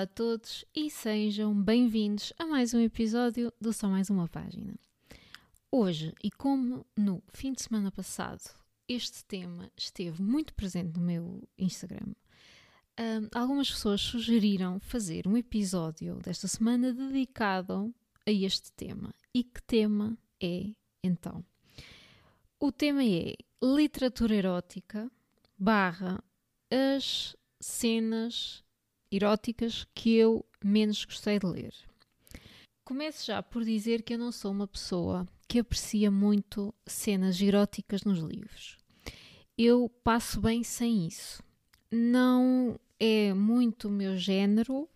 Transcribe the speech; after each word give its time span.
Olá 0.00 0.04
a 0.04 0.14
todos 0.14 0.64
e 0.74 0.88
sejam 0.88 1.54
bem-vindos 1.54 2.32
a 2.38 2.46
mais 2.46 2.72
um 2.72 2.80
episódio 2.80 3.52
do 3.60 3.70
Só 3.70 3.86
Mais 3.86 4.08
Uma 4.08 4.26
Página. 4.26 4.74
Hoje, 5.70 6.14
e 6.24 6.30
como 6.30 6.86
no 6.96 7.22
fim 7.34 7.52
de 7.52 7.60
semana 7.60 7.92
passado, 7.92 8.40
este 8.88 9.22
tema 9.26 9.70
esteve 9.76 10.22
muito 10.22 10.54
presente 10.54 10.98
no 10.98 11.04
meu 11.04 11.46
Instagram, 11.58 12.14
um, 12.98 13.28
algumas 13.38 13.70
pessoas 13.70 14.00
sugeriram 14.00 14.80
fazer 14.80 15.28
um 15.28 15.36
episódio 15.36 16.14
desta 16.14 16.48
semana 16.48 16.94
dedicado 16.94 17.94
a 18.26 18.30
este 18.30 18.72
tema. 18.72 19.12
E 19.34 19.44
que 19.44 19.62
tema 19.64 20.16
é 20.42 20.70
então? 21.04 21.44
O 22.58 22.72
tema 22.72 23.04
é 23.04 23.34
literatura 23.62 24.34
erótica 24.34 25.12
barra 25.58 26.24
as 26.70 27.36
cenas 27.60 28.64
eróticas 29.10 29.86
que 29.94 30.16
eu 30.16 30.44
menos 30.64 31.04
gostei 31.04 31.38
de 31.38 31.46
ler. 31.46 31.74
Começo 32.84 33.26
já 33.26 33.42
por 33.42 33.64
dizer 33.64 34.02
que 34.02 34.14
eu 34.14 34.18
não 34.18 34.32
sou 34.32 34.50
uma 34.50 34.66
pessoa 34.66 35.26
que 35.48 35.58
aprecia 35.58 36.10
muito 36.10 36.74
cenas 36.86 37.40
eróticas 37.40 38.04
nos 38.04 38.18
livros. 38.18 38.78
Eu 39.56 39.90
passo 40.02 40.40
bem 40.40 40.62
sem 40.62 41.06
isso. 41.06 41.42
Não 41.90 42.78
é 42.98 43.34
muito 43.34 43.88
o 43.88 43.90
meu 43.90 44.16
género, 44.16 44.88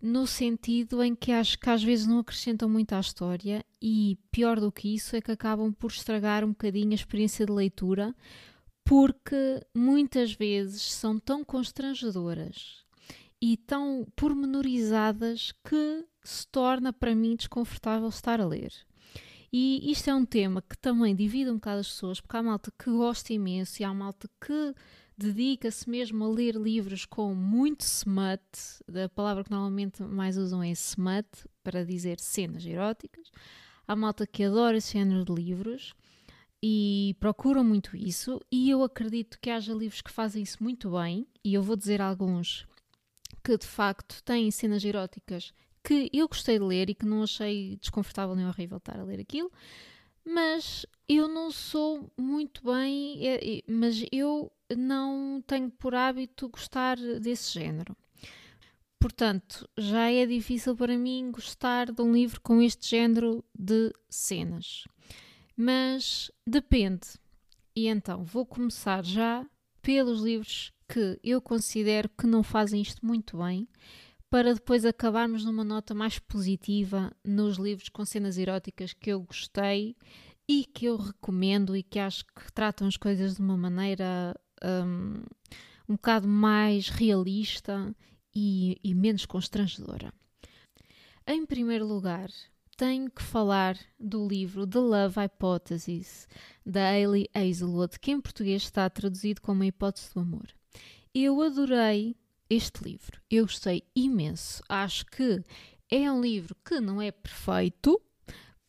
no 0.00 0.26
sentido 0.26 1.02
em 1.02 1.14
que 1.14 1.32
acho 1.32 1.58
que 1.58 1.68
às 1.68 1.82
vezes 1.82 2.06
não 2.06 2.20
acrescentam 2.20 2.68
muito 2.68 2.94
à 2.94 3.00
história 3.00 3.64
e 3.80 4.18
pior 4.30 4.60
do 4.60 4.72
que 4.72 4.94
isso 4.94 5.16
é 5.16 5.20
que 5.20 5.30
acabam 5.30 5.72
por 5.72 5.90
estragar 5.90 6.44
um 6.44 6.50
bocadinho 6.50 6.92
a 6.92 6.94
experiência 6.94 7.44
de 7.44 7.52
leitura, 7.52 8.14
porque 8.84 9.60
muitas 9.74 10.32
vezes 10.32 10.82
são 10.82 11.18
tão 11.18 11.44
constrangedoras 11.44 12.85
e 13.40 13.56
tão 13.56 14.06
pormenorizadas 14.16 15.52
que 15.64 16.04
se 16.22 16.46
torna 16.48 16.92
para 16.92 17.14
mim 17.14 17.36
desconfortável 17.36 18.08
estar 18.08 18.40
a 18.40 18.46
ler. 18.46 18.72
E 19.52 19.90
isto 19.90 20.10
é 20.10 20.14
um 20.14 20.24
tema 20.24 20.62
que 20.62 20.76
também 20.76 21.14
divide 21.14 21.50
um 21.50 21.54
bocado 21.54 21.80
as 21.80 21.88
pessoas, 21.88 22.20
porque 22.20 22.36
há 22.36 22.42
malta 22.42 22.72
que 22.78 22.90
gosta 22.90 23.32
imenso 23.32 23.80
e 23.80 23.84
há 23.84 23.94
malta 23.94 24.28
que 24.40 24.74
dedica-se 25.16 25.88
mesmo 25.88 26.24
a 26.24 26.28
ler 26.28 26.56
livros 26.56 27.06
com 27.06 27.34
muito 27.34 27.80
smut, 27.80 28.42
a 29.04 29.08
palavra 29.08 29.44
que 29.44 29.50
normalmente 29.50 30.02
mais 30.02 30.36
usam 30.36 30.62
é 30.62 30.70
smut, 30.72 31.26
para 31.62 31.84
dizer 31.84 32.20
cenas 32.20 32.66
eróticas. 32.66 33.30
Há 33.88 33.96
malta 33.96 34.26
que 34.26 34.44
adora 34.44 34.76
esse 34.76 34.92
género 34.92 35.24
de 35.24 35.32
livros 35.32 35.94
e 36.62 37.16
procuram 37.20 37.64
muito 37.64 37.96
isso, 37.96 38.40
e 38.50 38.68
eu 38.68 38.82
acredito 38.82 39.38
que 39.40 39.50
haja 39.50 39.72
livros 39.72 40.02
que 40.02 40.10
fazem 40.10 40.42
isso 40.42 40.62
muito 40.62 40.90
bem, 40.90 41.26
e 41.44 41.54
eu 41.54 41.62
vou 41.62 41.76
dizer 41.76 42.02
alguns 42.02 42.66
que 43.46 43.56
de 43.56 43.66
facto 43.66 44.20
têm 44.24 44.50
cenas 44.50 44.84
eróticas 44.84 45.54
que 45.84 46.10
eu 46.12 46.26
gostei 46.26 46.58
de 46.58 46.64
ler 46.64 46.90
e 46.90 46.96
que 46.96 47.06
não 47.06 47.22
achei 47.22 47.76
desconfortável 47.76 48.34
nem 48.34 48.44
horrível 48.44 48.78
estar 48.78 48.98
a 48.98 49.04
ler 49.04 49.20
aquilo, 49.20 49.52
mas 50.24 50.84
eu 51.08 51.28
não 51.28 51.52
sou 51.52 52.10
muito 52.18 52.60
bem, 52.64 53.24
é, 53.24 53.58
é, 53.58 53.62
mas 53.68 54.04
eu 54.10 54.50
não 54.76 55.40
tenho 55.46 55.70
por 55.70 55.94
hábito 55.94 56.48
gostar 56.48 56.96
desse 56.96 57.52
género. 57.56 57.96
Portanto, 58.98 59.68
já 59.78 60.10
é 60.10 60.26
difícil 60.26 60.74
para 60.74 60.98
mim 60.98 61.30
gostar 61.30 61.92
de 61.92 62.02
um 62.02 62.12
livro 62.12 62.40
com 62.40 62.60
este 62.60 62.90
género 62.90 63.44
de 63.56 63.92
cenas. 64.10 64.88
Mas 65.56 66.32
depende. 66.44 67.06
E 67.76 67.86
então, 67.86 68.24
vou 68.24 68.44
começar 68.44 69.04
já 69.04 69.46
pelos 69.80 70.20
livros 70.20 70.72
que 70.88 71.18
eu 71.22 71.40
considero 71.40 72.08
que 72.08 72.26
não 72.26 72.42
fazem 72.42 72.80
isto 72.80 73.04
muito 73.04 73.38
bem, 73.38 73.68
para 74.30 74.54
depois 74.54 74.84
acabarmos 74.84 75.44
numa 75.44 75.64
nota 75.64 75.94
mais 75.94 76.18
positiva 76.18 77.12
nos 77.24 77.56
livros 77.56 77.88
com 77.88 78.04
cenas 78.04 78.38
eróticas 78.38 78.92
que 78.92 79.10
eu 79.10 79.20
gostei 79.20 79.96
e 80.48 80.64
que 80.64 80.86
eu 80.86 80.96
recomendo 80.96 81.76
e 81.76 81.82
que 81.82 81.98
acho 81.98 82.24
que 82.26 82.52
tratam 82.52 82.86
as 82.86 82.96
coisas 82.96 83.36
de 83.36 83.40
uma 83.40 83.56
maneira 83.56 84.34
um, 84.62 85.22
um 85.88 85.94
bocado 85.94 86.28
mais 86.28 86.88
realista 86.88 87.94
e, 88.34 88.78
e 88.82 88.94
menos 88.94 89.26
constrangedora. 89.26 90.12
Em 91.26 91.44
primeiro 91.44 91.86
lugar, 91.86 92.30
tenho 92.76 93.10
que 93.10 93.22
falar 93.22 93.78
do 93.98 94.26
livro 94.28 94.66
The 94.66 94.78
Love 94.78 95.18
Hypothesis, 95.18 96.28
da 96.64 96.90
Hayley 96.90 97.28
Hazelwood, 97.34 97.98
que 97.98 98.10
em 98.10 98.20
português 98.20 98.62
está 98.62 98.88
traduzido 98.90 99.40
como 99.40 99.62
a 99.62 99.66
hipótese 99.66 100.12
do 100.12 100.20
amor. 100.20 100.55
Eu 101.18 101.40
adorei 101.40 102.14
este 102.50 102.84
livro, 102.84 103.22
eu 103.30 103.44
gostei 103.46 103.82
imenso. 103.96 104.62
Acho 104.68 105.06
que 105.06 105.42
é 105.90 106.12
um 106.12 106.20
livro 106.20 106.54
que 106.62 106.78
não 106.78 107.00
é 107.00 107.10
perfeito, 107.10 107.98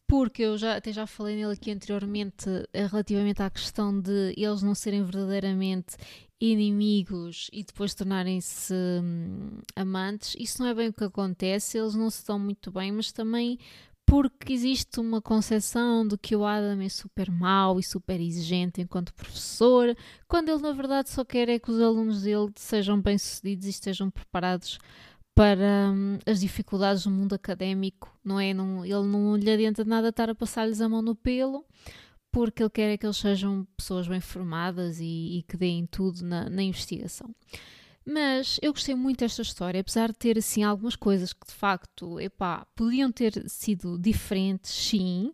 porque 0.08 0.44
eu 0.44 0.58
já, 0.58 0.78
até 0.78 0.94
já 0.94 1.06
falei 1.06 1.36
nele 1.36 1.52
aqui 1.52 1.72
anteriormente 1.72 2.50
eh, 2.72 2.88
relativamente 2.88 3.44
à 3.44 3.50
questão 3.50 4.00
de 4.00 4.34
eles 4.38 4.62
não 4.62 4.74
serem 4.74 5.04
verdadeiramente 5.04 5.98
inimigos 6.40 7.50
e 7.52 7.66
depois 7.66 7.94
tornarem-se 7.94 8.74
hum, 8.74 9.60
amantes. 9.76 10.34
Isso 10.40 10.62
não 10.62 10.70
é 10.70 10.74
bem 10.74 10.88
o 10.88 10.94
que 10.94 11.04
acontece, 11.04 11.78
eles 11.78 11.96
não 11.96 12.10
se 12.10 12.26
dão 12.26 12.40
muito 12.40 12.72
bem, 12.72 12.94
mas 12.94 13.12
também 13.12 13.60
porque 14.08 14.54
existe 14.54 15.02
uma 15.02 15.22
concepção 15.22 16.08
de 16.08 16.18
que 16.18 16.34
o 16.34 16.46
Adam 16.46 16.82
é 16.82 16.88
super 16.88 17.30
mau 17.30 17.78
e 17.78 17.84
super 17.84 18.22
exigente 18.22 18.80
enquanto 18.80 19.14
professor, 19.14 19.94
quando 20.30 20.48
ele 20.48 20.62
na 20.62 20.72
verdade 20.72 21.10
só 21.10 21.26
quer 21.26 21.50
é 21.50 21.60
que 21.60 21.70
os 21.70 21.82
alunos 21.82 22.22
dele 22.22 22.50
sejam 22.56 23.02
bem-sucedidos 23.02 23.68
e 23.68 23.70
estejam 23.70 24.10
preparados 24.10 24.80
para 25.36 25.92
hum, 25.92 26.18
as 26.26 26.40
dificuldades 26.40 27.04
do 27.04 27.12
mundo 27.12 27.36
académico, 27.36 28.18
não 28.24 28.40
é? 28.40 28.54
Não, 28.54 28.86
ele 28.86 28.94
não 28.94 29.36
lhe 29.36 29.52
adianta 29.52 29.84
nada 29.84 30.08
estar 30.08 30.30
a 30.30 30.36
passar-lhes 30.36 30.80
a 30.80 30.88
mão 30.88 31.02
no 31.02 31.14
pelo, 31.14 31.66
porque 32.32 32.64
ele 32.64 32.70
quer 32.70 32.94
é 32.94 32.98
que 32.98 33.06
eles 33.06 33.18
sejam 33.18 33.68
pessoas 33.76 34.08
bem 34.08 34.22
formadas 34.22 35.02
e, 35.02 35.40
e 35.40 35.44
que 35.44 35.58
deem 35.58 35.86
tudo 35.86 36.24
na, 36.24 36.50
na 36.50 36.64
investigação. 36.64 37.30
Mas 38.10 38.58
eu 38.62 38.72
gostei 38.72 38.96
muito 38.96 39.20
desta 39.20 39.42
história, 39.42 39.82
apesar 39.82 40.14
de 40.14 40.18
ter 40.18 40.38
assim 40.38 40.64
algumas 40.64 40.96
coisas 40.96 41.34
que 41.34 41.46
de 41.46 41.52
facto, 41.52 42.18
epá, 42.22 42.66
podiam 42.74 43.12
ter 43.12 43.50
sido 43.50 44.00
diferentes, 44.00 44.72
sim. 44.72 45.34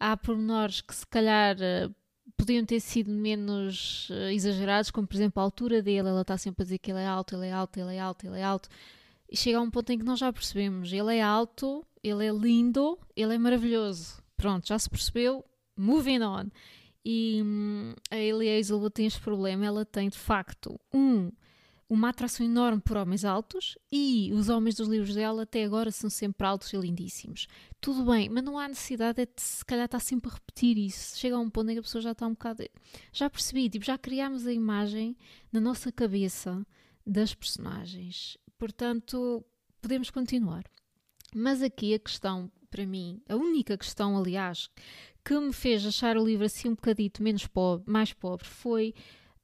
Há 0.00 0.16
pormenores 0.16 0.80
que 0.80 0.94
se 0.94 1.06
calhar 1.06 1.54
eh, 1.60 1.90
podiam 2.34 2.64
ter 2.64 2.80
sido 2.80 3.10
menos 3.10 4.08
uh, 4.08 4.30
exagerados, 4.30 4.90
como 4.90 5.06
por 5.06 5.14
exemplo 5.16 5.38
a 5.38 5.44
altura 5.44 5.82
dele, 5.82 6.08
ela 6.08 6.22
está 6.22 6.38
sempre 6.38 6.62
a 6.62 6.64
dizer 6.64 6.78
que 6.78 6.92
ele 6.92 7.00
é 7.00 7.06
alto, 7.06 7.36
ele 7.36 7.46
é 7.46 7.52
alto, 7.52 7.78
ele 7.78 7.94
é 7.94 8.00
alto, 8.00 8.26
ele 8.26 8.38
é 8.38 8.42
alto. 8.42 8.70
E 9.30 9.36
chega 9.36 9.58
a 9.58 9.60
um 9.60 9.70
ponto 9.70 9.90
em 9.90 9.98
que 9.98 10.04
nós 10.04 10.18
já 10.18 10.32
percebemos, 10.32 10.90
ele 10.94 11.14
é 11.14 11.22
alto, 11.22 11.84
ele 12.02 12.26
é 12.26 12.32
lindo, 12.32 12.98
ele 13.14 13.34
é 13.34 13.38
maravilhoso. 13.38 14.22
Pronto, 14.34 14.66
já 14.66 14.78
se 14.78 14.88
percebeu, 14.88 15.44
moving 15.76 16.22
on. 16.22 16.46
E 17.04 17.42
hum, 17.44 17.92
a 18.10 18.16
Ellie 18.16 18.58
Hazelwood 18.58 18.94
tem 18.94 19.04
este 19.04 19.20
problema, 19.20 19.66
ela 19.66 19.84
tem 19.84 20.08
de 20.08 20.16
facto 20.16 20.80
um 20.90 21.30
uma 21.94 22.08
atração 22.08 22.44
enorme 22.44 22.80
por 22.80 22.96
homens 22.96 23.24
altos 23.24 23.78
e 23.90 24.30
os 24.32 24.48
homens 24.48 24.74
dos 24.74 24.88
livros 24.88 25.14
dela 25.14 25.42
até 25.42 25.64
agora 25.64 25.90
são 25.90 26.10
sempre 26.10 26.46
altos 26.46 26.72
e 26.72 26.76
lindíssimos. 26.76 27.46
Tudo 27.80 28.04
bem, 28.10 28.28
mas 28.28 28.42
não 28.42 28.58
há 28.58 28.66
necessidade 28.66 29.24
de 29.24 29.42
se 29.42 29.64
calhar 29.64 29.84
estar 29.84 30.00
sempre 30.00 30.30
a 30.30 30.34
repetir 30.34 30.76
isso. 30.76 31.16
Chega 31.18 31.36
a 31.36 31.38
um 31.38 31.48
ponto 31.48 31.70
em 31.70 31.74
que 31.74 31.78
a 31.78 31.82
pessoa 31.82 32.02
já 32.02 32.10
está 32.12 32.26
um 32.26 32.32
bocado. 32.32 32.64
Já 33.12 33.30
percebi, 33.30 33.70
tipo, 33.70 33.84
já 33.84 33.96
criámos 33.96 34.46
a 34.46 34.52
imagem 34.52 35.16
na 35.52 35.60
nossa 35.60 35.92
cabeça 35.92 36.66
das 37.06 37.34
personagens. 37.34 38.36
Portanto, 38.58 39.44
podemos 39.80 40.10
continuar. 40.10 40.64
Mas 41.34 41.62
aqui 41.62 41.94
a 41.94 41.98
questão, 41.98 42.50
para 42.70 42.84
mim, 42.84 43.22
a 43.28 43.36
única 43.36 43.78
questão, 43.78 44.16
aliás, 44.18 44.68
que 45.24 45.38
me 45.38 45.52
fez 45.52 45.86
achar 45.86 46.16
o 46.16 46.24
livro 46.24 46.44
assim 46.44 46.68
um 46.68 46.74
bocadito 46.74 47.22
menos 47.22 47.46
pobre, 47.46 47.90
mais 47.90 48.12
pobre 48.12 48.46
foi 48.46 48.94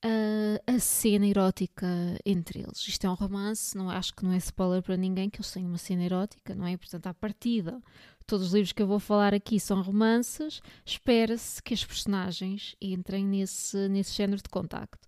a, 0.02 0.74
a 0.74 0.78
cena 0.78 1.26
erótica 1.26 1.86
entre 2.24 2.60
eles. 2.60 2.86
Isto 2.86 3.06
é 3.06 3.10
um 3.10 3.14
romance, 3.14 3.76
não, 3.76 3.90
acho 3.90 4.14
que 4.14 4.24
não 4.24 4.32
é 4.32 4.38
spoiler 4.38 4.82
para 4.82 4.96
ninguém 4.96 5.28
que 5.28 5.38
eles 5.38 5.50
têm 5.50 5.66
uma 5.66 5.78
cena 5.78 6.04
erótica, 6.04 6.54
não 6.54 6.66
é? 6.66 6.76
Portanto, 6.76 7.06
à 7.06 7.14
partida, 7.14 7.82
todos 8.26 8.46
os 8.46 8.52
livros 8.52 8.72
que 8.72 8.82
eu 8.82 8.86
vou 8.86 8.98
falar 8.98 9.34
aqui 9.34 9.58
são 9.60 9.82
romances, 9.82 10.60
espera-se 10.84 11.62
que 11.62 11.74
as 11.74 11.84
personagens 11.84 12.74
entrem 12.80 13.26
nesse, 13.26 13.88
nesse 13.88 14.14
género 14.14 14.42
de 14.42 14.48
contacto. 14.48 15.06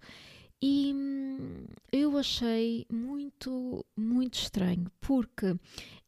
E 0.61 0.93
hum, 0.95 1.65
eu 1.91 2.17
achei 2.17 2.87
muito, 2.91 3.85
muito 3.97 4.35
estranho, 4.35 4.91
porque 5.01 5.57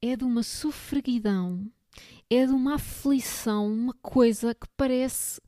é 0.01 0.17
de 0.17 0.25
uma 0.25 0.43
sofreguidão, 0.43 1.67
é 2.31 2.47
de 2.47 2.53
uma 2.53 2.75
aflição, 2.75 3.73
uma 3.73 3.95
coisa 3.95 4.55
que 4.55 4.67
parece 4.77 5.41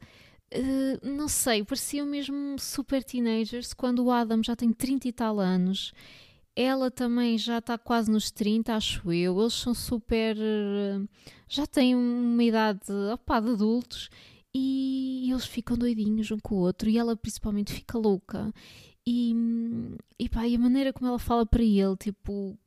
eh, 0.51 0.99
não 1.03 1.29
sei, 1.29 1.65
pareciam 1.65 2.07
mesmo 2.07 2.59
super 2.59 3.03
teenagers 3.03 3.73
quando 3.75 4.05
o 4.05 4.11
Adam 4.11 4.43
já 4.43 4.55
tem 4.57 4.73
30 4.73 5.09
e 5.09 5.13
tal 5.13 5.41
anos. 5.41 5.93
Ela 6.55 6.91
também 6.91 7.37
já 7.37 7.59
está 7.59 7.77
quase 7.77 8.11
nos 8.11 8.31
30, 8.31 8.75
acho 8.75 9.13
eu. 9.13 9.39
Eles 9.41 9.53
são 9.55 9.75
super. 9.75 10.37
Uh, 10.37 11.07
já 11.49 11.67
têm 11.67 11.95
uma 11.95 12.43
idade 12.43 12.91
opa, 13.13 13.41
de 13.41 13.51
adultos 13.51 14.09
e 14.55 15.31
eles 15.31 15.45
ficam 15.45 15.77
doidinhos 15.77 16.31
um 16.31 16.39
com 16.39 16.55
o 16.57 16.59
outro 16.61 16.89
e 16.89 16.97
ela 16.97 17.15
principalmente 17.17 17.73
fica 17.75 17.99
louca. 17.99 18.53
E, 19.07 19.35
e, 20.19 20.29
pá, 20.29 20.49
e 20.49 20.57
a 20.57 20.59
maneira 20.59 20.93
como 20.93 21.09
ela 21.09 21.19
fala 21.19 21.45
para 21.47 21.63
ele, 21.63 21.97
tipo, 21.97 22.59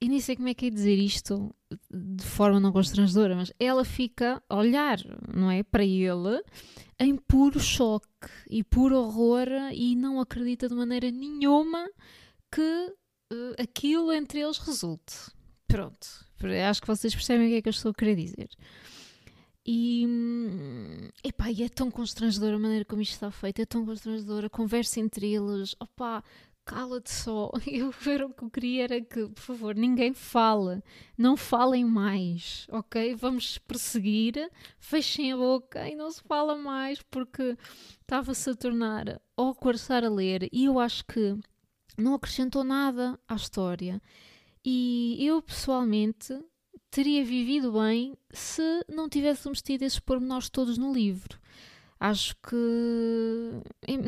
e 0.00 0.08
nem 0.08 0.20
sei 0.20 0.34
como 0.34 0.48
é 0.48 0.54
que 0.54 0.66
é 0.66 0.70
dizer 0.70 0.96
isto 0.96 1.54
de 1.90 2.24
forma 2.24 2.58
não 2.58 2.72
constrangedora, 2.72 3.36
mas 3.36 3.52
ela 3.58 3.84
fica 3.84 4.42
a 4.48 4.56
olhar, 4.56 4.98
não 5.32 5.50
é? 5.50 5.62
Para 5.62 5.84
ele 5.84 6.42
em 6.98 7.16
puro 7.16 7.60
choque 7.60 8.06
e 8.48 8.64
puro 8.64 8.96
horror 8.96 9.48
e 9.72 9.94
não 9.94 10.20
acredita 10.20 10.68
de 10.68 10.74
maneira 10.74 11.10
nenhuma 11.10 11.88
que 12.50 12.94
uh, 13.32 13.62
aquilo 13.62 14.12
entre 14.12 14.40
eles 14.40 14.58
resulte. 14.58 15.14
Pronto. 15.68 16.06
Acho 16.68 16.80
que 16.80 16.86
vocês 16.86 17.14
percebem 17.14 17.46
o 17.46 17.50
que 17.50 17.56
é 17.56 17.62
que 17.62 17.68
eu 17.68 17.72
estou 17.72 17.90
a 17.90 17.94
querer 17.94 18.16
dizer. 18.16 18.48
E, 19.64 20.06
hum, 20.06 21.08
epá, 21.22 21.50
e 21.50 21.62
é 21.62 21.68
tão 21.68 21.90
constrangedora 21.90 22.56
a 22.56 22.58
maneira 22.58 22.84
como 22.84 23.02
isto 23.02 23.12
está 23.12 23.30
feito, 23.30 23.60
é 23.60 23.66
tão 23.66 23.84
constrangedora 23.84 24.46
a 24.46 24.50
conversa 24.50 24.98
entre 24.98 25.32
eles. 25.32 25.76
Opá, 25.78 26.24
cala-te 26.70 27.10
só. 27.10 27.50
Eu 27.66 27.90
ver 27.90 28.22
o 28.22 28.30
que 28.30 28.44
eu 28.44 28.50
queria 28.50 28.84
era 28.84 29.00
que, 29.00 29.26
por 29.28 29.42
favor, 29.42 29.74
ninguém 29.74 30.14
fale. 30.14 30.80
Não 31.18 31.36
falem 31.36 31.84
mais, 31.84 32.68
ok? 32.70 33.16
Vamos 33.16 33.58
perseguir, 33.58 34.48
fechem 34.78 35.32
a 35.32 35.36
boca 35.36 35.88
e 35.88 35.96
não 35.96 36.08
se 36.12 36.22
fala 36.22 36.54
mais 36.54 37.02
porque 37.02 37.56
estava-se 38.00 38.50
a 38.50 38.54
tornar 38.54 39.20
awkward 39.36 39.80
estar 39.80 40.04
a 40.04 40.08
ler 40.08 40.48
e 40.52 40.66
eu 40.66 40.78
acho 40.78 41.04
que 41.06 41.36
não 41.98 42.14
acrescentou 42.14 42.62
nada 42.62 43.18
à 43.28 43.34
história. 43.34 44.00
E 44.64 45.18
eu 45.20 45.42
pessoalmente 45.42 46.38
teria 46.88 47.24
vivido 47.24 47.72
bem 47.72 48.16
se 48.30 48.84
não 48.88 49.08
tivéssemos 49.08 49.60
tido 49.60 49.82
esses 49.82 49.98
pormenores 49.98 50.48
todos 50.48 50.78
no 50.78 50.92
livro. 50.92 51.39
Acho 52.00 52.34
que 52.36 52.56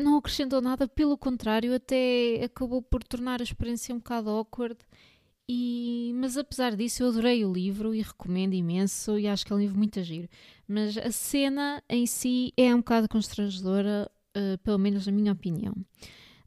não 0.01 0.17
acrescentou 0.17 0.59
nada, 0.61 0.87
pelo 0.87 1.15
contrário, 1.15 1.75
até 1.75 2.43
acabou 2.43 2.81
por 2.81 3.03
tornar 3.03 3.39
a 3.39 3.43
experiência 3.43 3.93
um 3.93 3.99
bocado 3.99 4.31
awkward. 4.31 4.79
E, 5.47 6.11
mas 6.15 6.35
apesar 6.35 6.75
disso, 6.75 7.03
eu 7.03 7.09
adorei 7.09 7.45
o 7.45 7.53
livro 7.53 7.93
e 7.93 8.01
recomendo 8.01 8.55
imenso. 8.55 9.19
E 9.19 9.27
acho 9.27 9.45
que 9.45 9.53
é 9.53 9.55
um 9.55 9.59
livro 9.59 9.77
muito 9.77 9.99
agir. 9.99 10.27
Mas 10.67 10.97
a 10.97 11.11
cena 11.11 11.83
em 11.87 12.07
si 12.07 12.51
é 12.57 12.73
um 12.73 12.79
bocado 12.79 13.07
constrangedora, 13.07 14.09
uh, 14.35 14.57
pelo 14.63 14.79
menos 14.79 15.05
na 15.05 15.11
minha 15.11 15.31
opinião. 15.31 15.75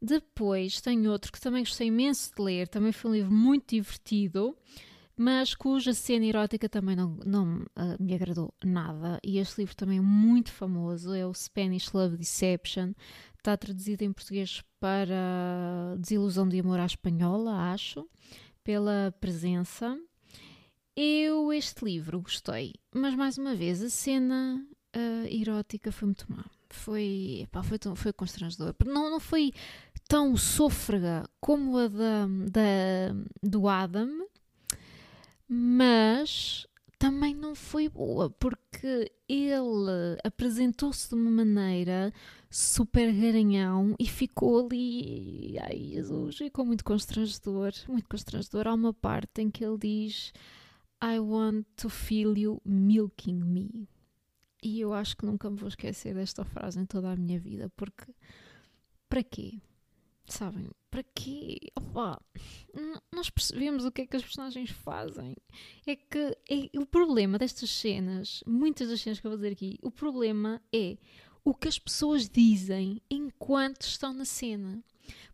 Depois 0.03 0.81
tenho 0.81 1.13
outro 1.13 1.31
que 1.31 1.41
também 1.41 1.63
gostei 1.63 1.87
imenso 1.87 2.35
de 2.35 2.43
ler, 2.43 2.67
também 2.69 2.91
foi 2.91 3.11
um 3.11 3.15
livro 3.15 3.33
muito 3.33 3.75
divertido, 3.75 4.57
mas 5.17 5.55
cuja 5.55 5.95
cena 5.95 6.27
erótica 6.27 6.69
também 6.69 6.95
não, 6.95 7.17
não 7.25 7.57
uh, 7.59 7.97
me 7.99 8.15
agradou 8.15 8.53
nada. 8.63 9.19
E 9.25 9.39
este 9.39 9.59
livro 9.59 9.75
também 9.75 9.99
é 9.99 10.03
muito 10.03 10.53
famoso, 10.53 11.15
é 11.15 11.27
o 11.27 11.33
Spanish 11.33 11.93
Love 11.93 12.19
Deception. 12.19 12.93
Está 13.39 13.57
traduzido 13.57 14.05
em 14.05 14.13
português 14.13 14.63
para 14.79 15.97
Desilusão 15.99 16.47
de 16.49 16.61
Amor 16.61 16.81
à 16.81 16.85
Espanhola, 16.85 17.73
acho, 17.73 18.07
pela 18.63 19.15
presença. 19.21 19.99
Eu, 20.95 21.53
este 21.53 21.85
livro, 21.85 22.21
gostei, 22.21 22.75
mas 22.95 23.15
mais 23.15 23.39
uma 23.39 23.55
vez, 23.55 23.83
a 23.83 23.89
cena 23.89 24.67
uh, 24.95 25.27
erótica 25.35 25.91
foi 25.91 26.07
muito 26.07 26.27
má. 26.29 26.45
Foi, 26.69 27.41
epá, 27.45 27.63
foi, 27.63 27.79
tão, 27.79 27.95
foi 27.95 28.13
constrangedor. 28.13 28.75
Não, 28.85 29.11
não 29.11 29.21
foi 29.21 29.53
tão 30.09 30.37
sôfrega 30.37 31.29
como 31.41 31.79
a 31.79 31.89
da, 31.89 32.27
da, 32.51 33.15
do 33.43 33.69
Adam, 33.69 34.26
mas 35.49 36.67
também 36.99 37.35
não 37.35 37.55
foi 37.55 37.89
boa, 37.89 38.31
porque 38.31 39.13
ele 39.29 40.19
apresentou-se 40.25 41.09
de 41.09 41.15
uma 41.15 41.31
maneira 41.31 42.13
super 42.51 43.13
garanhão 43.13 43.95
e 43.99 44.07
ficou 44.07 44.67
ali, 44.67 45.59
ai 45.61 45.91
Jesus, 45.95 46.39
ficou 46.39 46.65
muito 46.65 46.85
constrangedor, 46.85 47.73
muito 47.89 48.09
constrangedor. 48.09 48.67
Há 48.67 48.75
uma 48.75 48.95
parte 48.95 49.43
em 49.43 49.51
que 49.51 49.65
ele 49.65 49.79
diz 49.79 50.33
I 51.03 51.19
want 51.19 51.67
to 51.77 51.89
feel 51.89 52.37
you 52.37 52.61
milking 52.65 53.35
me. 53.35 53.89
E 54.63 54.81
eu 54.81 54.93
acho 54.95 55.17
que 55.17 55.27
nunca 55.27 55.51
me 55.51 55.57
vou 55.57 55.69
esquecer 55.69 56.15
desta 56.15 56.45
frase 56.45 56.81
em 56.81 56.87
toda 56.87 57.13
a 57.13 57.17
minha 57.17 57.39
vida, 57.39 57.71
porque 57.77 58.13
para 59.09 59.23
quê? 59.23 59.61
Sabem? 60.27 60.69
Para 60.97 61.05
quê? 61.15 61.59
Opa, 61.77 62.19
nós 63.13 63.29
percebemos 63.29 63.85
o 63.85 63.93
que 63.93 64.01
é 64.01 64.07
que 64.07 64.17
as 64.17 64.23
personagens 64.23 64.71
fazem. 64.71 65.37
É 65.87 65.95
que 65.95 66.39
é, 66.49 66.79
o 66.79 66.87
problema 66.87 67.37
destas 67.37 67.69
cenas, 67.69 68.43
muitas 68.47 68.89
das 68.89 69.03
cenas 69.03 69.21
que 69.21 69.27
eu 69.27 69.31
vou 69.31 69.37
dizer 69.37 69.53
aqui, 69.53 69.79
o 69.83 69.91
problema 69.91 70.59
é 70.75 70.97
o 71.45 71.53
que 71.53 71.69
as 71.69 71.79
pessoas 71.79 72.31
dizem 72.31 73.03
enquanto 73.11 73.83
estão 73.83 74.15
na 74.15 74.25
cena. 74.25 74.83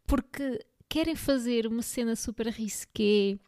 Porque 0.04 0.66
querem 0.88 1.14
fazer 1.14 1.68
uma 1.68 1.82
cena 1.82 2.16
super 2.16 2.48
risqué 2.48 3.38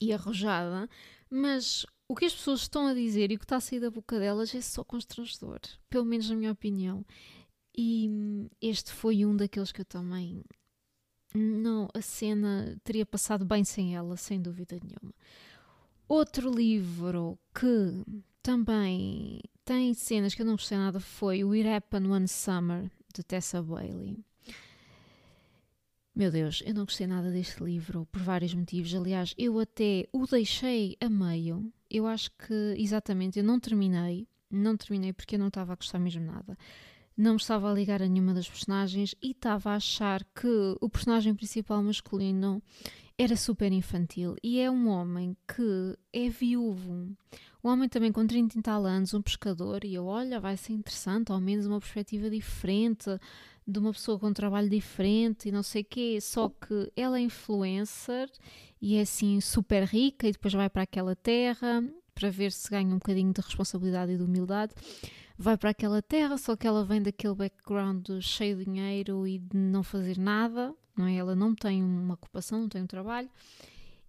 e 0.00 0.12
arrojada, 0.12 0.90
mas 1.30 1.86
o 2.08 2.16
que 2.16 2.24
as 2.24 2.34
pessoas 2.34 2.62
estão 2.62 2.88
a 2.88 2.92
dizer 2.92 3.30
e 3.30 3.36
o 3.36 3.38
que 3.38 3.44
está 3.44 3.58
a 3.58 3.60
sair 3.60 3.78
da 3.78 3.88
boca 3.88 4.18
delas 4.18 4.52
é 4.52 4.60
só 4.60 4.82
constrangedor, 4.82 5.60
pelo 5.88 6.06
menos 6.06 6.28
na 6.28 6.34
minha 6.34 6.50
opinião. 6.50 7.06
E 7.78 8.10
este 8.60 8.90
foi 8.90 9.24
um 9.24 9.36
daqueles 9.36 9.70
que 9.70 9.82
eu 9.82 9.84
também 9.84 10.42
não, 11.34 11.88
a 11.92 12.00
cena 12.00 12.76
teria 12.82 13.04
passado 13.04 13.44
bem 13.44 13.64
sem 13.64 13.94
ela, 13.94 14.16
sem 14.16 14.40
dúvida 14.40 14.78
nenhuma. 14.82 15.14
Outro 16.08 16.50
livro 16.50 17.38
que 17.54 18.04
também 18.42 19.40
tem 19.64 19.92
cenas 19.92 20.34
que 20.34 20.42
eu 20.42 20.46
não 20.46 20.54
gostei 20.54 20.78
nada 20.78 21.00
foi 21.00 21.42
o 21.42 21.52
It 21.52 21.68
Happened 21.68 22.08
One 22.08 22.28
Summer, 22.28 22.90
de 23.14 23.22
Tessa 23.24 23.62
Bailey. 23.62 24.18
Meu 26.14 26.30
Deus, 26.30 26.62
eu 26.64 26.72
não 26.72 26.84
gostei 26.84 27.06
nada 27.06 27.30
deste 27.30 27.62
livro 27.62 28.06
por 28.10 28.22
vários 28.22 28.54
motivos. 28.54 28.94
Aliás, 28.94 29.34
eu 29.36 29.58
até 29.58 30.08
o 30.12 30.26
deixei 30.26 30.96
a 31.00 31.10
meio. 31.10 31.70
Eu 31.90 32.06
acho 32.06 32.30
que, 32.30 32.74
exatamente, 32.78 33.38
eu 33.38 33.44
não 33.44 33.60
terminei. 33.60 34.26
Não 34.50 34.76
terminei 34.76 35.12
porque 35.12 35.34
eu 35.34 35.38
não 35.38 35.48
estava 35.48 35.74
a 35.74 35.76
gostar 35.76 35.98
mesmo 35.98 36.24
nada 36.24 36.56
não 37.16 37.36
estava 37.36 37.70
a 37.70 37.74
ligar 37.74 38.02
a 38.02 38.08
nenhuma 38.08 38.34
das 38.34 38.48
personagens 38.48 39.14
e 39.22 39.30
estava 39.30 39.70
a 39.70 39.76
achar 39.76 40.22
que 40.34 40.76
o 40.80 40.88
personagem 40.88 41.34
principal 41.34 41.82
masculino 41.82 42.62
era 43.18 43.34
super 43.34 43.72
infantil 43.72 44.36
e 44.42 44.60
é 44.60 44.70
um 44.70 44.88
homem 44.88 45.34
que 45.48 45.96
é 46.12 46.28
viúvo. 46.28 47.16
Um 47.64 47.68
homem 47.70 47.88
também 47.88 48.12
com 48.12 48.26
30 48.26 48.58
e 48.58 48.62
tal 48.62 48.84
anos, 48.84 49.14
um 49.14 49.22
pescador, 49.22 49.84
e 49.84 49.94
eu, 49.94 50.04
olha, 50.04 50.38
vai 50.38 50.56
ser 50.56 50.74
interessante, 50.74 51.32
ao 51.32 51.40
menos 51.40 51.66
uma 51.66 51.80
perspectiva 51.80 52.30
diferente, 52.30 53.18
de 53.66 53.78
uma 53.78 53.92
pessoa 53.92 54.18
com 54.18 54.28
um 54.28 54.32
trabalho 54.32 54.68
diferente 54.68 55.48
e 55.48 55.52
não 55.52 55.62
sei 55.62 55.82
o 55.82 55.84
quê. 55.84 56.18
Só 56.20 56.48
que 56.48 56.92
ela 56.94 57.18
é 57.18 57.22
influencer 57.22 58.30
e 58.80 58.96
é 58.96 59.00
assim 59.00 59.40
super 59.40 59.84
rica 59.84 60.28
e 60.28 60.32
depois 60.32 60.54
vai 60.54 60.70
para 60.70 60.82
aquela 60.82 61.16
terra 61.16 61.82
para 62.14 62.30
ver 62.30 62.52
se 62.52 62.70
ganha 62.70 62.88
um 62.88 62.98
bocadinho 62.98 63.32
de 63.32 63.40
responsabilidade 63.40 64.12
e 64.12 64.16
de 64.16 64.22
humildade 64.22 64.74
vai 65.38 65.56
para 65.56 65.70
aquela 65.70 66.00
terra, 66.00 66.38
só 66.38 66.56
que 66.56 66.66
ela 66.66 66.84
vem 66.84 67.02
daquele 67.02 67.34
background 67.34 68.08
cheio 68.20 68.56
de 68.56 68.64
dinheiro 68.64 69.26
e 69.26 69.38
de 69.38 69.56
não 69.56 69.82
fazer 69.82 70.18
nada, 70.18 70.74
não 70.96 71.06
é? 71.06 71.14
Ela 71.14 71.34
não 71.34 71.54
tem 71.54 71.82
uma 71.82 72.14
ocupação, 72.14 72.60
não 72.60 72.68
tem 72.68 72.82
um 72.82 72.86
trabalho. 72.86 73.30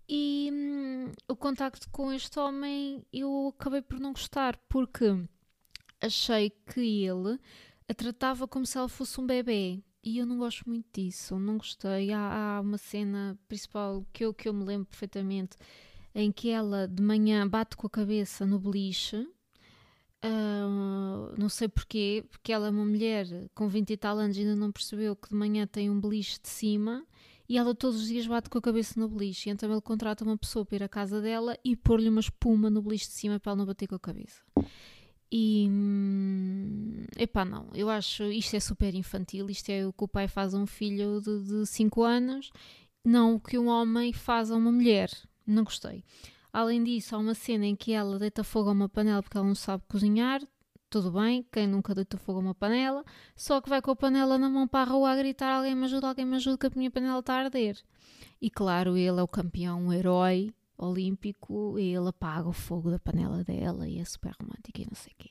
E 0.08 0.50
hum, 0.54 1.12
o 1.28 1.36
contacto 1.36 1.90
com 1.90 2.14
este 2.14 2.40
homem 2.40 3.06
eu 3.12 3.54
acabei 3.58 3.82
por 3.82 4.00
não 4.00 4.14
gostar, 4.14 4.58
porque 4.70 5.06
achei 6.00 6.50
que 6.50 7.04
ele 7.04 7.40
a 7.90 7.94
tratava 7.94 8.48
como 8.48 8.66
se 8.66 8.78
ela 8.78 8.90
fosse 8.90 9.20
um 9.20 9.26
bebê. 9.26 9.82
E 10.04 10.20
eu 10.20 10.26
não 10.26 10.38
gosto 10.38 10.68
muito 10.70 10.88
disso, 10.94 11.38
não 11.38 11.58
gostei. 11.58 12.14
Há, 12.14 12.58
há 12.58 12.62
uma 12.62 12.78
cena 12.78 13.38
principal 13.48 14.06
que 14.14 14.24
eu, 14.24 14.34
que 14.34 14.48
eu 14.48 14.54
me 14.54 14.64
lembro 14.64 14.88
perfeitamente 14.88 15.58
em 16.16 16.32
que 16.32 16.50
ela 16.50 16.88
de 16.88 17.04
manhã 17.04 17.48
bate 17.48 17.76
com 17.76 17.88
a 17.88 17.90
cabeça 17.90 18.46
no 18.46 18.58
beliche 18.60 19.28
Uh, 20.24 21.34
não 21.38 21.48
sei 21.48 21.68
porquê, 21.68 22.26
porque 22.30 22.52
ela 22.52 22.68
é 22.68 22.70
uma 22.72 22.86
mulher 22.86 23.28
com 23.54 23.68
20 23.68 23.92
e 23.92 23.98
tal 23.98 24.18
anos 24.18 24.36
e 24.36 24.42
ainda 24.42 24.56
não 24.56 24.72
percebeu 24.72 25.16
que 25.16 25.30
de 25.30 25.36
manhã 25.36 25.68
tem 25.68 25.90
um 25.92 26.02
beliche 26.02 26.40
de 26.42 26.50
cima 26.50 27.06
e 27.48 27.58
ela 27.58 27.74
todos 27.74 28.02
os 28.02 28.08
dias 28.08 28.28
bate 28.28 28.50
com 28.50 28.58
a 28.58 28.62
cabeça 28.62 29.00
no 29.00 29.08
beliche. 29.08 29.50
Então 29.50 29.72
ele 29.72 29.82
contrata 29.82 30.24
uma 30.24 30.38
pessoa 30.38 30.66
para 30.66 30.76
ir 30.78 30.84
à 30.84 30.90
casa 30.90 31.22
dela 31.22 31.58
e 31.64 31.76
pôr-lhe 31.76 32.10
uma 32.10 32.20
espuma 32.20 32.70
no 32.70 32.82
beliche 32.82 33.08
de 33.08 33.14
cima 33.14 33.40
para 33.40 33.52
ela 33.52 33.60
não 33.60 33.66
bater 33.66 33.88
com 33.88 33.96
a 33.96 34.00
cabeça. 34.00 34.42
E 35.32 35.68
hum, 35.70 37.06
epá, 37.18 37.44
não, 37.44 37.70
eu 37.74 37.90
acho 37.90 38.24
isto 38.26 38.56
é 38.56 38.60
super 38.60 38.94
infantil. 38.96 39.50
Isto 39.50 39.70
é 39.70 39.86
o 39.86 39.94
que 39.94 40.04
o 40.04 40.08
pai 40.08 40.28
faz 40.28 40.54
a 40.54 40.58
um 40.58 40.66
filho 40.66 41.22
de 41.22 41.66
5 41.66 42.04
anos, 42.04 42.50
não 43.04 43.36
o 43.36 43.40
que 43.40 43.58
um 43.58 43.68
homem 43.68 44.12
faz 44.12 44.52
a 44.52 44.56
uma 44.56 44.72
mulher. 44.72 45.10
Não 45.46 45.64
gostei. 45.64 46.04
Além 46.58 46.84
disso, 46.84 47.16
há 47.16 47.20
uma 47.20 47.36
cena 47.36 47.68
em 47.68 47.76
que 47.76 47.94
ela 47.94 48.18
deita 48.18 48.44
fogo 48.44 48.70
a 48.70 48.72
uma 48.72 48.90
panela 48.90 49.22
porque 49.22 49.38
ela 49.38 49.46
não 49.46 49.54
sabe 49.54 49.84
cozinhar. 49.88 50.42
Tudo 50.90 51.12
bem, 51.12 51.46
quem 51.52 51.68
nunca 51.68 51.94
deita 51.94 52.18
fogo 52.18 52.40
a 52.40 52.42
uma 52.42 52.56
panela, 52.56 53.06
só 53.36 53.62
que 53.62 53.70
vai 53.70 53.80
com 53.80 53.92
a 53.92 53.96
panela 53.96 54.40
na 54.40 54.50
mão 54.50 54.68
para 54.68 54.90
a 54.90 54.92
rua 54.92 55.12
a 55.12 55.16
gritar: 55.16 55.56
Alguém 55.56 55.76
me 55.76 55.86
ajuda, 55.86 56.08
alguém 56.08 56.26
me 56.26 56.36
ajuda, 56.36 56.58
que 56.58 56.66
a 56.66 56.72
minha 56.76 56.90
panela 56.90 57.20
está 57.20 57.36
a 57.36 57.44
arder. 57.44 57.78
E 58.42 58.50
claro, 58.50 58.98
ele 58.98 59.20
é 59.20 59.22
o 59.22 59.28
campeão, 59.28 59.80
um 59.80 59.94
herói 59.94 60.52
olímpico, 60.80 61.78
e 61.78 61.94
ele 61.96 62.10
apaga 62.10 62.50
o 62.50 62.54
fogo 62.54 62.90
da 62.90 62.98
panela 62.98 63.44
dela 63.44 63.88
e 63.88 64.00
é 64.00 64.06
super 64.06 64.34
romântico 64.42 64.82
e 64.82 64.86
não 64.86 64.96
sei 64.96 65.14
o 65.14 65.16
quê. 65.16 65.30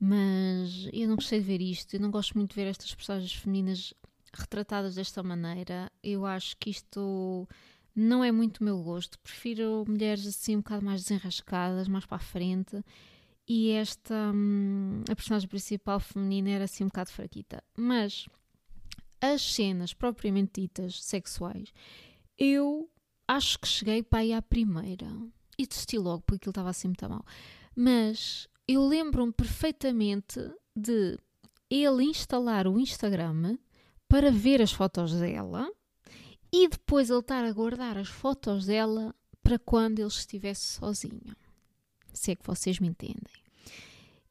Mas 0.00 0.88
eu 0.90 1.06
não 1.06 1.16
gostei 1.16 1.38
de 1.38 1.44
ver 1.44 1.60
isto, 1.60 1.92
eu 1.92 2.00
não 2.00 2.10
gosto 2.10 2.32
muito 2.34 2.52
de 2.52 2.56
ver 2.56 2.68
estas 2.68 2.94
personagens 2.94 3.34
femininas 3.34 3.92
retratadas 4.32 4.94
desta 4.94 5.22
maneira. 5.22 5.92
Eu 6.02 6.24
acho 6.24 6.56
que 6.56 6.70
isto 6.70 7.46
não 7.96 8.22
é 8.22 8.30
muito 8.30 8.58
o 8.58 8.64
meu 8.64 8.82
gosto. 8.82 9.18
Prefiro 9.20 9.84
mulheres 9.88 10.26
assim 10.26 10.56
um 10.56 10.60
bocado 10.60 10.84
mais 10.84 11.02
desenrascadas, 11.02 11.88
mais 11.88 12.04
para 12.04 12.18
a 12.18 12.20
frente. 12.20 12.84
E 13.48 13.70
esta, 13.70 14.32
hum, 14.34 15.02
a 15.10 15.16
personagem 15.16 15.48
principal 15.48 15.98
feminina 15.98 16.50
era 16.50 16.64
assim 16.64 16.84
um 16.84 16.88
bocado 16.88 17.10
fraquita. 17.10 17.64
Mas 17.74 18.28
as 19.18 19.40
cenas 19.54 19.94
propriamente 19.94 20.60
ditas 20.60 21.02
sexuais, 21.02 21.72
eu 22.36 22.90
acho 23.26 23.58
que 23.58 23.66
cheguei 23.66 24.02
para 24.02 24.18
aí 24.18 24.32
à 24.34 24.42
primeira 24.42 25.06
e 25.58 25.66
desisti 25.66 25.96
logo 25.96 26.22
porque 26.22 26.36
aquilo 26.36 26.50
estava 26.50 26.68
assim 26.68 26.88
muito 26.88 27.08
mal. 27.08 27.24
Mas 27.74 28.46
eu 28.68 28.86
lembro-me 28.86 29.32
perfeitamente 29.32 30.38
de 30.76 31.18
ele 31.70 32.04
instalar 32.04 32.66
o 32.66 32.78
Instagram 32.78 33.56
para 34.06 34.30
ver 34.30 34.60
as 34.60 34.72
fotos 34.72 35.14
dela 35.14 35.70
e 36.58 36.68
depois 36.68 37.10
ele 37.10 37.18
estar 37.18 37.44
a 37.44 37.52
guardar 37.52 37.98
as 37.98 38.08
fotos 38.08 38.64
dela 38.64 39.14
para 39.42 39.58
quando 39.58 39.98
ele 39.98 40.08
estivesse 40.08 40.78
sozinho. 40.78 41.36
Se 42.14 42.30
é 42.30 42.34
que 42.34 42.46
vocês 42.46 42.80
me 42.80 42.88
entendem. 42.88 43.34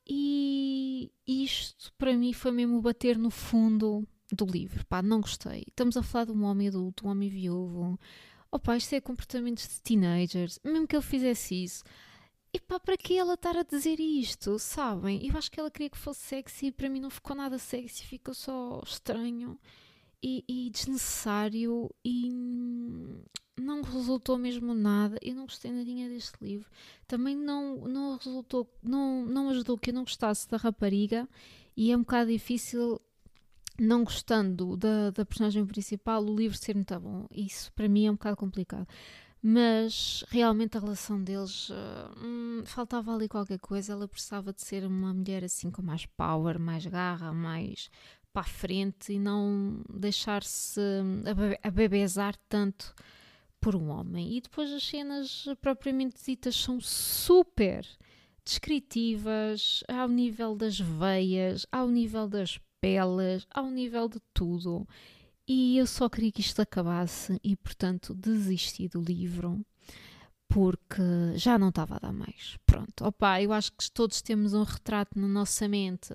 E 0.08 1.12
isto 1.28 1.94
para 2.00 2.16
mim 2.18 2.34
foi 2.34 2.52
mesmo 2.52 2.82
bater 2.82 3.16
no 3.16 3.30
fundo 3.30 4.08
do 4.32 4.44
livro. 4.44 4.84
Pá, 4.88 5.04
não 5.04 5.22
gostei. 5.22 5.66
Estamos 5.68 5.96
a 5.98 6.02
falar 6.02 6.26
de 6.26 6.32
um 6.32 6.44
homem 6.46 6.68
adulto, 6.68 7.06
um 7.06 7.12
homem 7.12 7.30
viúvo. 7.30 8.00
Opa, 8.52 8.76
isto 8.76 8.94
é 8.96 9.02
comportamentos 9.02 9.68
de 9.68 9.82
teenagers. 9.82 10.60
Mesmo 10.64 10.88
que 10.88 10.96
ele 10.96 11.04
fizesse 11.04 11.64
isso. 11.64 11.84
E 12.52 12.60
pá, 12.60 12.80
para 12.80 12.98
que 12.98 13.16
ela 13.16 13.36
estar 13.36 13.56
a 13.56 13.62
dizer 13.62 14.00
isto, 14.00 14.58
sabem? 14.58 15.28
Eu 15.28 15.38
acho 15.38 15.52
que 15.52 15.60
ela 15.60 15.70
queria 15.70 15.92
que 15.92 15.98
fosse 15.98 16.22
sexy 16.22 16.68
e 16.68 16.72
para 16.72 16.90
mim 16.90 17.02
não 17.02 17.12
ficou 17.12 17.36
nada 17.36 17.60
sexy, 17.60 18.04
ficou 18.04 18.34
só 18.34 18.82
estranho 18.84 19.60
e, 20.26 20.44
e 20.48 20.70
desnecessário 20.72 21.94
e 22.04 22.32
não 23.56 23.84
resultou 23.84 24.40
mesmo 24.40 24.74
nada. 24.74 25.20
Eu 25.22 25.36
não 25.36 25.44
gostei 25.44 25.72
nadinha 25.72 26.10
deste 26.10 26.34
livro. 26.42 26.68
Também 27.08 27.36
não, 27.38 27.88
não 27.88 28.18
resultou, 28.18 28.68
não, 28.82 29.24
não 29.24 29.50
ajudou 29.50 29.78
que 29.78 29.92
eu 29.92 29.94
não 29.94 30.04
gostasse 30.04 30.50
da 30.50 30.58
rapariga 30.58 31.30
e 31.78 31.92
é 31.92 31.96
um 31.96 32.00
bocado 32.00 32.32
difícil 32.32 33.00
não 33.80 34.04
gostando 34.04 34.76
da, 34.76 35.12
da 35.12 35.26
personagem 35.26 35.64
principal, 35.64 36.24
o 36.24 36.36
livro 36.36 36.58
ser 36.58 36.74
muito 36.74 37.00
bom. 37.00 37.28
Isso 37.30 37.72
para 37.74 37.88
mim 37.88 38.08
é 38.08 38.12
um 38.12 38.16
bocado 38.16 38.38
complicado. 38.38 38.88
Mas 39.44 40.26
realmente 40.30 40.76
a 40.76 40.80
relação 40.80 41.22
deles 41.22 41.70
uh, 41.70 41.76
hum, 42.18 42.64
faltava 42.66 43.14
ali 43.14 43.28
qualquer 43.28 43.60
coisa. 43.60 43.94
Ela 43.94 44.08
precisava 44.08 44.52
de 44.52 44.64
ser 44.64 44.88
uma 44.88 45.14
mulher 45.14 45.44
assim 45.44 45.70
com 45.70 45.84
mais 45.84 46.08
power, 46.08 46.58
mais 46.58 46.84
garra, 46.88 47.32
mais 47.32 47.92
para 48.36 48.42
a 48.42 48.44
frente 48.44 49.14
e 49.14 49.18
não 49.18 49.82
deixar-se 49.90 50.82
hum, 50.82 51.24
abebezar 51.64 52.36
tanto 52.50 52.94
por 53.62 53.78
um 53.78 53.88
homem. 53.88 54.36
E 54.36 54.42
depois 54.42 54.70
as 54.74 54.84
cenas 54.84 55.46
propriamente 55.62 56.22
ditas 56.22 56.54
são 56.54 56.82
super 56.82 57.88
descritivas 58.44 59.86
ao 59.88 60.10
nível 60.10 60.54
das 60.54 60.78
veias, 60.78 61.66
ao 61.72 61.88
nível 61.88 62.28
das 62.28 62.60
peles, 62.82 63.48
ao 63.50 63.72
nível 63.72 64.10
de 64.10 64.20
tudo. 64.34 64.86
E 65.48 65.78
eu 65.78 65.88
só 65.88 66.10
queria 66.10 66.32
que 66.32 66.42
isto 66.42 66.62
acabasse 66.62 67.40
e, 67.42 67.56
portanto, 67.56 68.14
desisti 68.14 68.90
do 68.90 69.00
livro 69.00 69.66
porque 70.50 71.38
já 71.38 71.58
não 71.58 71.70
estava 71.70 71.96
a 71.96 72.00
dar 72.00 72.12
mais. 72.12 72.58
Pronto, 72.66 73.06
opa, 73.06 73.42
eu 73.42 73.54
acho 73.54 73.72
que 73.72 73.90
todos 73.92 74.22
temos 74.22 74.54
um 74.54 74.64
retrato 74.64 75.18
na 75.18 75.28
nossa 75.28 75.70
mente 75.70 76.14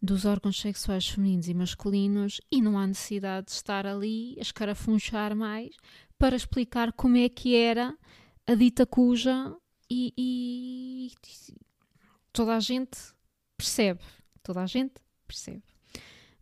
dos 0.00 0.24
órgãos 0.24 0.60
sexuais 0.60 1.08
femininos 1.08 1.48
e 1.48 1.54
masculinos 1.54 2.40
e 2.50 2.62
não 2.62 2.78
há 2.78 2.86
necessidade 2.86 3.46
de 3.46 3.52
estar 3.52 3.86
ali 3.86 4.36
a 4.38 4.42
escarafunchar 4.42 5.34
mais 5.34 5.74
para 6.18 6.36
explicar 6.36 6.92
como 6.92 7.16
é 7.16 7.28
que 7.28 7.56
era 7.56 7.96
a 8.46 8.54
dita 8.54 8.86
cuja 8.86 9.54
e, 9.90 10.12
e 10.16 11.12
toda 12.32 12.56
a 12.56 12.60
gente 12.60 12.98
percebe. 13.56 14.00
Toda 14.42 14.62
a 14.62 14.66
gente 14.66 14.94
percebe. 15.26 15.62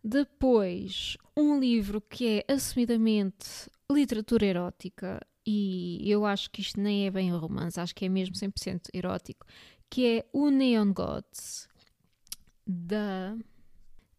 Depois, 0.03 1.17
um 1.35 1.59
livro 1.59 1.99
que 1.99 2.43
é 2.47 2.53
assumidamente 2.53 3.69
literatura 3.91 4.45
erótica, 4.45 5.19
e 5.45 6.03
eu 6.05 6.25
acho 6.25 6.51
que 6.51 6.61
isto 6.61 6.79
nem 6.79 7.07
é 7.07 7.11
bem 7.11 7.31
romance, 7.31 7.79
acho 7.79 7.95
que 7.95 8.05
é 8.05 8.09
mesmo 8.09 8.35
100% 8.35 8.89
erótico, 8.93 9.45
que 9.89 10.05
é 10.05 10.25
O 10.31 10.49
Neon 10.49 10.93
Gods, 10.93 11.67
da 12.67 13.37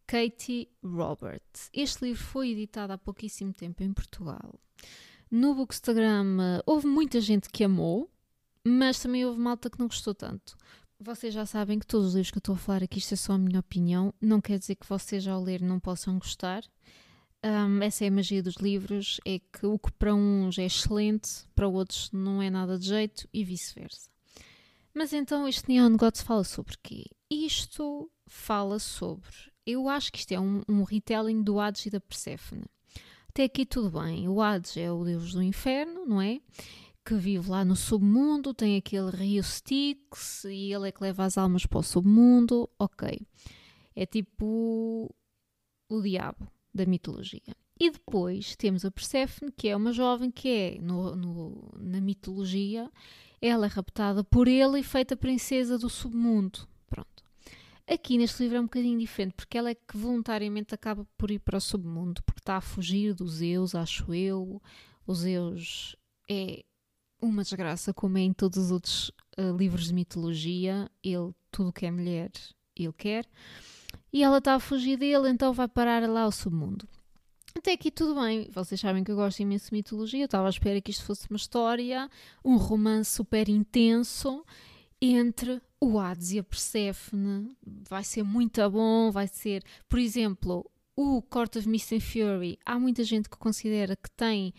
Katie 0.07 0.69
Roberts. 0.83 1.69
Este 1.71 2.05
livro 2.05 2.23
foi 2.23 2.49
editado 2.49 2.93
há 2.93 2.97
pouquíssimo 2.97 3.53
tempo 3.53 3.83
em 3.83 3.93
Portugal. 3.93 4.59
No 5.29 5.53
Bookstagram 5.53 6.37
houve 6.65 6.87
muita 6.87 7.21
gente 7.21 7.49
que 7.49 7.63
amou, 7.63 8.09
mas 8.65 8.99
também 8.99 9.23
houve 9.25 9.39
malta 9.39 9.69
que 9.69 9.79
não 9.79 9.87
gostou 9.87 10.15
tanto. 10.15 10.57
Vocês 10.99 11.33
já 11.33 11.45
sabem 11.45 11.79
que 11.79 11.85
todos 11.85 12.07
os 12.07 12.13
livros 12.15 12.31
que 12.31 12.37
eu 12.37 12.41
estou 12.41 12.55
a 12.55 12.57
falar 12.57 12.83
aqui, 12.83 12.97
isto 12.97 13.13
é 13.13 13.17
só 13.17 13.33
a 13.33 13.37
minha 13.37 13.59
opinião, 13.59 14.13
não 14.19 14.41
quer 14.41 14.57
dizer 14.57 14.75
que 14.75 14.89
vocês 14.89 15.27
ao 15.27 15.41
ler 15.41 15.61
não 15.61 15.79
possam 15.79 16.17
gostar. 16.17 16.63
Um, 17.41 17.81
essa 17.81 18.03
é 18.03 18.07
a 18.09 18.11
magia 18.11 18.43
dos 18.43 18.55
livros, 18.55 19.21
é 19.23 19.39
que 19.39 19.65
o 19.65 19.79
que 19.79 19.91
para 19.93 20.13
uns 20.13 20.57
é 20.57 20.65
excelente, 20.65 21.45
para 21.55 21.69
outros 21.69 22.11
não 22.11 22.41
é 22.41 22.49
nada 22.49 22.77
de 22.77 22.87
jeito 22.87 23.29
e 23.31 23.45
vice-versa. 23.45 24.09
Mas 24.93 25.13
então 25.13 25.47
este 25.47 25.71
Neon 25.71 25.95
Gods 25.95 26.21
fala 26.21 26.43
sobre 26.43 26.75
quê? 26.83 27.05
Isto 27.29 28.11
fala 28.29 28.79
sobre, 28.79 29.29
eu 29.65 29.89
acho 29.89 30.11
que 30.11 30.19
isto 30.19 30.31
é 30.31 30.39
um, 30.39 30.61
um 30.69 30.83
retelling 30.83 31.41
do 31.41 31.59
Hades 31.59 31.85
e 31.85 31.89
da 31.89 31.99
Perséfone. 31.99 32.65
Até 33.29 33.43
aqui 33.43 33.65
tudo 33.65 33.99
bem, 33.99 34.27
o 34.27 34.41
Hades 34.41 34.77
é 34.77 34.91
o 34.91 35.03
deus 35.03 35.33
do 35.33 35.43
inferno, 35.43 36.05
não 36.05 36.21
é? 36.21 36.39
que 37.09 37.15
vive 37.15 37.49
lá 37.49 37.65
no 37.65 37.75
submundo, 37.75 38.53
tem 38.53 38.77
aquele 38.77 39.09
rio 39.09 39.41
Styx 39.41 40.43
e 40.43 40.71
ele 40.71 40.89
é 40.89 40.91
que 40.91 41.01
leva 41.01 41.25
as 41.25 41.39
almas 41.39 41.65
para 41.65 41.79
o 41.79 41.83
submundo. 41.83 42.69
Ok. 42.77 43.19
É 43.95 44.05
tipo 44.05 45.09
o 45.89 46.01
diabo 46.01 46.47
da 46.71 46.85
mitologia. 46.85 47.55
E 47.79 47.89
depois 47.89 48.55
temos 48.55 48.85
a 48.85 48.91
Perséfone, 48.91 49.51
que 49.51 49.69
é 49.69 49.75
uma 49.75 49.91
jovem 49.91 50.29
que 50.29 50.49
é, 50.49 50.77
no, 50.79 51.15
no, 51.15 51.71
na 51.79 51.99
mitologia, 51.99 52.91
ela 53.41 53.65
é 53.65 53.69
raptada 53.69 54.23
por 54.23 54.47
ele 54.47 54.79
e 54.79 54.83
feita 54.83 55.17
princesa 55.17 55.79
do 55.79 55.89
submundo. 55.89 56.67
Aqui 57.91 58.19
neste 58.19 58.43
livro 58.43 58.57
é 58.57 58.61
um 58.61 58.65
bocadinho 58.65 58.99
diferente, 58.99 59.33
porque 59.33 59.57
ela 59.57 59.71
é 59.71 59.73
que 59.73 59.97
voluntariamente 59.97 60.75
acaba 60.75 61.07
por 61.17 61.31
ir 61.31 61.39
para 61.39 61.57
o 61.57 61.61
submundo, 61.61 62.21
porque 62.21 62.39
está 62.39 62.57
a 62.57 62.61
fugir 62.61 63.15
dos 63.15 63.37
Zeus, 63.37 63.73
acho 63.73 64.13
eu. 64.13 64.61
Os 65.07 65.19
Zeus 65.19 65.95
é 66.29 66.63
uma 67.19 67.41
desgraça, 67.41 67.91
como 67.91 68.19
é 68.19 68.21
em 68.21 68.31
todos 68.31 68.59
os 68.59 68.69
outros 68.69 69.09
uh, 69.39 69.57
livros 69.57 69.87
de 69.87 69.95
mitologia. 69.95 70.87
Ele, 71.03 71.33
tudo 71.49 71.73
que 71.73 71.87
é 71.87 71.89
mulher, 71.89 72.29
ele 72.75 72.93
quer. 72.93 73.25
E 74.13 74.21
ela 74.21 74.37
está 74.37 74.53
a 74.53 74.59
fugir 74.59 74.95
dele, 74.95 75.27
então 75.27 75.51
vai 75.51 75.67
parar 75.67 76.07
lá 76.07 76.21
ao 76.21 76.31
submundo. 76.31 76.87
Até 77.57 77.73
aqui 77.73 77.89
tudo 77.89 78.21
bem. 78.21 78.47
Vocês 78.53 78.79
sabem 78.79 79.03
que 79.03 79.09
eu 79.09 79.15
gosto 79.15 79.39
imenso 79.39 79.65
de 79.65 79.73
mitologia. 79.73 80.21
Eu 80.21 80.25
estava 80.25 80.45
à 80.45 80.51
espera 80.51 80.79
que 80.79 80.91
isto 80.91 81.03
fosse 81.03 81.27
uma 81.27 81.37
história, 81.37 82.07
um 82.45 82.55
romance 82.55 83.15
super 83.15 83.49
intenso 83.49 84.45
entre 85.01 85.59
o 85.81 85.99
Hades 85.99 86.31
e 86.31 86.39
a 86.39 86.43
Persephone. 86.43 87.55
Vai 87.89 88.03
ser 88.03 88.23
muito 88.23 88.67
bom, 88.69 89.11
vai 89.11 89.27
ser... 89.27 89.63
Por 89.87 89.99
exemplo, 89.99 90.69
o 90.95 91.21
Court 91.21 91.55
of 91.55 91.67
Mist 91.67 91.93
and 91.93 92.01
Fury. 92.01 92.59
Há 92.65 92.77
muita 92.77 93.03
gente 93.03 93.29
que 93.29 93.37
considera 93.37 93.95
que 93.95 94.11
tem 94.11 94.53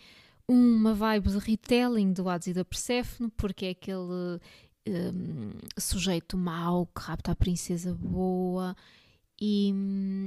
uma 0.47 0.93
vibe 0.93 1.29
de 1.29 1.37
retelling 1.37 2.13
do 2.13 2.27
Hades 2.27 2.47
e 2.47 2.53
da 2.53 2.65
Persephone, 2.65 3.31
porque 3.37 3.67
é 3.67 3.69
aquele 3.69 4.39
um, 4.87 5.51
sujeito 5.77 6.37
mau 6.37 6.87
que 6.87 7.01
rapta 7.01 7.31
a 7.31 7.35
princesa 7.35 7.93
boa. 7.93 8.75
E, 9.39 9.73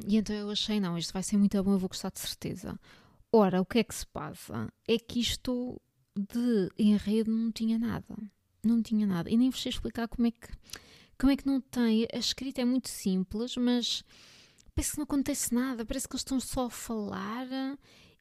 e, 0.06 0.16
então 0.16 0.34
eu 0.34 0.50
achei, 0.50 0.80
não, 0.80 0.96
isto 0.96 1.12
vai 1.12 1.22
ser 1.22 1.36
muito 1.36 1.62
bom, 1.62 1.72
eu 1.72 1.78
vou 1.78 1.88
gostar 1.88 2.10
de 2.10 2.20
certeza. 2.20 2.78
Ora, 3.32 3.60
o 3.60 3.66
que 3.66 3.80
é 3.80 3.84
que 3.84 3.94
se 3.94 4.06
passa? 4.06 4.72
É 4.86 4.98
que 4.98 5.20
isto 5.20 5.80
de 6.16 6.70
enredo 6.78 7.30
não 7.30 7.50
tinha 7.50 7.78
nada. 7.78 8.16
Não 8.66 8.82
tinha 8.82 9.06
nada. 9.06 9.30
E 9.30 9.36
nem 9.36 9.50
vos 9.50 9.60
sei 9.60 9.70
explicar 9.70 10.08
como 10.08 10.26
é 10.26 10.30
que, 10.30 10.48
como 11.18 11.32
é 11.32 11.36
que 11.36 11.46
não 11.46 11.60
tem. 11.60 12.06
A 12.12 12.18
escrita 12.18 12.60
é 12.60 12.64
muito 12.64 12.88
simples, 12.88 13.56
mas 13.56 14.02
parece 14.74 14.92
que 14.92 14.98
não 14.98 15.04
acontece 15.04 15.54
nada. 15.54 15.84
Parece 15.84 16.08
que 16.08 16.14
eles 16.14 16.22
estão 16.22 16.40
só 16.40 16.66
a 16.66 16.70
falar 16.70 17.46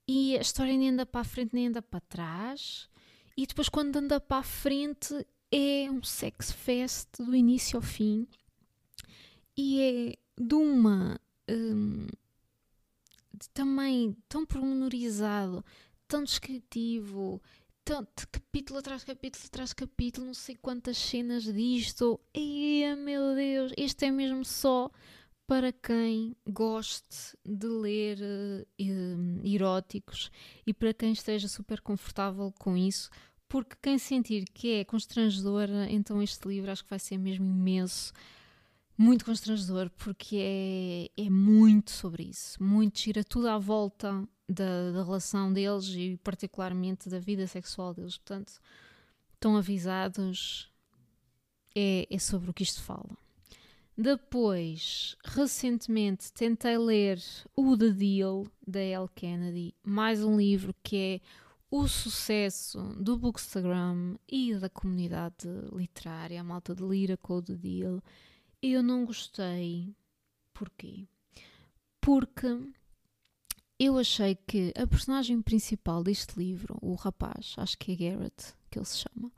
e 0.08 0.38
a 0.38 0.42
história 0.42 0.76
nem 0.76 0.90
anda 0.90 1.06
para 1.06 1.22
a 1.22 1.26
frente 1.26 1.54
nem 1.54 1.68
anda 1.68 1.82
para 1.82 2.02
trás. 2.02 2.90
E 3.36 3.48
depois, 3.48 3.70
quando 3.70 3.96
anda 3.98 4.20
para 4.20 4.38
a 4.38 4.44
frente, 4.44 5.26
é 5.52 5.90
um 5.90 6.04
sex 6.04 6.52
fest 6.52 7.08
do 7.18 7.36
início 7.36 7.78
ao 7.78 7.82
fim. 7.82 8.28
E 9.56 9.82
é 9.82 10.44
de 10.44 10.56
uma. 10.56 11.20
Um, 11.50 12.08
de 13.34 13.50
também 13.50 14.16
tão 14.30 14.46
pormenorizado, 14.46 15.66
tão 16.08 16.24
descritivo, 16.24 17.42
de 17.86 18.28
capítulo 18.28 18.80
atrás 18.80 19.04
capítulo 19.04 19.44
atrás 19.46 19.74
capítulo, 19.74 20.28
não 20.28 20.34
sei 20.34 20.56
quantas 20.56 20.98
cenas 20.98 21.44
disto. 21.44 22.18
E 22.34 22.86
meu 22.96 23.36
Deus, 23.36 23.74
este 23.76 24.06
é 24.06 24.12
mesmo 24.12 24.46
só 24.46 24.90
para 25.46 25.74
quem 25.74 26.34
goste 26.48 27.38
de 27.46 27.68
ler 27.68 28.20
uh, 28.22 29.46
eróticos 29.46 30.32
e 30.66 30.74
para 30.74 30.94
quem 30.94 31.12
esteja 31.12 31.50
super 31.50 31.82
confortável 31.82 32.54
com 32.58 32.78
isso, 32.78 33.10
porque 33.50 33.76
quem 33.82 33.98
sentir 33.98 34.46
que 34.46 34.76
é 34.76 34.86
constrangedor, 34.86 35.68
então 35.90 36.24
este 36.24 36.48
livro 36.48 36.72
acho 36.72 36.86
que 36.86 36.90
vai 36.90 37.00
ser 37.00 37.18
mesmo 37.18 37.46
imenso, 37.46 38.14
muito 38.98 39.26
constrangedor, 39.26 39.90
porque 39.98 40.38
é, 41.18 41.22
é 41.22 41.30
muito 41.30 41.92
sobre 41.92 42.24
isso, 42.24 42.64
muito 42.64 42.98
gira 42.98 43.26
tudo 43.26 43.50
à 43.50 43.58
volta 43.58 44.26
da, 44.48 44.92
da 44.92 45.04
relação 45.04 45.52
deles 45.52 45.88
e 45.90 46.20
particularmente 46.24 47.10
da 47.10 47.20
vida 47.20 47.48
sexual 47.48 47.94
deles. 47.94 48.18
Portanto, 48.18 48.54
estão 49.34 49.58
avisados, 49.58 50.72
é, 51.76 52.08
é 52.10 52.20
sobre 52.20 52.50
o 52.50 52.54
que 52.54 52.64
isto 52.64 52.82
fala. 52.82 53.18
Depois, 53.96 55.16
recentemente, 55.24 56.34
tentei 56.34 56.78
ler 56.78 57.22
o 57.56 57.78
The 57.78 57.92
Deal, 57.92 58.48
da 58.66 58.80
Elle 58.80 59.08
Kennedy, 59.14 59.76
mais 59.84 60.24
um 60.24 60.36
livro 60.36 60.74
que 60.82 60.98
é 60.98 61.22
o 61.70 61.88
sucesso 61.88 62.82
do 63.00 63.18
Bookstagram 63.18 64.18
e 64.28 64.56
da 64.56 64.70
comunidade 64.70 65.48
literária, 65.72 66.42
a 66.42 66.44
malta 66.44 66.74
de 66.74 66.84
Lira 66.84 67.18
com 67.18 67.36
o 67.36 67.42
The 67.42 67.54
Deal. 67.54 68.02
Eu 68.62 68.82
não 68.82 69.06
gostei. 69.06 69.96
Porquê? 70.54 71.08
Porque 72.00 72.48
eu 73.86 73.98
achei 73.98 74.36
que 74.36 74.74
a 74.78 74.88
personagem 74.88 75.42
principal 75.42 76.04
deste 76.04 76.38
livro, 76.38 76.78
o 76.82 76.96
rapaz, 76.96 77.56
acho 77.58 77.78
que 77.78 77.92
é 77.92 77.96
Garrett, 77.96 78.54
que 78.70 78.80
ele 78.80 78.86
se 78.86 78.98
chama, 78.98 79.32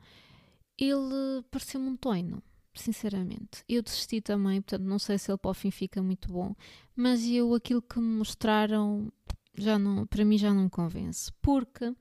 ele 0.78 1.42
pareceu-me 1.50 1.88
um 1.88 1.96
toino 1.96 2.42
sinceramente. 2.74 3.64
Eu 3.68 3.82
desisti 3.82 4.20
também, 4.20 4.60
portanto, 4.60 4.86
não 4.86 4.98
sei 4.98 5.18
se 5.18 5.30
ele 5.30 5.38
para 5.38 5.50
o 5.50 5.54
fim 5.54 5.70
fica 5.70 6.02
muito 6.02 6.30
bom, 6.30 6.54
mas 6.94 7.26
eu 7.26 7.54
aquilo 7.54 7.82
que 7.82 7.98
me 7.98 8.18
mostraram 8.18 9.10
já 9.54 9.78
não, 9.78 10.06
para 10.06 10.24
mim 10.24 10.36
já 10.36 10.52
não 10.52 10.64
me 10.64 10.70
convence, 10.70 11.32
porque 11.40 11.94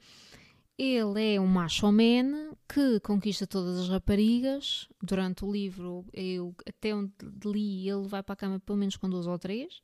ele 0.78 1.36
é 1.36 1.40
um 1.40 1.48
macho 1.48 1.90
man 1.92 2.54
que 2.68 3.00
conquista 3.00 3.48
todas 3.48 3.80
as 3.80 3.90
raparigas. 3.90 4.88
Durante 5.02 5.46
o 5.46 5.52
livro, 5.52 6.06
eu 6.12 6.54
até 6.68 6.94
onde 6.94 7.14
li, 7.46 7.90
ele 7.90 8.08
vai 8.08 8.22
para 8.22 8.34
a 8.34 8.38
cama 8.38 8.60
pelo 8.60 8.78
menos 8.78 8.98
com 8.98 9.10
duas 9.10 9.26
ou 9.26 9.40
três. 9.40 9.82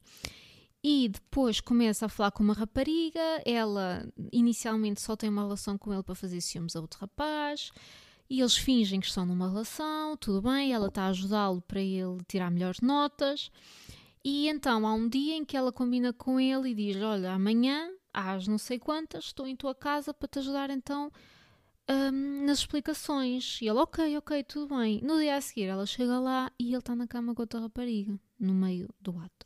E 0.83 1.09
depois 1.09 1.61
começa 1.61 2.07
a 2.07 2.09
falar 2.09 2.31
com 2.31 2.43
uma 2.43 2.53
rapariga. 2.53 3.19
Ela 3.45 4.07
inicialmente 4.31 4.99
só 5.01 5.15
tem 5.15 5.29
uma 5.29 5.43
relação 5.43 5.77
com 5.77 5.93
ele 5.93 6.03
para 6.03 6.15
fazer 6.15 6.41
ciúmes 6.41 6.75
a 6.75 6.81
outro 6.81 6.99
rapaz 6.99 7.71
e 8.31 8.39
eles 8.39 8.55
fingem 8.55 9.01
que 9.01 9.07
estão 9.07 9.25
numa 9.25 9.49
relação, 9.49 10.15
tudo 10.15 10.41
bem, 10.41 10.71
ela 10.71 10.87
está 10.87 11.03
a 11.03 11.07
ajudá-lo 11.09 11.61
para 11.61 11.81
ele 11.81 12.17
tirar 12.29 12.49
melhores 12.49 12.79
notas. 12.79 13.51
E 14.23 14.47
então 14.47 14.87
há 14.87 14.93
um 14.93 15.09
dia 15.09 15.35
em 15.35 15.43
que 15.43 15.57
ela 15.57 15.69
combina 15.69 16.13
com 16.13 16.39
ele 16.39 16.69
e 16.69 16.73
diz: 16.73 16.95
Olha, 17.03 17.33
amanhã, 17.33 17.91
às 18.13 18.47
não 18.47 18.57
sei 18.57 18.79
quantas, 18.79 19.25
estou 19.25 19.45
em 19.45 19.53
tua 19.53 19.75
casa 19.75 20.13
para 20.13 20.29
te 20.29 20.39
ajudar 20.39 20.69
então 20.69 21.11
um, 21.89 22.45
nas 22.45 22.59
explicações. 22.59 23.59
E 23.61 23.67
ele, 23.67 23.79
ok, 23.79 24.17
ok, 24.17 24.43
tudo 24.45 24.77
bem. 24.77 25.01
No 25.03 25.19
dia 25.19 25.35
a 25.35 25.41
seguir, 25.41 25.65
ela 25.65 25.85
chega 25.85 26.17
lá 26.17 26.49
e 26.57 26.69
ele 26.69 26.77
está 26.77 26.95
na 26.95 27.07
cama 27.07 27.35
com 27.35 27.41
outra 27.41 27.59
rapariga, 27.59 28.17
no 28.39 28.53
meio 28.53 28.87
do 29.01 29.11
ato. 29.19 29.45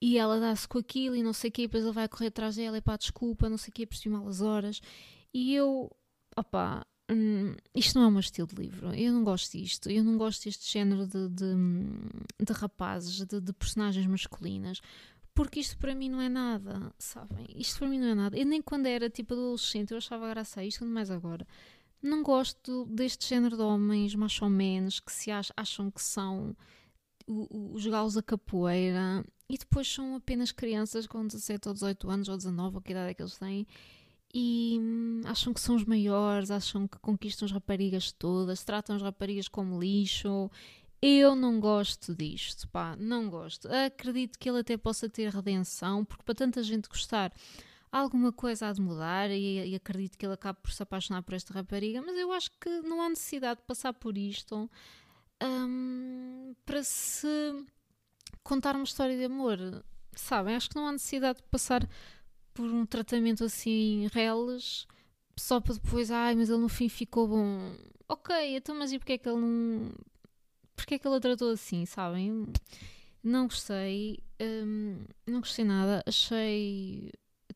E 0.00 0.18
ela 0.18 0.38
dá-se 0.38 0.68
com 0.68 0.78
aquilo 0.78 1.16
e 1.16 1.22
não 1.22 1.32
sei 1.32 1.50
o 1.50 1.52
quê, 1.52 1.62
depois 1.62 1.84
ele 1.84 1.92
vai 1.92 2.08
correr 2.08 2.28
atrás 2.28 2.56
dela 2.56 2.78
e 2.78 2.82
pá, 2.82 2.96
desculpa, 2.96 3.48
não 3.48 3.56
sei 3.56 3.70
o 3.70 3.72
quê, 3.72 3.86
por 3.86 3.96
cima 3.96 4.28
as 4.28 4.40
horas. 4.40 4.80
E 5.32 5.54
eu, 5.54 5.90
opá, 6.36 6.86
Hum, 7.08 7.54
isto 7.72 7.96
não 7.96 8.04
é 8.04 8.08
o 8.08 8.10
meu 8.10 8.20
estilo 8.20 8.48
de 8.48 8.56
livro. 8.56 8.92
Eu 8.94 9.12
não 9.12 9.22
gosto 9.22 9.56
disto. 9.56 9.88
Eu 9.88 10.02
não 10.02 10.18
gosto 10.18 10.44
deste 10.44 10.70
género 10.72 11.06
de, 11.06 11.28
de, 11.28 11.54
de 12.44 12.52
rapazes, 12.52 13.24
de, 13.24 13.40
de, 13.40 13.52
personagens 13.52 14.06
masculinas. 14.06 14.80
Porque 15.34 15.60
isto 15.60 15.78
para 15.78 15.94
mim 15.94 16.08
não 16.08 16.20
é 16.20 16.28
nada, 16.28 16.92
sabem? 16.98 17.46
Isto 17.54 17.78
para 17.78 17.88
mim 17.88 18.00
não 18.00 18.08
é 18.08 18.14
nada. 18.14 18.36
Eu 18.38 18.46
nem 18.46 18.60
quando 18.62 18.86
era 18.86 19.08
tipo 19.10 19.34
adolescente 19.34 19.92
eu 19.92 19.98
achava 19.98 20.28
graça 20.28 20.60
a 20.60 20.64
isto, 20.64 20.80
quando 20.80 20.92
mais 20.92 21.10
agora. 21.10 21.46
Não 22.02 22.22
gosto 22.22 22.86
deste 22.86 23.28
género 23.28 23.56
de 23.56 23.62
homens 23.62 24.14
macho 24.14 24.48
menos 24.48 24.98
que 25.00 25.12
se 25.12 25.30
acham 25.30 25.90
que 25.90 26.02
são 26.02 26.56
os 27.28 27.86
galos 27.86 28.14
da 28.14 28.22
capoeira 28.22 29.24
e 29.48 29.56
depois 29.56 29.86
são 29.86 30.16
apenas 30.16 30.52
crianças 30.52 31.06
com 31.06 31.26
17 31.26 31.68
ou 31.68 31.74
18 31.74 32.10
anos 32.10 32.28
ou 32.28 32.36
19, 32.36 32.76
ou 32.76 32.82
que 32.82 32.92
idade 32.92 33.10
é 33.10 33.14
que 33.14 33.22
eles 33.22 33.38
têm 33.38 33.66
e 34.34 34.78
hum, 34.78 35.22
acham 35.24 35.54
que 35.54 35.60
são 35.60 35.74
os 35.76 35.84
maiores, 35.84 36.50
acham 36.50 36.86
que 36.86 36.98
conquistam 36.98 37.46
as 37.46 37.52
raparigas 37.52 38.12
todas, 38.12 38.62
tratam 38.62 38.96
as 38.96 39.02
raparigas 39.02 39.48
como 39.48 39.80
lixo. 39.80 40.50
Eu 41.00 41.34
não 41.34 41.58
gosto 41.60 42.14
disto, 42.14 42.68
pá, 42.68 42.96
não 42.98 43.30
gosto. 43.30 43.66
Acredito 43.68 44.38
que 44.38 44.48
ele 44.48 44.60
até 44.60 44.76
possa 44.76 45.08
ter 45.08 45.30
redenção, 45.30 46.04
porque 46.04 46.22
para 46.22 46.34
tanta 46.34 46.62
gente 46.62 46.88
gostar, 46.88 47.32
alguma 47.90 48.30
coisa 48.32 48.68
há 48.68 48.72
de 48.72 48.80
mudar 48.80 49.30
e, 49.30 49.70
e 49.70 49.74
acredito 49.74 50.18
que 50.18 50.26
ele 50.26 50.34
acabe 50.34 50.58
por 50.62 50.72
se 50.72 50.82
apaixonar 50.82 51.22
por 51.22 51.34
esta 51.34 51.54
rapariga, 51.54 52.02
mas 52.02 52.16
eu 52.18 52.32
acho 52.32 52.50
que 52.60 52.68
não 52.82 53.00
há 53.00 53.08
necessidade 53.08 53.60
de 53.60 53.66
passar 53.66 53.92
por 53.94 54.18
isto 54.18 54.70
um, 55.42 56.54
para 56.64 56.82
se 56.82 57.28
contar 58.42 58.74
uma 58.74 58.84
história 58.84 59.16
de 59.16 59.24
amor. 59.24 59.58
Sabem? 60.14 60.54
Acho 60.54 60.70
que 60.70 60.76
não 60.76 60.86
há 60.86 60.92
necessidade 60.92 61.38
de 61.38 61.44
passar 61.44 61.86
por 62.54 62.66
um 62.66 62.86
tratamento 62.86 63.44
assim, 63.44 64.08
reles, 64.12 64.86
só 65.36 65.60
para 65.60 65.74
depois, 65.74 66.10
ai, 66.10 66.34
mas 66.34 66.48
ele 66.48 66.58
no 66.58 66.68
fim 66.68 66.88
ficou 66.88 67.28
bom. 67.28 67.76
Ok, 68.08 68.34
então, 68.56 68.74
mas 68.74 68.92
e 68.92 68.98
porque 68.98 69.12
é 69.12 69.18
que 69.18 69.28
ele 69.28 69.40
não. 69.40 69.92
Porque 70.74 70.94
é 70.94 70.98
que 70.98 71.06
ele 71.06 71.16
a 71.16 71.20
tratou 71.20 71.50
assim, 71.50 71.84
sabem? 71.84 72.46
Não 73.22 73.46
gostei, 73.46 74.22
hum, 74.40 75.04
não 75.26 75.40
gostei 75.40 75.64
nada, 75.64 76.02
achei 76.06 77.12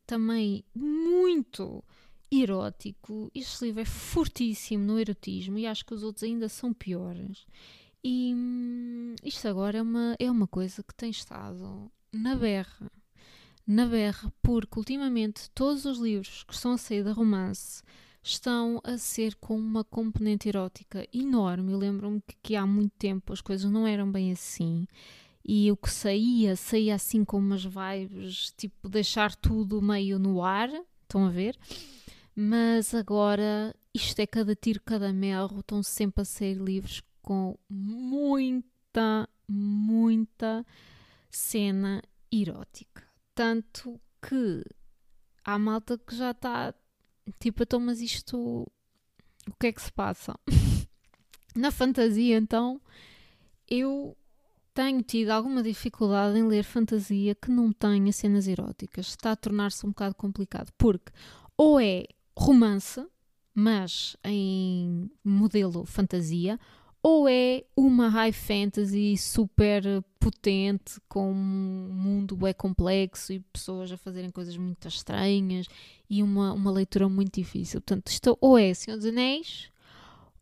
também 0.07 0.65
muito 0.75 1.85
erótico. 2.31 3.31
Este 3.35 3.67
livro 3.67 3.81
é 3.81 3.85
fortíssimo 3.85 4.85
no 4.85 4.99
erotismo 4.99 5.59
e 5.59 5.67
acho 5.67 5.85
que 5.85 5.95
os 5.95 6.03
outros 6.03 6.25
ainda 6.25 6.49
são 6.49 6.73
piores. 6.73 7.47
E 8.03 8.35
hum, 8.35 9.15
isto 9.23 9.47
agora 9.49 9.79
é 9.79 9.83
uma, 9.83 10.17
é 10.19 10.31
uma 10.31 10.47
coisa 10.47 10.83
que 10.83 10.95
tem 10.95 11.11
estado 11.11 11.91
na 12.13 12.35
berra 12.35 12.91
na 13.71 13.87
berra, 13.87 14.33
porque 14.43 14.81
ultimamente 14.81 15.49
todos 15.55 15.85
os 15.85 15.99
livros 15.99 16.43
que 16.43 16.53
estão 16.53 16.73
a 16.73 16.79
sair 16.79 17.05
da 17.05 17.13
romance 17.13 17.85
estão 18.21 18.81
a 18.83 18.99
ser 18.99 19.37
com 19.37 19.57
uma 19.57 19.85
componente 19.85 20.49
erótica 20.49 21.07
enorme. 21.15 21.77
Lembro-me 21.77 22.21
que, 22.21 22.37
que, 22.43 22.57
há 22.57 22.67
muito 22.67 22.93
tempo 22.99 23.33
as 23.33 23.41
coisas 23.41 23.71
não 23.71 23.87
eram 23.87 24.11
bem 24.11 24.33
assim. 24.33 24.89
E 25.45 25.71
o 25.71 25.77
que 25.77 25.89
saía, 25.89 26.57
saía 26.57 26.97
assim 26.97 27.25
com 27.25 27.39
umas 27.39 27.65
vibes, 27.65 28.53
tipo 28.57 28.89
deixar 28.89 29.37
tudo 29.37 29.81
meio 29.81 30.19
no 30.19 30.43
ar, 30.43 30.69
estão 31.03 31.25
a 31.25 31.31
ver? 31.31 31.57
Mas 32.35 32.93
agora 32.93 33.73
isto 33.95 34.19
é 34.19 34.27
cada 34.27 34.55
tiro, 34.57 34.81
cada 34.85 35.13
merro, 35.13 35.61
estão 35.61 35.81
sempre 35.81 36.23
a 36.23 36.25
sair 36.25 36.55
livros 36.57 37.03
com 37.23 37.57
muita, 37.69 39.29
muita 39.49 40.65
cena 41.31 42.03
erótica. 42.31 43.03
Tanto 43.35 44.01
que 44.21 44.65
há 45.45 45.59
malta 45.59 45.99
que 45.99 46.17
já 46.17 46.33
está 46.33 46.75
tipo, 47.39 47.63
então, 47.63 47.81
mas 47.81 48.01
isto 48.01 48.67
o 49.49 49.55
que 49.59 49.69
é 49.69 49.73
que 49.73 49.83
se 49.83 49.93
passa? 49.93 50.39
Na 51.55 51.71
fantasia, 51.71 52.37
então, 52.37 52.81
eu 53.69 54.17
tenho 54.73 55.03
tido 55.03 55.31
alguma 55.31 55.63
dificuldade 55.63 56.39
em 56.39 56.47
ler 56.47 56.63
fantasia 56.63 57.35
que 57.35 57.51
não 57.51 57.73
tenha 57.73 58.13
cenas 58.13 58.47
eróticas. 58.47 59.09
Está 59.09 59.33
a 59.33 59.37
tornar-se 59.37 59.85
um 59.85 59.91
bocado 59.91 60.15
complicado, 60.15 60.73
porque 60.79 61.13
ou 61.57 61.81
é 61.81 62.05
romance, 62.37 63.05
mas 63.55 64.17
em 64.25 65.11
modelo 65.25 65.85
fantasia, 65.85 66.59
ou 67.03 67.29
é 67.29 67.65
uma 67.77 68.09
high 68.09 68.33
fantasy 68.33 69.17
super 69.17 69.83
potente, 70.19 71.01
com 71.09 71.33
um 71.33 71.93
mundo 71.93 72.47
é 72.47 72.53
complexo 72.53 73.33
e 73.33 73.41
pessoas 73.41 73.91
a 73.91 73.97
fazerem 73.97 74.31
coisas 74.31 74.57
muito 74.57 74.87
estranhas 74.87 75.67
e 76.09 76.23
uma, 76.23 76.53
uma 76.53 76.71
leitura 76.71 77.09
muito 77.09 77.35
difícil. 77.35 77.81
Portanto, 77.81 78.09
isto 78.09 78.37
ou 78.41 78.59
é 78.59 78.75
Senhor 78.75 78.99
dos 78.99 79.07
Anéis 79.07 79.71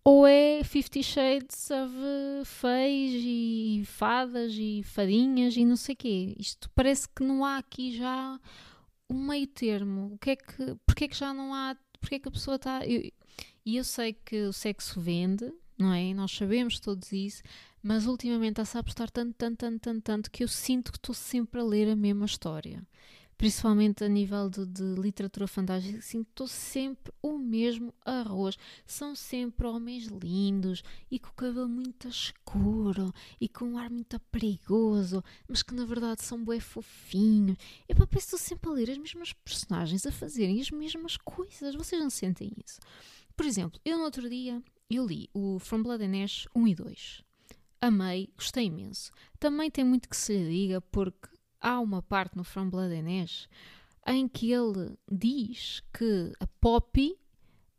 ou 0.03 0.27
é 0.27 0.64
Fifty 0.64 1.03
Shades 1.03 1.71
of 1.71 1.94
Feis 2.44 3.23
e 3.25 3.83
fadas 3.85 4.53
e 4.57 4.83
fadinhas 4.83 5.57
e 5.57 5.64
não 5.64 5.77
sei 5.77 5.94
o 5.94 5.99
quê. 5.99 6.35
Isto 6.38 6.68
parece 6.75 7.09
que 7.09 7.23
não 7.23 7.44
há 7.44 7.59
aqui 7.59 7.97
já 7.97 8.40
um 9.09 9.27
meio 9.27 9.47
termo. 9.47 10.14
O 10.14 10.18
que 10.18 10.31
é 10.31 10.37
que, 10.37 10.77
porque 10.87 11.05
é 11.05 11.09
que 11.09 11.16
já 11.16 11.33
não 11.33 11.55
há, 11.55 11.77
porque 12.01 12.16
é 12.16 12.18
que 12.18 12.29
a 12.29 12.33
pessoa 12.33 12.57
está... 12.57 12.85
E 12.85 13.12
eu, 13.64 13.79
eu 13.81 13.85
sei 13.85 14.12
que 14.12 14.44
o 14.44 14.53
sexo 14.53 15.01
vende, 15.01 15.53
não 15.79 15.93
é? 15.93 16.12
Nós 16.12 16.33
sabemos 16.33 16.81
todos 16.81 17.12
isso, 17.12 17.43
mas 17.83 18.07
ultimamente 18.07 18.53
está-se 18.53 18.77
a 18.77 18.81
apostar 18.81 19.11
tanto, 19.11 19.35
tanto, 19.35 19.57
tanto, 19.59 19.81
tanto, 19.81 20.03
tanto 20.03 20.31
que 20.31 20.43
eu 20.45 20.49
sinto 20.49 20.91
que 20.93 20.99
estou 20.99 21.14
sempre 21.14 21.61
a 21.61 21.64
ler 21.64 21.88
a 21.88 21.97
mesma 21.97 22.27
história. 22.27 22.83
principalmente 23.37 24.03
a 24.03 24.09
nível 24.09 24.51
de, 24.51 24.67
de 24.67 24.83
literatura 25.01 25.47
fantástica, 25.47 26.01
sinto 26.03 26.49
sempre 26.49 27.12
o 27.23 27.38
mesmo 27.38 27.95
arroz. 28.05 28.59
São 28.85 29.14
sempre 29.14 29.64
homens 29.69 30.07
lindos 30.07 30.83
e 31.09 31.21
com 31.21 31.29
o 31.29 31.33
cabelo 31.35 31.69
muito 31.69 32.09
escuro 32.09 33.14
e 33.41 33.49
com 33.49 33.64
um 33.67 33.79
ar 33.79 33.91
muito 33.91 34.19
perigoso, 34.33 35.23
mas 35.47 35.62
que 35.62 35.73
na 35.73 35.85
verdade 35.85 36.25
são 36.25 36.43
bué 36.43 36.59
fofinhos. 36.59 37.57
E 37.88 37.95
parece 37.95 38.11
que 38.11 38.19
estou 38.19 38.38
sempre 38.41 38.71
a 38.71 38.73
ler 38.73 38.91
as 38.91 38.99
mesmas 38.99 39.33
personagens 39.33 40.05
a 40.05 40.11
fazerem 40.11 40.61
as 40.61 40.73
mesmas 40.73 41.17
coisas. 41.17 41.77
Vocês 41.77 42.03
não 42.03 42.11
sentem 42.11 42.51
isso? 42.64 42.81
Por 43.37 43.47
exemplo, 43.47 43.81
eu 43.85 43.99
no 43.99 44.05
outro 44.05 44.29
dia 44.29 44.61
eu 44.90 45.07
li 45.07 45.29
o 45.35 45.59
From 45.59 45.83
Blood 45.83 46.03
and 46.03 46.24
Ash 46.24 46.46
1 46.55 46.68
e 46.68 46.74
2. 46.74 47.22
Amei, 47.81 48.29
gostei 48.37 48.66
imenso. 48.66 49.12
Também 49.38 49.70
tem 49.70 49.85
muito 49.85 50.09
que 50.09 50.16
se 50.16 50.37
lhe 50.37 50.51
diga 50.51 50.81
porque 50.81 51.29
há 51.61 51.79
uma 51.81 52.03
parte 52.03 52.37
no 52.37 52.44
From 52.44 52.70
Blood 52.70 52.94
and 52.94 53.22
Ash 53.22 53.48
em 54.07 54.27
que 54.27 54.53
ele 54.53 54.98
diz 55.11 55.83
que 55.92 56.33
a 56.40 56.46
Poppy 56.61 57.18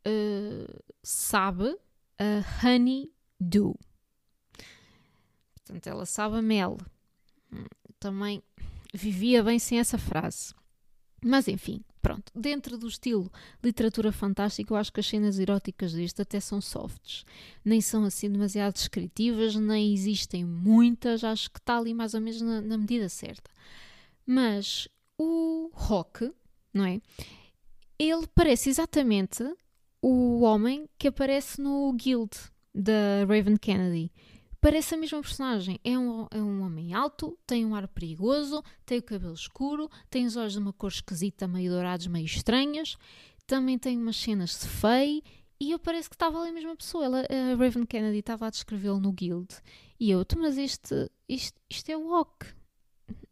uh, 0.08 0.84
sabe 1.02 1.76
a 2.17 2.65
honey 2.65 3.12
do. 3.39 3.76
Portanto, 5.56 5.88
ela 5.88 6.06
sabe 6.06 6.38
a 6.38 6.41
mel. 6.41 6.78
Também 8.00 8.43
vivia 8.93 9.43
bem 9.43 9.58
sem 9.58 9.80
essa 9.80 9.98
frase. 9.98 10.54
Mas 11.24 11.48
enfim, 11.48 11.84
pronto. 12.02 12.32
Dentro 12.36 12.78
do 12.78 12.88
estilo 12.88 13.32
literatura 13.64 14.12
fantástica, 14.12 14.74
eu 14.74 14.78
acho 14.78 14.92
que 14.92 15.00
as 15.00 15.08
cenas 15.08 15.40
eróticas 15.40 15.94
deste 15.94 16.22
até 16.22 16.40
são 16.40 16.62
softs. 16.62 17.26
Nem 17.64 17.82
são 17.82 18.04
assim 18.04 18.30
demasiado 18.30 18.74
descritivas, 18.74 19.56
nem 19.56 19.94
existem 19.94 20.46
muitas. 20.46 21.24
Acho 21.24 21.50
que 21.52 21.60
está 21.60 21.78
ali 21.78 21.94
mais 21.94 22.14
ou 22.14 22.22
menos 22.22 22.42
na, 22.42 22.62
na 22.62 22.78
medida 22.78 23.10
certa. 23.10 23.50
Mas 24.26 24.88
o 25.18 25.70
Rock, 25.74 26.32
não 26.74 26.86
é? 26.86 27.02
Ele 27.98 28.26
parece 28.34 28.70
exatamente 28.70 29.44
o 30.02 30.42
homem 30.42 30.88
que 30.98 31.08
aparece 31.10 31.62
no 31.62 31.92
Guild 31.94 32.32
da 32.74 33.26
Raven 33.28 33.58
Kennedy. 33.58 34.12
Parece 34.62 34.95
a 34.95 34.98
mesma 34.98 35.22
personagem. 35.22 35.80
É 35.84 35.98
um, 35.98 36.28
é 36.32 36.41
um 36.41 36.62
homem 36.62 36.93
alto, 36.93 37.38
tem 37.48 37.65
um 37.65 37.74
ar 37.74 37.88
perigoso, 37.88 38.62
tem 38.86 39.00
o 39.00 39.04
cabelo 39.04 39.34
escuro, 39.34 39.89
tem 40.10 40.26
os 40.26 40.36
olhos 40.36 40.54
de 40.54 40.60
uma 40.60 40.74
cor 40.74 40.89
esquisita, 40.89 41.48
meio 41.48 41.72
dourados, 41.72 42.08
meio 42.08 42.26
estranhas. 42.26 42.98
Também 43.48 43.78
tem 43.78 43.98
umas 43.98 44.17
cenas 44.17 44.60
de 44.60 44.67
feio. 44.67 45.24
E 45.62 45.72
eu 45.72 45.80
parece 45.80 46.10
que 46.10 46.15
estava 46.15 46.39
ali 46.39 46.50
a 46.50 46.54
mesma 46.54 46.76
pessoa. 46.76 47.06
Ela, 47.06 47.19
a 47.22 47.56
Raven 47.56 47.86
Kennedy 47.86 48.19
estava 48.19 48.48
a 48.48 48.50
descrevê-lo 48.50 49.00
no 49.00 49.12
Guild. 49.12 49.56
E 50.00 50.12
eu, 50.12 50.26
mas 50.38 50.58
este, 50.58 51.10
isto, 51.28 51.60
isto 51.69 51.89
é 51.89 51.98
o 51.98 52.10
Rock. 52.10 52.48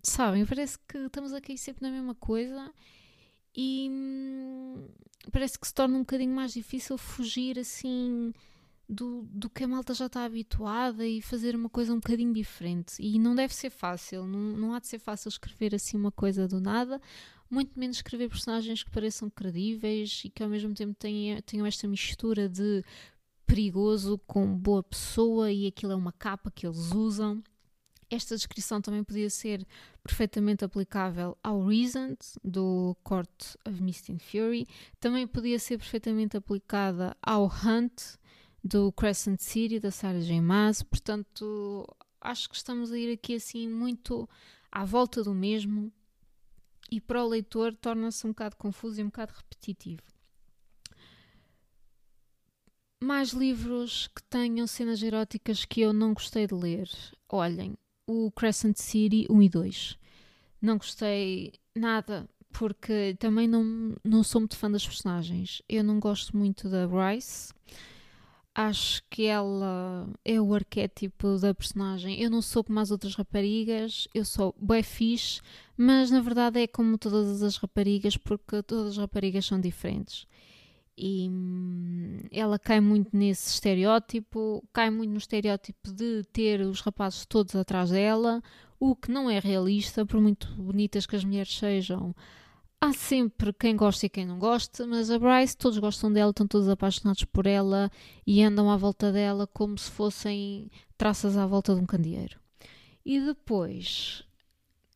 Sabem, 0.02 0.46
parece 0.46 0.78
que 0.88 0.98
estamos 0.98 1.34
a 1.34 1.42
cair 1.42 1.58
sempre 1.58 1.84
na 1.84 1.92
mesma 1.92 2.16
coisa 2.16 2.74
e 3.56 3.90
hum, 3.90 4.88
parece 5.32 5.58
que 5.60 5.68
se 5.68 5.74
torna 5.74 5.96
um 5.96 6.02
bocadinho 6.02 6.34
mais 6.34 6.54
difícil 6.54 6.98
fugir 6.98 7.58
assim 7.58 8.32
do, 8.90 9.28
do 9.32 9.50
que 9.50 9.64
a 9.64 9.68
malta 9.68 9.94
já 9.94 10.06
está 10.06 10.24
habituada 10.24 11.06
e 11.06 11.22
fazer 11.22 11.56
uma 11.56 11.70
coisa 11.70 11.94
um 11.94 11.98
bocadinho 12.00 12.34
diferente. 12.34 12.96
E 13.00 13.20
não 13.20 13.36
deve 13.36 13.54
ser 13.54 13.70
fácil, 13.70 14.26
não, 14.26 14.40
não 14.40 14.74
há 14.74 14.80
de 14.80 14.88
ser 14.88 15.00
fácil 15.00 15.30
escrever 15.30 15.76
assim 15.76 15.98
uma 15.98 16.12
coisa 16.12 16.48
do 16.48 16.62
nada, 16.62 17.02
muito 17.50 17.78
menos 17.78 17.98
escrever 17.98 18.30
personagens 18.30 18.84
que 18.84 18.92
pareçam 18.92 19.30
credíveis 19.30 20.22
e 20.24 20.30
que 20.30 20.44
ao 20.44 20.50
mesmo 20.50 20.74
tempo 20.74 20.94
tenham, 20.94 21.42
tenham 21.42 21.66
esta 21.66 21.88
mistura 21.88 22.48
de 22.48 22.84
perigoso 23.46 24.20
com 24.28 24.46
boa 24.54 24.84
pessoa 24.84 25.52
e 25.52 25.68
aquilo 25.68 25.94
é 25.94 25.96
uma 25.96 26.12
capa 26.12 26.52
que 26.52 26.66
eles 26.66 26.92
usam. 26.92 27.42
Esta 28.10 28.36
descrição 28.36 28.82
também 28.82 29.04
podia 29.04 29.30
ser 29.30 29.66
perfeitamente 30.02 30.64
aplicável 30.64 31.38
ao 31.44 31.66
Recent, 31.66 32.20
do 32.42 32.96
Court 33.04 33.56
of 33.66 33.82
Mist 33.82 34.10
and 34.12 34.20
Fury. 34.20 34.66
Também 34.98 35.28
podia 35.28 35.60
ser 35.60 35.78
perfeitamente 35.78 36.38
aplicada 36.38 37.16
ao 37.22 37.46
Hunt, 37.46 38.18
do 38.68 38.92
Crescent 38.92 39.40
City, 39.40 39.80
da 39.80 39.90
Sarah 39.92 40.20
J. 40.20 40.42
Maas. 40.42 40.84
Portanto, 40.84 41.88
acho 42.20 42.50
que 42.50 42.56
estamos 42.56 42.92
a 42.92 42.98
ir 42.98 43.14
aqui 43.14 43.36
assim 43.36 43.68
muito 43.68 44.30
à 44.72 44.84
volta 44.84 45.24
do 45.24 45.34
mesmo 45.34 45.92
e 46.92 47.00
para 47.00 47.24
o 47.24 47.28
leitor 47.28 47.76
torna-se 47.76 48.26
um 48.26 48.32
bocado 48.32 48.56
confuso 48.58 49.00
e 49.00 49.04
um 49.04 49.08
bocado 49.08 49.34
repetitivo. 49.34 50.02
Mais 53.02 53.30
livros 53.30 54.08
que 54.08 54.24
tenham 54.24 54.66
cenas 54.66 55.02
eróticas 55.04 55.64
que 55.66 55.82
eu 55.82 55.94
não 55.94 56.14
gostei 56.14 56.48
de 56.48 56.56
ler. 56.56 56.90
Olhem, 57.30 57.78
o 58.08 58.32
Crescent 58.32 58.78
City 58.78 59.28
1 59.30 59.42
e 59.44 59.50
2. 59.50 60.00
Não 60.62 60.78
gostei 60.78 61.54
nada, 61.76 62.28
porque 62.52 63.16
também 63.20 63.48
não, 63.48 63.96
não 64.04 64.24
sou 64.24 64.42
muito 64.42 64.58
fã 64.58 64.72
das 64.72 64.86
personagens. 64.86 65.62
Eu 65.70 65.84
não 65.84 66.00
gosto 66.00 66.36
muito 66.36 66.68
da 66.70 66.88
Bryce. 66.88 67.54
Acho 68.60 69.04
que 69.08 69.26
ela 69.26 70.10
é 70.26 70.42
o 70.42 70.52
arquétipo 70.52 71.38
da 71.38 71.54
personagem. 71.54 72.20
Eu 72.20 72.32
não 72.32 72.42
sou 72.42 72.64
como 72.64 72.80
as 72.80 72.90
outras 72.90 73.14
raparigas, 73.14 74.08
eu 74.16 74.26
sou 74.26 74.56
bué 74.60 74.82
fixe, 74.82 75.42
mas 75.78 76.10
na 76.10 76.22
verdade 76.22 76.62
é 76.62 76.68
como 76.68 76.98
todas 76.98 77.44
as 77.44 77.58
raparigas, 77.58 78.18
porque 78.18 78.64
todas 78.64 78.94
as 78.94 78.98
raparigas 78.98 79.46
são 79.46 79.62
diferentes 79.62 80.26
e 80.98 81.30
hum, 81.30 82.20
ela 82.32 82.58
cai 82.58 82.82
muito 82.82 83.16
nesse 83.16 83.52
estereótipo, 83.52 84.64
cai 84.74 84.90
muito 84.90 85.12
no 85.12 85.18
estereótipo 85.18 85.92
de 85.94 86.24
ter 86.34 86.62
os 86.62 86.82
rapazes 86.82 87.26
todos 87.26 87.56
atrás 87.56 87.92
dela, 87.92 88.42
o 88.80 88.96
que 88.96 89.12
não 89.12 89.30
é 89.30 89.40
realista, 89.40 90.06
por 90.06 90.20
muito 90.20 90.48
bonitas 90.56 91.06
que 91.06 91.16
as 91.16 91.24
mulheres 91.24 91.56
sejam. 91.56 92.16
Há 92.80 92.94
sempre 92.94 93.52
quem 93.54 93.76
gosta 93.76 94.06
e 94.06 94.10
quem 94.10 94.24
não 94.24 94.38
gosta, 94.38 94.86
mas 94.86 95.10
a 95.10 95.18
Bryce, 95.18 95.58
todos 95.58 95.80
gostam 95.80 96.14
dela, 96.14 96.30
estão 96.30 96.46
todos 96.48 96.70
apaixonados 96.70 97.24
por 97.26 97.48
ela 97.48 97.92
e 98.26 98.44
andam 98.44 98.70
à 98.70 98.78
volta 98.78 99.12
dela 99.12 99.48
como 99.48 99.76
se 99.80 99.90
fossem 99.90 100.70
traças 100.96 101.36
à 101.36 101.48
volta 101.48 101.74
de 101.74 101.82
um 101.82 101.88
candeeiro. 101.88 102.40
E 103.04 103.20
depois, 103.20 104.24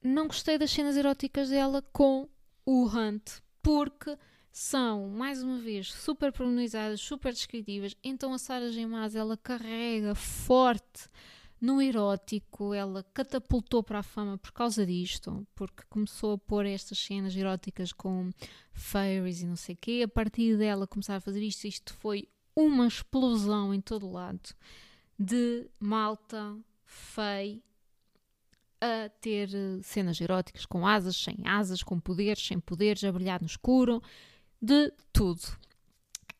não 0.04 0.28
gostei 0.28 0.60
das 0.60 0.70
cenas 0.70 0.96
eróticas 0.96 1.50
dela 1.50 1.82
com 1.92 2.30
o 2.64 2.86
Hunt, 2.86 3.40
porque 3.64 4.16
são, 4.52 5.10
mais 5.10 5.42
uma 5.42 5.58
vez, 5.58 5.92
super 5.92 6.32
pormenorizadas, 6.32 7.02
super 7.02 7.34
descritivas. 7.34 7.96
Então 8.04 8.32
a 8.32 8.38
Sarah 8.38 8.70
J. 8.70 8.86
Maas, 8.86 9.16
ela 9.16 9.36
carrega 9.36 10.14
forte 10.14 11.10
no 11.62 11.80
erótico, 11.80 12.74
ela 12.74 13.04
catapultou 13.14 13.84
para 13.84 14.00
a 14.00 14.04
fama 14.04 14.36
por 14.36 14.52
causa 14.52 14.84
disto, 14.84 15.48
porque 15.54 15.84
começou 15.88 16.34
a 16.34 16.38
pôr 16.38 16.66
estas 16.66 16.98
cenas 16.98 17.36
eróticas 17.36 17.94
com 17.94 18.32
fairies 18.74 19.42
e 19.42 19.46
não 19.46 19.56
sei 19.56 19.76
o 19.76 19.78
quê. 19.80 20.02
A 20.04 20.08
partir 20.08 20.58
dela 20.58 20.88
começar 20.88 21.18
a 21.18 21.22
fazer 21.22 21.44
isto, 21.44 21.68
isto 21.68 21.94
foi 21.94 22.28
uma 22.56 22.88
explosão 22.88 23.72
em 23.74 23.80
todo 23.80 24.10
lado 24.10 24.50
de 25.20 25.70
malta, 25.80 26.58
fei, 26.84 27.64
a 28.82 29.10
ter 29.22 29.50
cenas 29.84 30.20
eróticas 30.20 30.66
com 30.66 30.88
asas, 30.88 31.16
sem 31.16 31.38
asas, 31.46 31.84
com 31.84 32.00
poderes, 32.00 32.44
sem 32.44 32.60
poderes, 32.60 33.04
a 33.04 33.12
brilhar 33.12 33.40
no 33.40 33.46
escuro 33.46 34.02
de 34.60 34.92
tudo. 35.14 35.42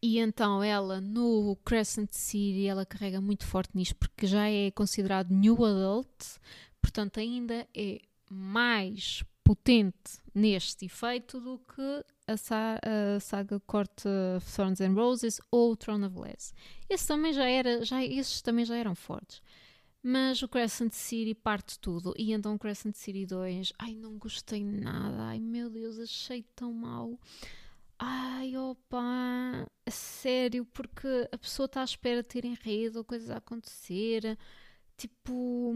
E 0.02 0.18
então 0.18 0.64
ela 0.64 1.00
no 1.00 1.56
Crescent 1.64 2.12
City 2.12 2.66
ela 2.66 2.86
carrega 2.86 3.22
muito 3.22 3.46
forte 3.46 3.76
nisto 3.76 3.96
porque 3.96 4.26
já 4.26 4.50
é 4.50 4.72
considerado 4.72 5.30
new 5.30 5.64
adult, 5.64 6.40
portanto 6.82 7.20
ainda 7.20 7.68
é 7.76 8.02
mais 8.28 9.24
potente 9.44 10.20
neste 10.34 10.86
efeito 10.86 11.40
do 11.40 11.60
que 11.60 12.06
a, 12.26 12.36
sa 12.36 12.80
a 12.82 13.20
saga 13.20 13.60
Court 13.60 14.06
of 14.38 14.56
Thorns 14.56 14.82
and 14.82 14.94
Roses 14.94 15.40
ou 15.52 15.76
Throne 15.76 16.06
of 16.06 16.16
Glass. 16.16 16.54
Esse 16.90 17.08
também 17.08 17.32
já 17.34 17.46
era, 17.46 17.86
já, 17.86 18.04
esses 18.04 18.42
também 18.42 18.66
já 18.66 18.76
eram 18.76 18.96
fortes. 18.96 19.42
Mas 20.02 20.42
o 20.42 20.48
Crescent 20.48 20.94
City 20.94 21.36
parte 21.36 21.78
tudo. 21.78 22.16
E 22.18 22.34
então 22.34 22.56
o 22.56 22.60
Crescent 22.60 22.96
City 22.96 23.26
2, 23.26 23.74
ai 23.78 23.94
não 23.94 24.18
gostei 24.18 24.64
nada, 24.64 25.26
ai 25.26 25.40
meu 25.40 25.70
Deus, 25.70 26.00
achei 26.00 26.44
tão 26.56 26.74
mal 26.74 27.20
ai 28.02 28.58
opa, 28.58 29.68
sério, 29.88 30.66
porque 30.66 31.08
a 31.32 31.38
pessoa 31.38 31.66
está 31.68 31.82
à 31.82 31.84
espera 31.84 32.24
de 32.24 32.30
ter 32.30 32.46
enredo 32.46 32.98
ou 33.00 33.06
coisas 33.06 33.30
a 33.30 33.38
acontecer. 33.38 34.38
Tipo, 34.98 35.74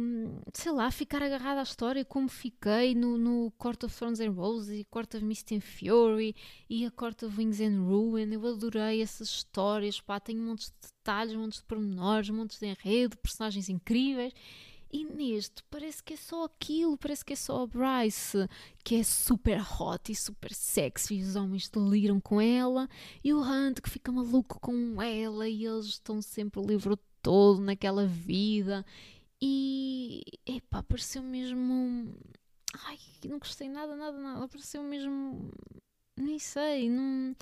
sei 0.54 0.72
lá, 0.72 0.92
ficar 0.92 1.22
agarrada 1.24 1.60
à 1.60 1.64
história 1.64 2.06
como 2.06 2.28
fiquei 2.30 2.94
no, 2.96 3.18
no 3.18 3.52
Court 3.58 3.84
of 3.84 3.96
Thrones 3.96 4.20
and 4.20 4.32
Roses 4.32 4.80
e 4.80 4.86
Court 4.86 5.14
of 5.16 5.24
Mist 5.26 5.52
and 5.52 5.62
Fury 5.62 6.36
e 6.70 6.86
a 6.86 6.92
Court 6.92 7.24
of 7.24 7.38
Wings 7.38 7.60
and 7.60 7.84
Ruin. 7.84 8.32
Eu 8.34 8.46
adorei 8.48 9.02
essas 9.02 9.30
histórias, 9.30 10.02
pá, 10.02 10.20
tem 10.20 10.38
montes 10.38 10.68
de 10.70 10.90
detalhes, 10.90 11.36
montes 11.36 11.60
de 11.60 11.66
pormenores, 11.66 12.30
montes 12.30 12.60
de 12.60 12.68
enredo, 12.68 13.18
personagens 13.18 13.70
incríveis. 13.70 14.34
E 14.92 15.04
neste 15.04 15.64
parece 15.70 16.04
que 16.04 16.14
é 16.14 16.18
só 16.18 16.46
aquilo, 16.46 16.98
parece 16.98 17.26
que 17.26 17.34
é 17.34 17.36
só 17.36 17.64
a 17.64 17.68
Bryce, 17.68 18.48
que 18.84 18.96
é 18.96 19.04
super 19.04 19.62
hot 19.62 20.12
e 20.12 20.16
super 20.16 20.54
sexy, 20.54 21.16
e 21.16 21.24
os 21.24 21.36
homens 21.36 21.70
deliram 21.70 22.20
com 22.20 22.40
ela, 22.40 22.88
e 23.24 23.34
o 23.34 23.42
Hunt 23.42 23.82
que 23.82 23.90
fica 23.90 24.12
maluco 24.12 24.60
com 24.60 25.02
ela, 25.02 25.48
e 25.48 25.66
eles 25.66 25.86
estão 25.86 26.22
sempre 26.22 26.60
o 26.60 26.66
livro 26.66 26.98
todo 27.22 27.60
naquela 27.60 28.06
vida. 28.06 28.86
E 29.42 30.24
epá, 30.46 30.84
pareceu 30.84 31.22
mesmo. 31.24 32.16
ai, 32.86 32.98
não 33.26 33.40
gostei 33.40 33.68
nada, 33.70 33.96
nada, 33.96 34.18
nada. 34.20 34.48
Pareceu 34.48 34.84
mesmo, 34.84 35.52
nem 36.18 36.40
sei, 36.40 36.90
não, 36.90 37.36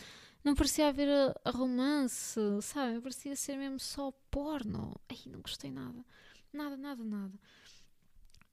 não 0.44 0.56
parecia 0.56 0.88
haver 0.88 1.10
a, 1.46 1.52
romance, 1.52 2.40
sabe? 2.62 3.00
Parecia 3.02 3.36
ser 3.36 3.58
mesmo 3.58 3.80
só 3.80 4.12
porno. 4.32 4.96
Ai, 5.10 5.20
não 5.28 5.42
gostei 5.42 5.72
nada, 5.72 6.04
nada, 6.54 6.78
nada, 6.78 7.04
nada. 7.04 7.34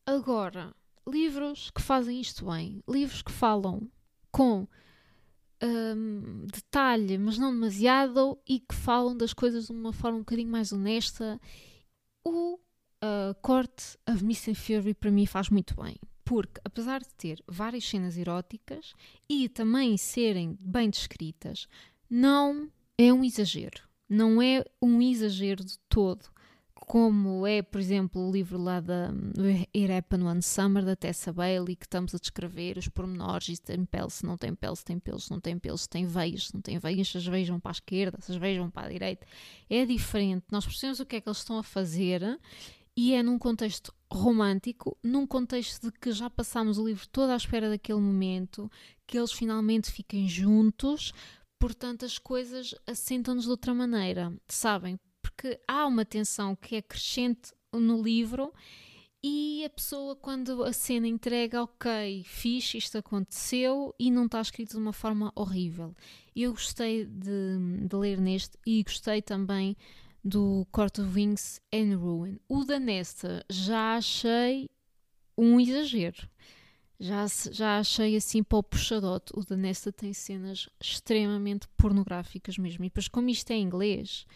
Agora, 0.06 0.74
livros 1.06 1.70
que 1.70 1.82
fazem 1.82 2.20
isto 2.20 2.46
bem, 2.46 2.82
livros 2.88 3.22
que 3.22 3.30
falam 3.30 3.90
com 4.32 4.66
um, 5.62 6.46
detalhe, 6.46 7.18
mas 7.18 7.38
não 7.38 7.52
demasiado, 7.52 8.38
e 8.48 8.60
que 8.60 8.74
falam 8.74 9.16
das 9.16 9.32
coisas 9.32 9.66
de 9.66 9.72
uma 9.72 9.92
forma 9.92 10.18
um 10.18 10.22
bocadinho 10.22 10.50
mais 10.50 10.72
honesta. 10.72 11.40
O 12.24 12.54
uh, 12.54 13.34
corte 13.42 13.98
of 14.08 14.24
Missing 14.24 14.54
Fury 14.54 14.94
para 14.94 15.10
mim 15.10 15.26
faz 15.26 15.48
muito 15.50 15.74
bem. 15.80 15.96
Porque, 16.24 16.60
apesar 16.64 17.00
de 17.00 17.12
ter 17.14 17.42
várias 17.46 17.84
cenas 17.84 18.16
eróticas 18.16 18.94
e 19.28 19.48
também 19.48 19.96
serem 19.96 20.56
bem 20.60 20.88
descritas, 20.88 21.66
não 22.08 22.70
é 22.96 23.12
um 23.12 23.24
exagero. 23.24 23.82
Não 24.08 24.40
é 24.40 24.64
um 24.80 25.02
exagero 25.02 25.64
de 25.64 25.78
todo 25.88 26.30
como 26.80 27.46
é, 27.46 27.62
por 27.62 27.80
exemplo, 27.80 28.26
o 28.26 28.32
livro 28.32 28.58
lá 28.58 28.80
da 28.80 29.12
It 29.74 29.92
Happened 29.92 30.24
One 30.24 30.42
Summer, 30.42 30.84
da 30.84 30.96
Tessa 30.96 31.32
Bailey, 31.32 31.76
que 31.76 31.86
estamos 31.86 32.14
a 32.14 32.18
descrever 32.18 32.78
os 32.78 32.88
pormenores, 32.88 33.48
e 33.48 33.56
tem 33.62 33.84
pele, 33.84 34.10
se 34.10 34.26
não 34.26 34.36
tem 34.36 34.54
pele, 34.54 34.74
se 34.74 34.84
tem 34.84 34.98
pelos, 34.98 35.24
se 35.24 35.30
não 35.30 35.40
tem 35.40 35.58
pelos, 35.58 35.82
se 35.82 35.88
tem 35.88 36.06
veias, 36.06 36.48
se 36.48 36.54
não 36.54 36.60
tem 36.60 36.78
veias, 36.78 37.08
se 37.08 37.18
as 37.18 37.26
vejam 37.26 37.60
para 37.60 37.70
a 37.70 37.72
esquerda, 37.72 38.18
se 38.20 38.32
as 38.32 38.38
vejam 38.38 38.70
para 38.70 38.88
a 38.88 38.90
direita. 38.90 39.26
É 39.68 39.86
diferente, 39.86 40.46
nós 40.50 40.64
percebemos 40.64 40.98
o 40.98 41.06
que 41.06 41.16
é 41.16 41.20
que 41.20 41.28
eles 41.28 41.38
estão 41.38 41.58
a 41.58 41.62
fazer 41.62 42.38
e 42.96 43.14
é 43.14 43.22
num 43.22 43.38
contexto 43.38 43.94
romântico, 44.12 44.98
num 45.02 45.26
contexto 45.26 45.90
de 45.90 45.98
que 45.98 46.10
já 46.12 46.28
passámos 46.28 46.76
o 46.76 46.86
livro 46.86 47.06
todo 47.08 47.30
à 47.30 47.36
espera 47.36 47.70
daquele 47.70 48.00
momento, 48.00 48.70
que 49.06 49.16
eles 49.16 49.32
finalmente 49.32 49.90
fiquem 49.90 50.28
juntos, 50.28 51.12
portanto 51.58 52.04
as 52.04 52.18
coisas 52.18 52.74
assentam-nos 52.86 53.44
de 53.44 53.50
outra 53.50 53.72
maneira, 53.72 54.32
sabem? 54.48 54.98
Porque 55.40 55.59
há 55.66 55.87
uma 55.87 56.05
tensão 56.05 56.55
que 56.55 56.76
é 56.76 56.83
crescente 56.83 57.55
no 57.72 58.03
livro 58.03 58.53
e 59.22 59.64
a 59.64 59.70
pessoa, 59.70 60.14
quando 60.14 60.62
a 60.64 60.72
cena 60.72 61.09
entrega, 61.09 61.62
ok, 61.62 62.22
fixe, 62.24 62.76
isto 62.76 62.98
aconteceu 62.98 63.94
e 63.98 64.11
não 64.11 64.26
está 64.26 64.40
escrito 64.40 64.72
de 64.72 64.76
uma 64.76 64.92
forma 64.92 65.33
horrível. 65.35 65.94
Eu 66.37 66.53
gostei 66.53 67.07
de, 67.07 67.87
de 67.87 67.96
ler 67.96 68.20
neste 68.20 68.59
e 68.66 68.83
gostei 68.83 69.22
também 69.22 69.76
do 70.22 70.66
Court 70.70 70.98
of 70.98 71.11
Wings 71.14 71.59
and 71.72 71.96
Ruin. 71.96 72.38
O 72.46 72.64
da 72.64 72.79
Nesta 72.79 73.42
já 73.48 73.96
achei 73.96 74.68
um 75.38 75.59
exagero. 75.59 76.29
Já, 76.98 77.24
já 77.50 77.79
achei 77.79 78.14
assim 78.14 78.42
para 78.42 78.59
o 78.59 78.62
puxadote. 78.62 79.33
O 79.35 79.42
da 79.42 79.57
Nesta 79.57 79.90
tem 79.90 80.12
cenas 80.12 80.68
extremamente 80.79 81.66
pornográficas 81.79 82.59
mesmo. 82.59 82.85
E 82.85 82.88
depois, 82.88 83.09
como 83.09 83.31
isto 83.31 83.50
é 83.50 83.55
em 83.55 83.62
inglês 83.62 84.26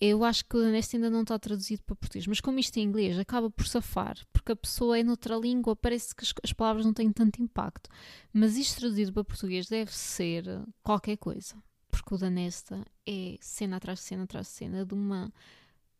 eu 0.00 0.24
acho 0.24 0.44
que 0.46 0.56
o 0.56 0.70
Neste 0.70 0.96
ainda 0.96 1.10
não 1.10 1.22
está 1.22 1.38
traduzido 1.38 1.82
para 1.82 1.94
português, 1.94 2.26
mas 2.26 2.40
como 2.40 2.58
isto 2.58 2.76
é 2.78 2.80
em 2.80 2.84
inglês, 2.84 3.18
acaba 3.18 3.50
por 3.50 3.66
safar, 3.66 4.16
porque 4.32 4.52
a 4.52 4.56
pessoa 4.56 4.98
é 4.98 5.02
noutra 5.02 5.36
língua, 5.36 5.76
parece 5.76 6.14
que 6.14 6.24
as, 6.24 6.32
as 6.42 6.52
palavras 6.54 6.86
não 6.86 6.94
têm 6.94 7.12
tanto 7.12 7.42
impacto. 7.42 7.90
Mas 8.32 8.56
isto 8.56 8.80
traduzido 8.80 9.12
para 9.12 9.24
português 9.24 9.68
deve 9.68 9.92
ser 9.94 10.44
qualquer 10.82 11.18
coisa, 11.18 11.54
porque 11.90 12.14
o 12.14 12.18
da 12.18 12.30
Nesta 12.30 12.82
é 13.06 13.36
cena 13.40 13.76
atrás 13.76 13.98
de 13.98 14.06
cena 14.06 14.22
atrás 14.22 14.46
de 14.46 14.52
cena 14.52 14.86
de 14.86 14.94
uma. 14.94 15.32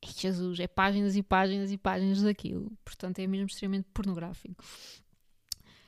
Jesus, 0.02 0.58
é 0.58 0.66
páginas 0.66 1.14
e 1.14 1.22
páginas 1.22 1.70
e 1.70 1.76
páginas 1.76 2.22
daquilo, 2.22 2.72
portanto 2.82 3.18
é 3.18 3.26
mesmo 3.26 3.48
extremamente 3.48 3.86
pornográfico. 3.92 4.64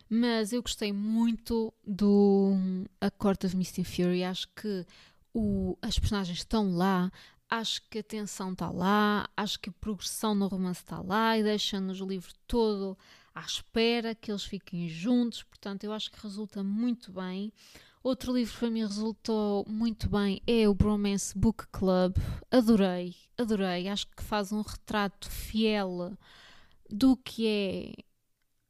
Mas 0.06 0.52
eu 0.52 0.60
gostei 0.60 0.92
muito 0.92 1.72
do 1.82 2.52
A 3.00 3.10
Court 3.10 3.44
of 3.44 3.56
Misty 3.56 3.82
Fury, 3.82 4.22
acho 4.22 4.46
que 4.54 4.84
o, 5.32 5.78
as 5.80 5.98
personagens 5.98 6.40
estão 6.40 6.74
lá, 6.74 7.10
acho 7.52 7.82
que 7.90 7.98
a 7.98 8.02
tensão 8.02 8.52
está 8.52 8.70
lá, 8.70 9.28
acho 9.36 9.60
que 9.60 9.68
a 9.68 9.74
progressão 9.74 10.34
no 10.34 10.46
romance 10.46 10.80
está 10.80 11.02
lá 11.02 11.36
e 11.36 11.42
deixa-nos 11.42 12.00
o 12.00 12.06
livro 12.06 12.32
todo 12.46 12.96
à 13.34 13.42
espera 13.42 14.14
que 14.14 14.32
eles 14.32 14.42
fiquem 14.42 14.88
juntos, 14.88 15.42
portanto, 15.42 15.84
eu 15.84 15.92
acho 15.92 16.10
que 16.10 16.22
resulta 16.22 16.62
muito 16.62 17.12
bem. 17.12 17.52
Outro 18.02 18.32
livro 18.32 18.54
que 18.54 18.58
para 18.58 18.70
mim 18.70 18.80
resultou 18.80 19.66
muito 19.68 20.08
bem 20.08 20.40
é 20.46 20.66
o 20.66 20.74
Bromance 20.74 21.36
Book 21.38 21.66
Club. 21.70 22.16
Adorei, 22.50 23.14
adorei. 23.36 23.86
Acho 23.86 24.06
que 24.06 24.22
faz 24.22 24.50
um 24.50 24.62
retrato 24.62 25.30
fiel 25.30 26.16
do 26.88 27.16
que 27.18 27.46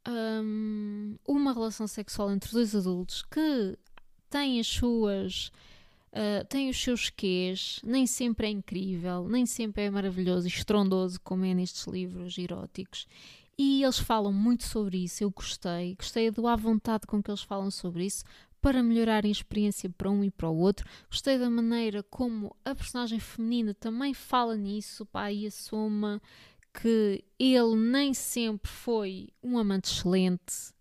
é 0.05 0.11
um, 0.11 1.17
uma 1.25 1.53
relação 1.53 1.87
sexual 1.87 2.33
entre 2.33 2.51
dois 2.51 2.75
adultos 2.75 3.23
que 3.23 3.79
têm 4.29 4.59
as 4.59 4.67
suas 4.67 5.53
Uh, 6.13 6.45
tem 6.47 6.69
os 6.69 6.81
seus 6.81 7.09
quês, 7.09 7.81
nem 7.83 8.07
sempre 8.07 8.47
é 8.47 8.51
incrível, 8.51 9.27
nem 9.29 9.47
sempre 9.47 9.85
é 9.85 9.91
maravilhoso 9.91 10.47
e 10.47 10.51
estrondoso 10.51 11.19
como 11.21 11.45
é 11.47 11.55
nestes 11.55 11.87
livros 11.87 12.37
eróticos. 12.37 13.07
E 13.57 13.83
eles 13.83 13.99
falam 13.99 14.33
muito 14.33 14.65
sobre 14.65 15.05
isso, 15.05 15.25
eu 15.25 15.31
gostei, 15.31 15.95
gostei 15.95 16.31
do 16.31 16.47
à 16.47 16.55
vontade 16.55 17.07
com 17.07 17.23
que 17.23 17.31
eles 17.31 17.43
falam 17.43 17.71
sobre 17.71 18.05
isso 18.05 18.25
para 18.61 18.83
melhorar 18.83 19.25
a 19.25 19.29
experiência 19.29 19.91
para 19.91 20.11
um 20.11 20.23
e 20.23 20.31
para 20.31 20.49
o 20.49 20.57
outro. 20.57 20.87
Gostei 21.11 21.39
da 21.39 21.51
maneira 21.51 22.03
como 22.05 22.55
a 22.65 22.75
personagem 22.75 23.19
feminina 23.19 23.75
também 23.75 24.13
fala 24.15 24.57
nisso, 24.57 25.07
pá, 25.07 25.33
e 25.33 25.47
assuma 25.47 26.21
que 26.73 27.25
ele 27.39 27.77
nem 27.77 28.15
sempre 28.15 28.71
foi 28.71 29.29
um 29.43 29.59
amante 29.59 29.91
excelente, 29.91 30.73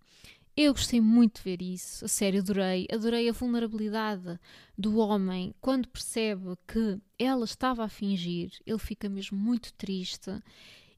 eu 0.55 0.73
gostei 0.73 0.99
muito 0.99 1.37
de 1.37 1.43
ver 1.43 1.61
isso, 1.61 2.03
a 2.03 2.07
sério, 2.07 2.41
adorei. 2.41 2.87
Adorei 2.91 3.29
a 3.29 3.33
vulnerabilidade 3.33 4.39
do 4.77 4.97
homem 4.97 5.55
quando 5.61 5.87
percebe 5.87 6.57
que 6.67 6.99
ela 7.17 7.45
estava 7.45 7.83
a 7.85 7.89
fingir, 7.89 8.51
ele 8.65 8.79
fica 8.79 9.07
mesmo 9.07 9.37
muito 9.37 9.73
triste. 9.73 10.31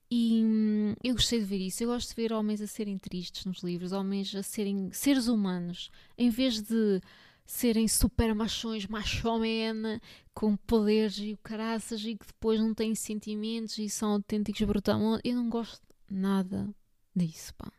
E 0.10 0.44
hum, 0.44 0.96
eu 1.04 1.13
gostei 1.16 1.39
de 1.39 1.46
ver 1.46 1.58
isso. 1.58 1.84
Eu 1.84 1.89
gosto 1.89 2.10
de 2.10 2.16
ver 2.16 2.34
homens 2.34 2.62
a 2.62 2.68
serem 2.68 2.98
tristes 2.98 3.46
nos 3.46 3.63
livros, 3.63 3.92
homens 3.92 4.34
a 4.36 4.44
serem 4.44 4.92
seres 4.92 5.28
humanos, 5.28 5.89
em 6.18 6.30
vez 6.30 6.62
de 6.62 7.02
serem 7.46 7.88
super 7.88 8.34
machões, 8.34 8.88
macho 8.88 9.39
man, 9.39 10.00
com 10.34 10.56
poderes 10.56 11.18
e 11.18 11.38
caraças 11.44 12.04
e 12.04 12.16
que 12.16 12.26
depois 12.26 12.60
não 12.60 12.74
têm 12.74 12.96
sentimentos 12.96 13.78
e 13.78 13.89
são 13.89 14.13
autênticos 14.13 14.62
brutão. 14.63 15.20
Eu 15.24 15.36
não 15.36 15.50
gosto 15.50 15.82
nada 16.10 16.70
disso, 17.16 17.54
pá. 17.56 17.72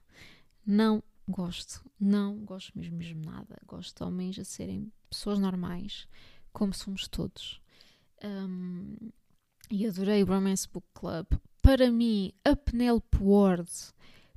Não 0.67 1.03
gosto, 1.29 1.85
não 1.99 2.39
gosto 2.39 2.79
mesmo, 2.79 2.97
mesmo 2.97 3.25
nada. 3.25 3.57
Gosto 3.67 3.97
de 3.97 4.05
homens 4.05 4.39
a 4.39 4.45
serem 4.45 4.93
pessoas 5.09 5.39
normais, 5.39 6.07
como 6.53 6.73
somos 6.73 7.09
todos. 7.09 7.61
Um, 8.23 8.97
e 9.71 9.87
adorei 9.87 10.23
o 10.23 10.27
Romance 10.27 10.69
Book 10.69 10.87
Club. 10.95 11.27
Para 11.63 11.91
mim, 11.91 12.33
a 12.45 12.55
Penelope 12.55 13.19
Ward, 13.21 13.71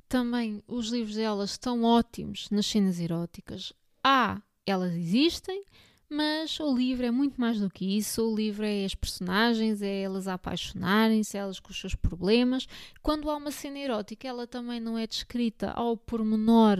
também 0.08 0.62
os 0.66 0.88
livros 0.88 1.16
dela 1.16 1.44
estão 1.44 1.84
ótimos 1.84 2.48
nas 2.50 2.66
cenas 2.66 2.98
eróticas. 2.98 3.72
Há, 4.02 4.40
elas 4.64 4.94
existem, 4.94 5.64
mas 6.10 6.58
o 6.58 6.74
livro 6.74 7.04
é 7.04 7.10
muito 7.10 7.40
mais 7.40 7.60
do 7.60 7.68
que 7.68 7.96
isso. 7.96 8.22
O 8.22 8.34
livro 8.34 8.64
é 8.64 8.84
as 8.84 8.94
personagens, 8.94 9.82
é 9.82 10.02
elas 10.02 10.26
apaixonarem-se, 10.26 11.36
elas 11.36 11.60
com 11.60 11.70
os 11.70 11.78
seus 11.78 11.94
problemas. 11.94 12.66
Quando 13.02 13.30
há 13.30 13.36
uma 13.36 13.50
cena 13.50 13.78
erótica, 13.78 14.26
ela 14.26 14.46
também 14.46 14.80
não 14.80 14.96
é 14.96 15.06
descrita 15.06 15.70
ao 15.72 15.96
pormenor 15.96 16.78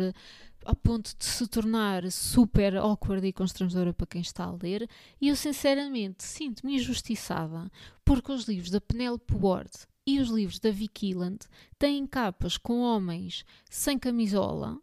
a 0.64 0.74
ponto 0.74 1.16
de 1.16 1.24
se 1.24 1.46
tornar 1.46 2.10
super 2.10 2.76
awkward 2.76 3.26
e 3.26 3.32
constrangedora 3.32 3.92
para 3.92 4.06
quem 4.06 4.20
está 4.20 4.44
a 4.44 4.56
ler. 4.62 4.88
E 5.20 5.28
eu, 5.28 5.36
sinceramente, 5.36 6.24
sinto-me 6.24 6.76
injustiçada 6.76 7.70
porque 8.04 8.32
os 8.32 8.44
livros 8.44 8.70
da 8.70 8.80
Penelope 8.80 9.34
Ward 9.34 9.70
e 10.06 10.20
os 10.20 10.30
livros 10.30 10.58
da 10.58 10.70
Vicky 10.70 11.12
Land 11.12 11.40
têm 11.78 12.06
capas 12.06 12.56
com 12.56 12.80
homens 12.80 13.44
sem 13.70 13.98
camisola 13.98 14.78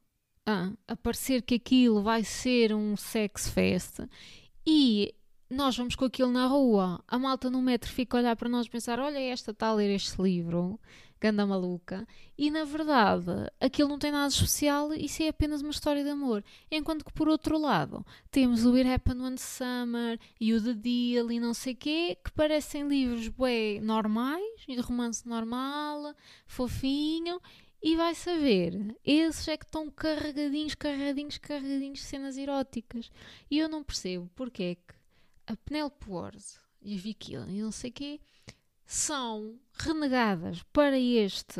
ah, 0.45 0.71
a 0.87 0.95
parecer 0.95 1.41
que 1.41 1.55
aquilo 1.55 2.03
vai 2.03 2.23
ser 2.23 2.73
um 2.73 2.95
sex 2.95 3.49
fest 3.49 3.99
e 4.65 5.13
nós 5.49 5.77
vamos 5.77 5.95
com 5.95 6.05
aquilo 6.05 6.31
na 6.31 6.47
rua, 6.47 7.03
a 7.07 7.19
malta 7.19 7.49
no 7.49 7.61
metro 7.61 7.91
fica 7.91 8.17
a 8.17 8.19
olhar 8.19 8.35
para 8.35 8.49
nós 8.49 8.65
e 8.65 8.69
pensar: 8.69 8.99
olha, 8.99 9.19
esta 9.19 9.51
está 9.51 9.67
a 9.67 9.73
ler 9.73 9.93
este 9.93 10.21
livro, 10.21 10.79
ganda 11.21 11.45
maluca, 11.45 12.07
e 12.37 12.49
na 12.49 12.63
verdade 12.63 13.31
aquilo 13.59 13.89
não 13.89 13.99
tem 13.99 14.11
nada 14.11 14.27
especial, 14.27 14.93
isso 14.93 15.23
é 15.23 15.27
apenas 15.27 15.61
uma 15.61 15.71
história 15.71 16.03
de 16.03 16.09
amor. 16.09 16.43
Enquanto 16.71 17.05
que 17.05 17.13
por 17.13 17.27
outro 17.27 17.57
lado 17.57 18.05
temos 18.31 18.65
o 18.65 18.73
It 18.75 18.89
Happened 18.89 19.21
One 19.21 19.37
Summer 19.37 20.19
e 20.39 20.53
o 20.53 20.61
The 20.61 20.73
Deal 20.73 21.31
e 21.31 21.39
não 21.39 21.53
sei 21.53 21.75
quê, 21.75 22.17
que 22.23 22.31
parecem 22.31 22.87
livros 22.87 23.27
bué 23.27 23.79
normais, 23.81 24.65
de 24.67 24.79
romance 24.81 25.27
normal, 25.27 26.15
fofinho, 26.47 27.39
e 27.81 27.95
vai 27.95 28.15
saber, 28.15 28.95
esses 29.03 29.47
é 29.47 29.57
que 29.57 29.65
estão 29.65 29.89
carregadinhos, 29.91 30.75
carregadinhos, 30.75 31.37
carregadinhos 31.37 31.99
de 31.99 32.05
cenas 32.05 32.37
eróticas. 32.37 33.11
E 33.49 33.59
eu 33.59 33.69
não 33.69 33.83
percebo 33.83 34.29
porque 34.35 34.63
é 34.63 34.75
que 34.75 34.95
a 35.45 35.55
Penelope 35.55 36.09
Ward 36.09 36.43
e 36.81 36.95
a 36.95 36.97
Vicky 36.97 37.33
e 37.33 37.61
não 37.61 37.71
sei 37.71 37.91
o 37.91 37.93
quê 37.93 38.19
são 38.85 39.59
renegadas 39.73 40.61
para, 40.71 40.97
este, 40.99 41.59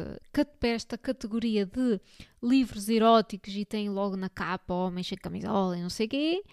esta 0.61 0.97
categoria 0.97 1.65
de 1.65 1.99
livros 2.41 2.87
eróticos 2.87 3.53
e 3.55 3.65
têm 3.65 3.89
logo 3.89 4.15
na 4.15 4.29
capa 4.29 4.73
homens 4.73 5.07
sem 5.07 5.17
camisola 5.17 5.77
e 5.77 5.81
não 5.81 5.89
sei 5.89 6.05
o 6.05 6.09
quê, 6.09 6.43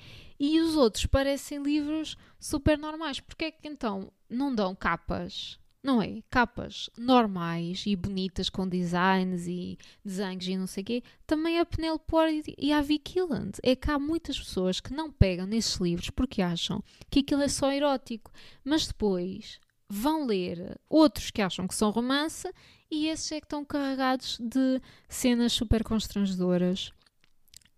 e 0.40 0.60
os 0.60 0.76
outros 0.76 1.06
parecem 1.06 1.62
livros 1.62 2.16
super 2.40 2.78
normais. 2.78 3.20
Porque 3.20 3.44
é 3.44 3.50
que 3.50 3.68
então 3.68 4.10
não 4.28 4.54
dão 4.54 4.74
capas 4.74 5.58
não 5.82 6.00
é? 6.00 6.22
Capas 6.30 6.88
normais 6.96 7.84
e 7.86 7.96
bonitas 7.96 8.48
com 8.48 8.68
designs 8.68 9.46
e 9.46 9.76
desenhos 10.04 10.46
e 10.46 10.56
não 10.56 10.66
sei 10.66 10.82
o 10.82 10.86
quê, 10.86 11.02
também 11.26 11.58
a 11.58 11.66
Penelope 11.66 12.14
Ward 12.14 12.54
e 12.56 12.72
a 12.72 12.80
Vicky 12.80 13.20
Land. 13.20 13.58
É 13.62 13.74
que 13.74 13.90
há 13.90 13.98
muitas 13.98 14.38
pessoas 14.38 14.80
que 14.80 14.94
não 14.94 15.10
pegam 15.10 15.46
nesses 15.46 15.76
livros 15.76 16.10
porque 16.10 16.40
acham 16.40 16.82
que 17.10 17.20
aquilo 17.20 17.42
é 17.42 17.48
só 17.48 17.72
erótico, 17.72 18.30
mas 18.64 18.86
depois 18.86 19.58
vão 19.88 20.24
ler 20.24 20.80
outros 20.88 21.30
que 21.30 21.42
acham 21.42 21.66
que 21.66 21.74
são 21.74 21.90
romance 21.90 22.48
e 22.90 23.08
esses 23.08 23.32
é 23.32 23.40
que 23.40 23.46
estão 23.46 23.64
carregados 23.64 24.38
de 24.40 24.80
cenas 25.08 25.52
super 25.52 25.82
constrangedoras 25.82 26.92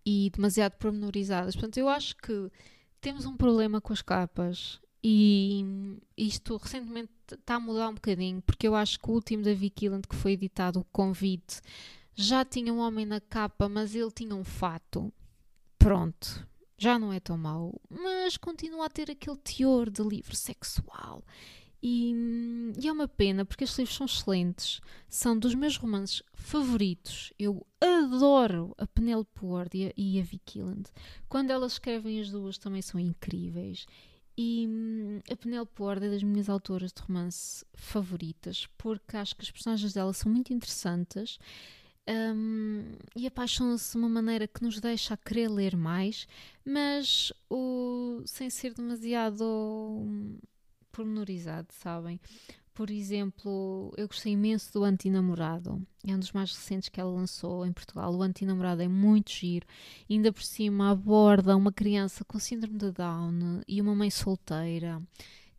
e 0.05 0.29
demasiado 0.29 0.73
pormenorizadas. 0.73 1.55
Portanto, 1.55 1.77
eu 1.77 1.89
acho 1.89 2.15
que 2.17 2.51
temos 3.01 3.25
um 3.25 3.35
problema 3.35 3.81
com 3.81 3.91
as 3.91 4.01
capas 4.01 4.79
e 5.03 5.63
isto 6.17 6.57
recentemente 6.57 7.11
está 7.33 7.55
a 7.55 7.59
mudar 7.59 7.89
um 7.89 7.95
bocadinho, 7.95 8.41
porque 8.41 8.67
eu 8.67 8.75
acho 8.75 8.99
que 8.99 9.09
o 9.09 9.13
último 9.13 9.43
da 9.43 9.53
Vicky 9.53 9.89
Land 9.89 10.07
que 10.07 10.15
foi 10.15 10.33
editado, 10.33 10.79
o 10.79 10.85
Convite, 10.85 11.61
já 12.15 12.45
tinha 12.45 12.73
um 12.73 12.79
homem 12.79 13.05
na 13.05 13.19
capa, 13.19 13.67
mas 13.67 13.95
ele 13.95 14.11
tinha 14.11 14.35
um 14.35 14.43
fato. 14.43 15.11
Pronto, 15.77 16.47
já 16.77 16.97
não 16.97 17.11
é 17.11 17.19
tão 17.19 17.37
mau, 17.37 17.79
mas 17.89 18.37
continua 18.37 18.85
a 18.85 18.89
ter 18.89 19.09
aquele 19.11 19.37
teor 19.37 19.89
de 19.89 20.01
livro 20.01 20.35
sexual. 20.35 21.23
E, 21.87 22.15
e, 22.79 22.87
é 22.87 22.91
uma 22.91 23.07
pena 23.07 23.45
porque 23.45 23.63
estes 23.63 23.77
livros 23.77 23.95
são 23.95 24.05
excelentes, 24.07 24.81
são 25.07 25.37
dos 25.37 25.53
meus 25.53 25.77
romances 25.77 26.23
favoritos. 26.33 27.31
Eu 27.37 27.63
adoro 27.79 28.73
a 28.77 28.87
Penelope 28.87 29.39
Ward 29.43 29.77
e 29.77 29.85
a, 29.87 29.93
e 29.95 30.61
Land. 30.63 30.89
Quando 31.29 31.51
elas 31.51 31.73
escrevem 31.73 32.19
as 32.19 32.31
duas 32.31 32.57
também 32.57 32.81
são 32.81 32.99
incríveis. 32.99 33.85
E 34.37 34.67
hum, 34.67 35.21
a 35.31 35.35
Penelope 35.35 35.81
Ward 35.81 36.05
é 36.05 36.09
das 36.09 36.23
minhas 36.23 36.49
autoras 36.49 36.91
de 36.91 37.01
romance 37.01 37.65
favoritas, 37.73 38.67
porque 38.77 39.15
acho 39.15 39.35
que 39.35 39.43
as 39.43 39.51
personagens 39.51 39.93
dela 39.93 40.11
são 40.13 40.31
muito 40.31 40.51
interessantes 40.51 41.39
um, 42.07 42.83
e 43.15 43.25
apaixonam-se 43.25 43.91
de 43.91 43.97
uma 43.97 44.09
maneira 44.09 44.47
que 44.47 44.61
nos 44.61 44.79
deixa 44.79 45.13
a 45.13 45.17
querer 45.17 45.49
ler 45.49 45.75
mais, 45.75 46.27
mas 46.63 47.33
o, 47.49 48.21
sem 48.25 48.49
ser 48.49 48.73
demasiado 48.73 49.43
hum, 49.43 50.37
pormenorizado, 50.91 51.67
sabem? 51.71 52.19
Por 52.75 52.91
exemplo, 52.91 53.93
eu 53.97 54.05
gostei 54.05 54.33
imenso 54.33 54.71
do 54.73 54.83
Antinamorado. 54.83 55.81
É 56.05 56.13
um 56.13 56.19
dos 56.19 56.33
mais 56.33 56.53
recentes 56.53 56.89
que 56.89 56.99
ela 56.99 57.09
lançou 57.09 57.65
em 57.65 57.71
Portugal. 57.71 58.13
O 58.13 58.21
Antinamorado 58.21 58.81
é 58.81 58.87
muito 58.87 59.31
giro. 59.31 59.65
Ainda 60.09 60.31
por 60.33 60.43
cima 60.43 60.91
aborda 60.91 61.55
uma 61.55 61.71
criança 61.71 62.25
com 62.25 62.37
síndrome 62.37 62.77
de 62.77 62.91
Down 62.91 63.61
e 63.65 63.81
uma 63.81 63.95
mãe 63.95 64.11
solteira 64.11 65.01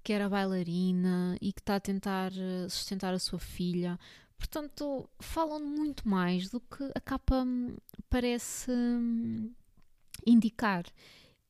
que 0.04 0.12
era 0.12 0.28
bailarina 0.28 1.36
e 1.40 1.52
que 1.52 1.60
está 1.60 1.76
a 1.76 1.80
tentar 1.80 2.30
eh, 2.36 2.68
sustentar 2.68 3.12
a 3.12 3.18
sua 3.18 3.40
filha. 3.40 3.98
Portanto, 4.38 5.08
falam 5.18 5.58
muito 5.58 6.08
mais 6.08 6.48
do 6.50 6.60
que 6.60 6.84
a 6.94 7.00
capa 7.00 7.42
hum, 7.44 7.76
parece 8.10 8.70
hum, 8.70 9.52
indicar. 10.24 10.84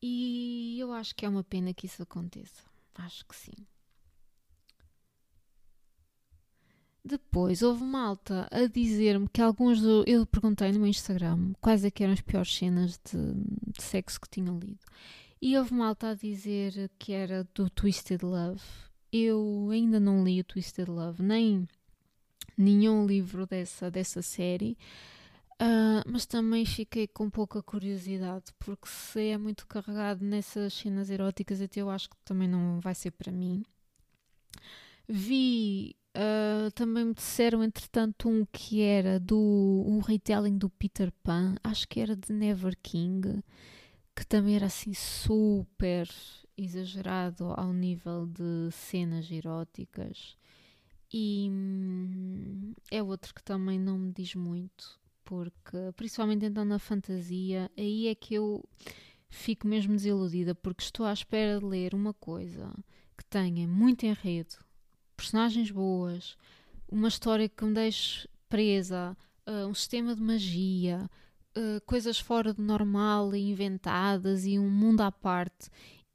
E 0.00 0.78
eu 0.78 0.92
acho 0.92 1.14
que 1.14 1.26
é 1.26 1.28
uma 1.28 1.44
pena 1.44 1.74
que 1.74 1.86
isso 1.86 2.02
aconteça. 2.02 2.62
Acho 2.94 3.26
que 3.26 3.36
sim. 3.36 3.66
Depois 7.06 7.62
houve 7.62 7.84
malta 7.84 8.48
a 8.50 8.66
dizer-me 8.66 9.28
que 9.28 9.40
alguns 9.40 9.80
do. 9.80 10.02
Eu 10.08 10.26
perguntei 10.26 10.72
no 10.72 10.80
meu 10.80 10.88
Instagram 10.88 11.52
quais 11.60 11.84
é 11.84 11.92
eram 12.00 12.12
as 12.12 12.20
piores 12.20 12.52
cenas 12.52 12.98
de, 12.98 13.70
de 13.72 13.80
sexo 13.80 14.20
que 14.20 14.28
tinham 14.28 14.58
lido. 14.58 14.80
E 15.40 15.56
houve 15.56 15.72
malta 15.72 16.08
a 16.08 16.14
dizer 16.14 16.90
que 16.98 17.12
era 17.12 17.46
do 17.54 17.70
Twisted 17.70 18.24
Love. 18.24 18.60
Eu 19.12 19.68
ainda 19.70 20.00
não 20.00 20.24
li 20.24 20.40
o 20.40 20.44
Twisted 20.44 20.88
Love, 20.88 21.22
nem 21.22 21.68
nenhum 22.58 23.06
livro 23.06 23.46
dessa, 23.46 23.88
dessa 23.88 24.20
série. 24.20 24.76
Uh, 25.62 26.02
mas 26.10 26.26
também 26.26 26.66
fiquei 26.66 27.06
com 27.06 27.30
pouca 27.30 27.62
curiosidade, 27.62 28.46
porque 28.58 28.88
se 28.88 29.28
é 29.28 29.38
muito 29.38 29.64
carregado 29.68 30.24
nessas 30.24 30.74
cenas 30.74 31.08
eróticas, 31.08 31.60
até 31.62 31.80
eu 31.82 31.88
acho 31.88 32.10
que 32.10 32.16
também 32.24 32.48
não 32.48 32.80
vai 32.80 32.96
ser 32.96 33.12
para 33.12 33.30
mim. 33.30 33.64
Vi 35.08 35.94
Uh, 36.16 36.70
também 36.70 37.04
me 37.04 37.12
disseram, 37.12 37.62
entretanto, 37.62 38.26
um 38.26 38.46
que 38.46 38.80
era 38.80 39.20
do 39.20 39.84
um 39.86 39.98
retelling 39.98 40.56
do 40.56 40.70
Peter 40.70 41.12
Pan, 41.22 41.56
acho 41.62 41.86
que 41.86 42.00
era 42.00 42.16
de 42.16 42.32
Never 42.32 42.74
King, 42.82 43.44
que 44.14 44.26
também 44.26 44.56
era 44.56 44.64
assim 44.64 44.94
super 44.94 46.08
exagerado 46.56 47.52
ao 47.54 47.70
nível 47.70 48.26
de 48.26 48.70
cenas 48.72 49.30
eróticas. 49.30 50.38
E 51.12 51.48
hum, 51.50 52.72
é 52.90 53.02
outro 53.02 53.34
que 53.34 53.42
também 53.42 53.78
não 53.78 53.98
me 53.98 54.10
diz 54.10 54.34
muito, 54.34 54.98
porque 55.22 55.92
principalmente 55.96 56.46
então 56.46 56.64
na 56.64 56.78
fantasia, 56.78 57.70
aí 57.76 58.08
é 58.08 58.14
que 58.14 58.32
eu 58.32 58.66
fico 59.28 59.68
mesmo 59.68 59.94
desiludida, 59.94 60.54
porque 60.54 60.82
estou 60.82 61.04
à 61.04 61.12
espera 61.12 61.60
de 61.60 61.66
ler 61.66 61.94
uma 61.94 62.14
coisa 62.14 62.72
que 63.18 63.24
tenha 63.26 63.68
muito 63.68 64.06
enredo 64.06 64.65
personagens 65.16 65.70
boas, 65.70 66.36
uma 66.88 67.08
história 67.08 67.48
que 67.48 67.64
me 67.64 67.74
deixe 67.74 68.28
presa, 68.48 69.16
uh, 69.46 69.66
um 69.66 69.74
sistema 69.74 70.14
de 70.14 70.22
magia, 70.22 71.10
uh, 71.56 71.80
coisas 71.84 72.18
fora 72.18 72.52
do 72.52 72.62
normal 72.62 73.34
e 73.34 73.50
inventadas 73.50 74.44
e 74.46 74.58
um 74.58 74.70
mundo 74.70 75.00
à 75.00 75.10
parte. 75.10 75.70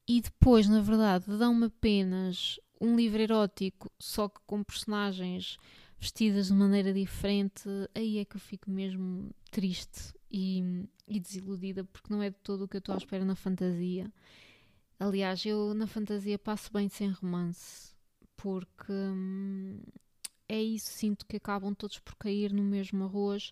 E 0.08 0.22
depois, 0.22 0.68
na 0.68 0.82
verdade, 0.82 1.26
dão-me 1.38 1.66
apenas 1.66 2.60
um 2.80 2.96
livro 2.96 3.22
erótico, 3.22 3.92
só 4.00 4.28
que 4.28 4.40
com 4.46 4.64
personagens 4.64 5.58
vestidas 6.00 6.48
de 6.48 6.54
maneira 6.54 6.92
diferente, 6.92 7.70
aí 7.94 8.18
é 8.18 8.26
que 8.26 8.36
eu 8.36 8.40
fico 8.40 8.72
mesmo 8.72 9.30
triste 9.52 10.14
e, 10.32 10.88
e 11.08 11.20
desiludida, 11.20 11.84
porque 11.84 12.12
não 12.12 12.24
é 12.24 12.32
de 12.32 12.38
todo 12.38 12.64
o 12.64 12.68
que 12.68 12.78
eu 12.78 12.80
estou 12.80 12.96
à 12.96 12.98
espera 12.98 13.24
na 13.24 13.36
fantasia. 13.36 14.12
Aliás, 15.00 15.46
eu 15.46 15.74
na 15.76 15.86
fantasia 15.86 16.40
passo 16.40 16.72
bem 16.74 16.90
sem 16.90 17.10
romance 17.10 17.91
porque 18.42 18.92
hum, 18.92 19.80
é 20.50 20.60
isso, 20.60 20.92
sinto 20.92 21.28
que 21.28 21.38
acabam 21.38 21.76
todos 21.76 22.00
por 22.00 22.16
cair 22.16 22.52
no 22.52 22.64
mesmo 22.64 23.04
arroz 23.04 23.52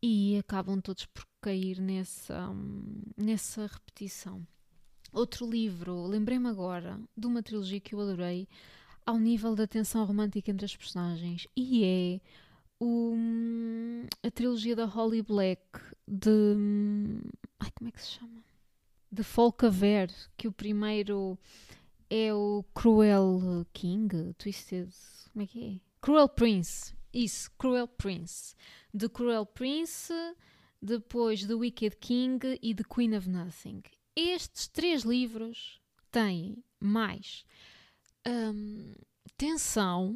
e 0.00 0.38
acabam 0.38 0.80
todos 0.80 1.06
por 1.06 1.26
cair 1.40 1.80
nessa, 1.80 2.48
hum, 2.50 3.02
nessa 3.16 3.66
repetição. 3.66 4.46
Outro 5.12 5.44
livro, 5.44 6.06
lembrei-me 6.06 6.48
agora 6.48 7.00
de 7.16 7.26
uma 7.26 7.42
trilogia 7.42 7.80
que 7.80 7.96
eu 7.96 8.00
adorei 8.00 8.48
ao 9.04 9.18
nível 9.18 9.56
da 9.56 9.66
tensão 9.66 10.04
romântica 10.04 10.52
entre 10.52 10.64
as 10.64 10.76
personagens 10.76 11.48
e 11.56 11.84
é 11.84 12.20
o, 12.78 13.12
hum, 13.14 14.06
a 14.22 14.30
trilogia 14.30 14.76
da 14.76 14.84
Holly 14.84 15.22
Black 15.22 15.62
de. 16.06 16.30
Hum, 16.30 17.20
ai, 17.58 17.70
como 17.74 17.88
é 17.88 17.92
que 17.92 18.00
se 18.00 18.12
chama? 18.12 18.42
De 19.10 19.24
Folcaver, 19.24 20.10
que 20.36 20.46
o 20.46 20.52
primeiro 20.52 21.36
é 22.14 22.34
o 22.34 22.62
Cruel 22.74 23.66
King, 23.72 24.34
Twisted. 24.34 24.92
Como 25.32 25.44
é 25.44 25.46
que 25.46 25.64
é? 25.64 25.80
Cruel 26.02 26.28
Prince. 26.28 26.94
Isso, 27.10 27.50
Cruel 27.56 27.88
Prince. 27.88 28.54
The 28.94 29.08
Cruel 29.08 29.46
Prince, 29.46 30.12
depois 30.82 31.46
The 31.46 31.54
Wicked 31.54 31.96
King 31.96 32.58
e 32.60 32.74
The 32.74 32.84
Queen 32.84 33.16
of 33.16 33.26
Nothing. 33.30 33.82
Estes 34.14 34.68
três 34.68 35.04
livros 35.04 35.80
têm 36.10 36.62
mais 36.78 37.46
um, 38.28 38.92
tensão 39.38 40.14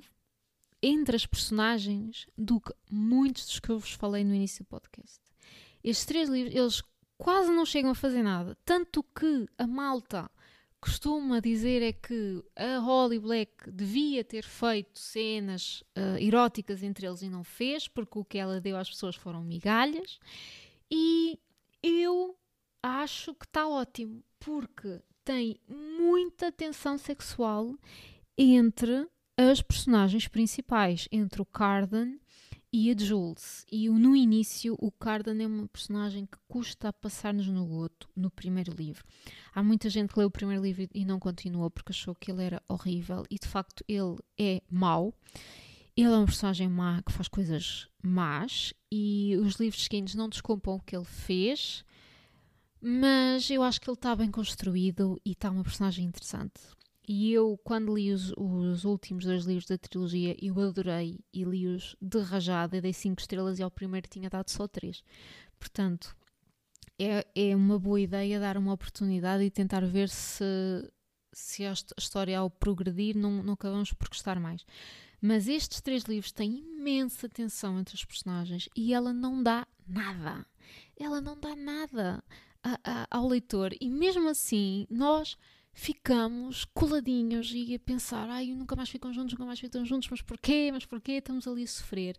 entre 0.82 1.16
as 1.16 1.24
personagens 1.24 2.26
do 2.36 2.60
que 2.60 2.74
muitos 2.90 3.46
dos 3.46 3.58
que 3.58 3.70
eu 3.70 3.78
vos 3.78 3.92
falei 3.92 4.22
no 4.22 4.34
início 4.34 4.62
do 4.64 4.68
podcast. 4.68 5.18
Estes 5.82 6.04
três 6.04 6.28
livros, 6.28 6.54
eles 6.54 6.82
quase 7.16 7.50
não 7.50 7.64
chegam 7.64 7.92
a 7.92 7.94
fazer 7.94 8.22
nada. 8.22 8.54
Tanto 8.66 9.02
que 9.02 9.48
a 9.56 9.66
malta 9.66 10.30
costuma 10.86 11.40
dizer 11.40 11.82
é 11.82 11.92
que 11.92 12.44
a 12.54 12.78
Holly 12.78 13.18
Black 13.18 13.68
devia 13.72 14.22
ter 14.22 14.44
feito 14.44 14.96
cenas 15.00 15.82
uh, 15.98 16.16
eróticas 16.20 16.80
entre 16.80 17.08
eles 17.08 17.22
e 17.22 17.28
não 17.28 17.42
fez, 17.42 17.88
porque 17.88 18.16
o 18.16 18.24
que 18.24 18.38
ela 18.38 18.60
deu 18.60 18.76
às 18.76 18.88
pessoas 18.88 19.16
foram 19.16 19.42
migalhas. 19.42 20.20
E 20.88 21.40
eu 21.82 22.36
acho 22.80 23.34
que 23.34 23.46
está 23.46 23.66
ótimo, 23.66 24.22
porque 24.38 25.00
tem 25.24 25.58
muita 25.68 26.52
tensão 26.52 26.96
sexual 26.96 27.76
entre 28.38 29.08
as 29.36 29.60
personagens 29.60 30.28
principais, 30.28 31.08
entre 31.10 31.42
o 31.42 31.46
Cardan 31.46 32.16
e 32.72 32.90
a 32.90 32.96
Jules. 32.96 33.64
E 33.70 33.88
no 33.88 34.14
início, 34.14 34.76
o 34.78 34.90
Cardan 34.90 35.42
é 35.42 35.46
uma 35.46 35.68
personagem 35.68 36.26
que 36.26 36.38
custa 36.48 36.88
a 36.88 36.92
passar-nos 36.92 37.46
no 37.48 37.64
goto 37.66 38.08
no 38.14 38.30
primeiro 38.30 38.72
livro. 38.72 39.04
Há 39.54 39.62
muita 39.62 39.88
gente 39.88 40.12
que 40.12 40.18
leu 40.18 40.28
o 40.28 40.30
primeiro 40.30 40.62
livro 40.62 40.88
e 40.94 41.04
não 41.04 41.18
continuou 41.18 41.70
porque 41.70 41.92
achou 41.92 42.14
que 42.14 42.30
ele 42.30 42.44
era 42.44 42.62
horrível, 42.68 43.24
e 43.30 43.38
de 43.38 43.46
facto 43.46 43.84
ele 43.88 44.16
é 44.38 44.62
mau. 44.70 45.14
ele 45.96 46.08
é 46.08 46.16
uma 46.16 46.26
personagem 46.26 46.68
má 46.68 47.02
que 47.02 47.12
faz 47.12 47.26
coisas 47.26 47.88
más 48.02 48.74
e 48.92 49.36
os 49.38 49.54
livros 49.54 49.82
seguintes 49.82 50.14
não 50.14 50.28
desculpam 50.28 50.74
o 50.74 50.80
que 50.80 50.94
ele 50.94 51.06
fez, 51.06 51.84
mas 52.80 53.48
eu 53.50 53.62
acho 53.62 53.80
que 53.80 53.88
ele 53.88 53.96
está 53.96 54.14
bem 54.14 54.30
construído 54.30 55.20
e 55.24 55.32
está 55.32 55.50
uma 55.50 55.62
personagem 55.62 56.04
interessante. 56.04 56.60
E 57.08 57.32
eu, 57.32 57.58
quando 57.62 57.94
li 57.94 58.12
os, 58.12 58.32
os, 58.36 58.84
últimos 58.84 59.24
dois 59.24 59.44
livros 59.44 59.66
da 59.66 59.78
trilogia, 59.78 60.36
eu 60.42 60.58
adorei 60.60 61.20
e 61.32 61.44
li-os 61.44 61.94
de 62.02 62.18
rajada. 62.18 62.80
Dei 62.80 62.92
5 62.92 63.20
estrelas 63.20 63.58
e 63.58 63.62
ao 63.62 63.70
primeiro 63.70 64.08
tinha 64.08 64.28
dado 64.28 64.50
só 64.50 64.66
3. 64.66 65.04
Portanto, 65.58 66.16
é, 66.98 67.24
é 67.34 67.54
uma 67.54 67.78
boa 67.78 68.00
ideia 68.00 68.40
dar 68.40 68.56
uma 68.56 68.72
oportunidade 68.72 69.44
e 69.44 69.50
tentar 69.50 69.86
ver 69.86 70.08
se, 70.08 70.44
se 71.32 71.64
a 71.64 71.72
história, 71.96 72.38
ao 72.38 72.50
progredir, 72.50 73.16
não, 73.16 73.42
não 73.42 73.54
acabamos 73.54 73.92
por 73.92 74.08
gostar 74.08 74.40
mais. 74.40 74.64
Mas 75.20 75.46
estes 75.46 75.80
três 75.80 76.04
livros 76.04 76.32
têm 76.32 76.58
imensa 76.58 77.28
tensão 77.28 77.78
entre 77.78 77.94
os 77.94 78.04
personagens 78.04 78.68
e 78.76 78.92
ela 78.92 79.12
não 79.12 79.42
dá 79.42 79.66
nada. 79.86 80.44
Ela 80.98 81.20
não 81.20 81.38
dá 81.38 81.54
nada 81.54 82.22
a, 82.62 82.78
a, 82.82 83.06
ao 83.10 83.28
leitor. 83.28 83.72
E 83.80 83.88
mesmo 83.88 84.28
assim, 84.28 84.86
nós 84.90 85.36
ficamos 85.76 86.64
coladinhos 86.64 87.52
e 87.54 87.74
a 87.74 87.78
pensar, 87.78 88.30
ai, 88.30 88.54
nunca 88.54 88.74
mais 88.74 88.88
ficam 88.88 89.12
juntos, 89.12 89.34
nunca 89.34 89.44
mais 89.44 89.60
ficam 89.60 89.84
juntos, 89.84 90.08
mas 90.10 90.22
porquê? 90.22 90.70
Mas 90.72 90.86
porquê? 90.86 91.12
Estamos 91.12 91.46
ali 91.46 91.64
a 91.64 91.66
sofrer. 91.66 92.16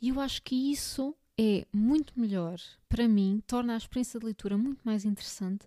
E 0.00 0.10
eu 0.10 0.20
acho 0.20 0.42
que 0.42 0.54
isso 0.54 1.16
é 1.40 1.66
muito 1.72 2.12
melhor, 2.20 2.60
para 2.86 3.08
mim, 3.08 3.42
torna 3.46 3.72
a 3.72 3.76
experiência 3.78 4.20
de 4.20 4.26
leitura 4.26 4.58
muito 4.58 4.82
mais 4.84 5.06
interessante 5.06 5.66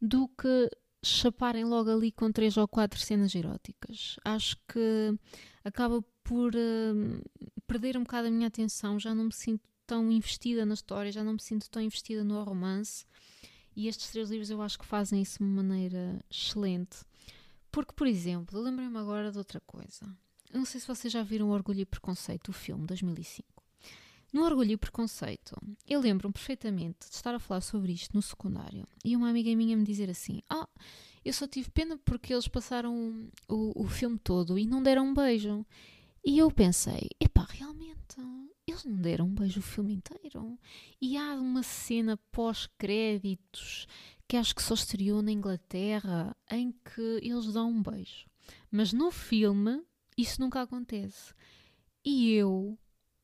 do 0.00 0.28
que 0.28 0.70
chaparem 1.04 1.64
logo 1.64 1.90
ali 1.90 2.10
com 2.10 2.32
três 2.32 2.56
ou 2.56 2.66
quatro 2.66 2.98
cenas 2.98 3.34
eróticas. 3.34 4.16
Acho 4.24 4.56
que 4.66 5.14
acaba 5.62 6.02
por 6.24 6.54
uh, 6.54 7.22
perder 7.66 7.98
um 7.98 8.02
bocado 8.02 8.28
a 8.28 8.30
minha 8.30 8.48
atenção, 8.48 8.98
já 8.98 9.14
não 9.14 9.24
me 9.24 9.34
sinto 9.34 9.62
tão 9.86 10.10
investida 10.10 10.64
na 10.64 10.72
história, 10.72 11.12
já 11.12 11.22
não 11.22 11.34
me 11.34 11.42
sinto 11.42 11.68
tão 11.68 11.82
investida 11.82 12.24
no 12.24 12.42
romance 12.42 13.04
e 13.78 13.86
estes 13.86 14.10
três 14.10 14.28
livros 14.28 14.50
eu 14.50 14.60
acho 14.60 14.76
que 14.76 14.84
fazem 14.84 15.22
isso 15.22 15.38
de 15.38 15.44
uma 15.44 15.62
maneira 15.62 16.20
excelente. 16.28 16.98
Porque, 17.70 17.92
por 17.92 18.08
exemplo, 18.08 18.60
lembrei-me 18.60 18.98
agora 18.98 19.30
de 19.30 19.38
outra 19.38 19.60
coisa. 19.60 20.04
Eu 20.52 20.58
não 20.58 20.64
sei 20.64 20.80
se 20.80 20.88
vocês 20.88 21.12
já 21.12 21.22
viram 21.22 21.50
Orgulho 21.50 21.78
e 21.78 21.86
Preconceito, 21.86 22.48
o 22.48 22.52
filme, 22.52 22.88
2005. 22.88 23.46
No 24.32 24.42
Orgulho 24.42 24.72
e 24.72 24.76
Preconceito, 24.76 25.56
eu 25.86 26.00
lembro-me 26.00 26.32
perfeitamente 26.32 27.08
de 27.08 27.14
estar 27.14 27.32
a 27.36 27.38
falar 27.38 27.60
sobre 27.60 27.92
isto 27.92 28.16
no 28.16 28.20
secundário 28.20 28.84
e 29.04 29.14
uma 29.14 29.30
amiga 29.30 29.54
minha 29.54 29.76
me 29.76 29.84
dizer 29.84 30.10
assim: 30.10 30.42
Ah, 30.50 30.68
eu 31.24 31.32
só 31.32 31.46
tive 31.46 31.70
pena 31.70 31.96
porque 32.04 32.32
eles 32.32 32.48
passaram 32.48 33.30
o, 33.48 33.84
o 33.84 33.86
filme 33.86 34.18
todo 34.18 34.58
e 34.58 34.66
não 34.66 34.82
deram 34.82 35.06
um 35.06 35.14
beijo. 35.14 35.64
E 36.24 36.38
eu 36.38 36.50
pensei: 36.50 37.08
epá, 37.20 37.46
realmente, 37.48 38.16
eles 38.66 38.84
não 38.84 38.96
deram 38.96 39.26
um 39.26 39.34
beijo 39.34 39.60
o 39.60 39.62
filme 39.62 39.94
inteiro. 39.94 40.58
E 41.00 41.16
há 41.16 41.34
uma 41.34 41.62
cena 41.62 42.16
pós-créditos 42.30 43.86
que 44.26 44.36
acho 44.36 44.54
que 44.54 44.62
só 44.62 44.74
estreou 44.74 45.22
na 45.22 45.32
Inglaterra 45.32 46.36
em 46.50 46.72
que 46.72 47.20
eles 47.22 47.52
dão 47.52 47.70
um 47.70 47.82
beijo. 47.82 48.26
Mas 48.70 48.92
no 48.92 49.10
filme 49.10 49.82
isso 50.16 50.40
nunca 50.40 50.62
acontece. 50.62 51.32
E 52.04 52.32
eu 52.32 52.78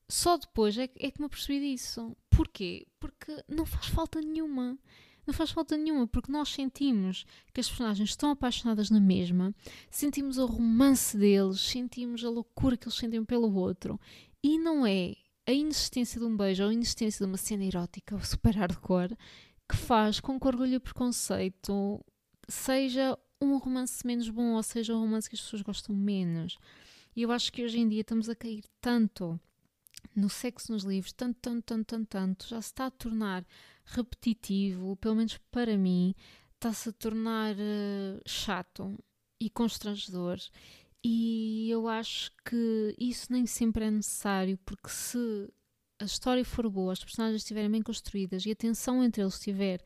só 0.07 0.37
depois 0.37 0.77
é, 0.77 0.83
é 0.83 1.11
que 1.11 1.19
me 1.19 1.25
apercebi 1.25 1.59
disso. 1.59 2.15
Porquê? 2.29 2.87
Porque 2.99 3.43
não 3.47 3.65
faz 3.65 3.87
falta 3.87 4.21
nenhuma. 4.21 4.77
Não 5.25 5.33
faz 5.33 5.51
falta 5.51 5.75
nenhuma, 5.75 6.07
porque 6.07 6.31
nós 6.31 6.49
sentimos 6.49 7.25
que 7.53 7.59
as 7.59 7.67
personagens 7.67 8.09
estão 8.09 8.29
apaixonadas 8.31 8.89
na 8.89 8.99
mesma, 8.99 9.53
sentimos 9.89 10.37
o 10.37 10.45
romance 10.45 11.17
deles, 11.17 11.59
sentimos 11.61 12.23
a 12.23 12.29
loucura 12.29 12.77
que 12.77 12.85
eles 12.85 12.97
sentem 12.97 13.23
pelo 13.25 13.53
outro. 13.53 13.99
E 14.43 14.59
não 14.59 14.85
é 14.85 15.15
a 15.47 15.51
inexistência 15.51 16.19
de 16.19 16.25
um 16.25 16.35
beijo 16.35 16.63
ou 16.63 16.69
a 16.69 16.73
inexistência 16.73 17.25
de 17.25 17.31
uma 17.31 17.37
cena 17.37 17.63
erótica 17.63 18.19
super 18.23 18.55
hardcore 18.55 19.17
que 19.67 19.75
faz 19.75 20.19
com 20.19 20.39
que 20.39 20.47
orgulho 20.47 20.75
e 20.75 20.79
preconceito 20.79 22.03
seja 22.47 23.17
um 23.41 23.57
romance 23.57 24.05
menos 24.05 24.29
bom 24.29 24.53
ou 24.53 24.63
seja 24.63 24.95
um 24.95 25.01
romance 25.01 25.29
que 25.29 25.35
as 25.35 25.41
pessoas 25.41 25.61
gostam 25.61 25.95
menos. 25.95 26.57
E 27.15 27.21
eu 27.21 27.31
acho 27.31 27.51
que 27.51 27.63
hoje 27.63 27.79
em 27.79 27.87
dia 27.87 28.01
estamos 28.01 28.29
a 28.29 28.35
cair 28.35 28.63
tanto 28.81 29.39
no 30.15 30.29
sexo 30.29 30.71
nos 30.71 30.83
livros, 30.83 31.13
tanto, 31.13 31.37
tanto, 31.41 31.63
tanto, 31.63 31.85
tanto, 31.85 32.07
tanto, 32.07 32.47
já 32.47 32.61
se 32.61 32.67
está 32.67 32.87
a 32.87 32.91
tornar 32.91 33.45
repetitivo, 33.85 34.95
pelo 34.97 35.15
menos 35.15 35.37
para 35.51 35.77
mim, 35.77 36.13
está-se 36.55 36.89
a 36.89 36.93
tornar 36.93 37.55
uh, 37.55 38.21
chato 38.25 38.97
e 39.39 39.49
constrangedor. 39.49 40.39
E 41.03 41.69
eu 41.69 41.87
acho 41.87 42.31
que 42.43 42.95
isso 42.99 43.31
nem 43.31 43.45
sempre 43.45 43.85
é 43.85 43.91
necessário, 43.91 44.57
porque 44.65 44.89
se 44.89 45.49
a 45.99 46.05
história 46.05 46.43
for 46.43 46.69
boa, 46.69 46.93
as 46.93 47.03
personagens 47.03 47.41
estiverem 47.41 47.69
bem 47.69 47.81
construídas 47.81 48.45
e 48.45 48.51
a 48.51 48.55
tensão 48.55 49.03
entre 49.03 49.21
eles 49.21 49.35
estiver 49.35 49.81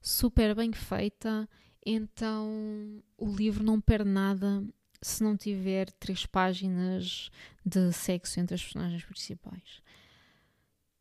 super 0.00 0.54
bem 0.54 0.72
feita, 0.72 1.48
então 1.84 3.02
o 3.18 3.26
livro 3.26 3.64
não 3.64 3.80
perde 3.80 4.08
nada 4.08 4.64
se 5.02 5.22
não 5.22 5.36
tiver 5.36 5.90
três 5.92 6.26
páginas 6.26 7.30
de 7.64 7.92
sexo 7.92 8.38
entre 8.40 8.54
as 8.54 8.62
personagens 8.62 9.04
principais. 9.04 9.82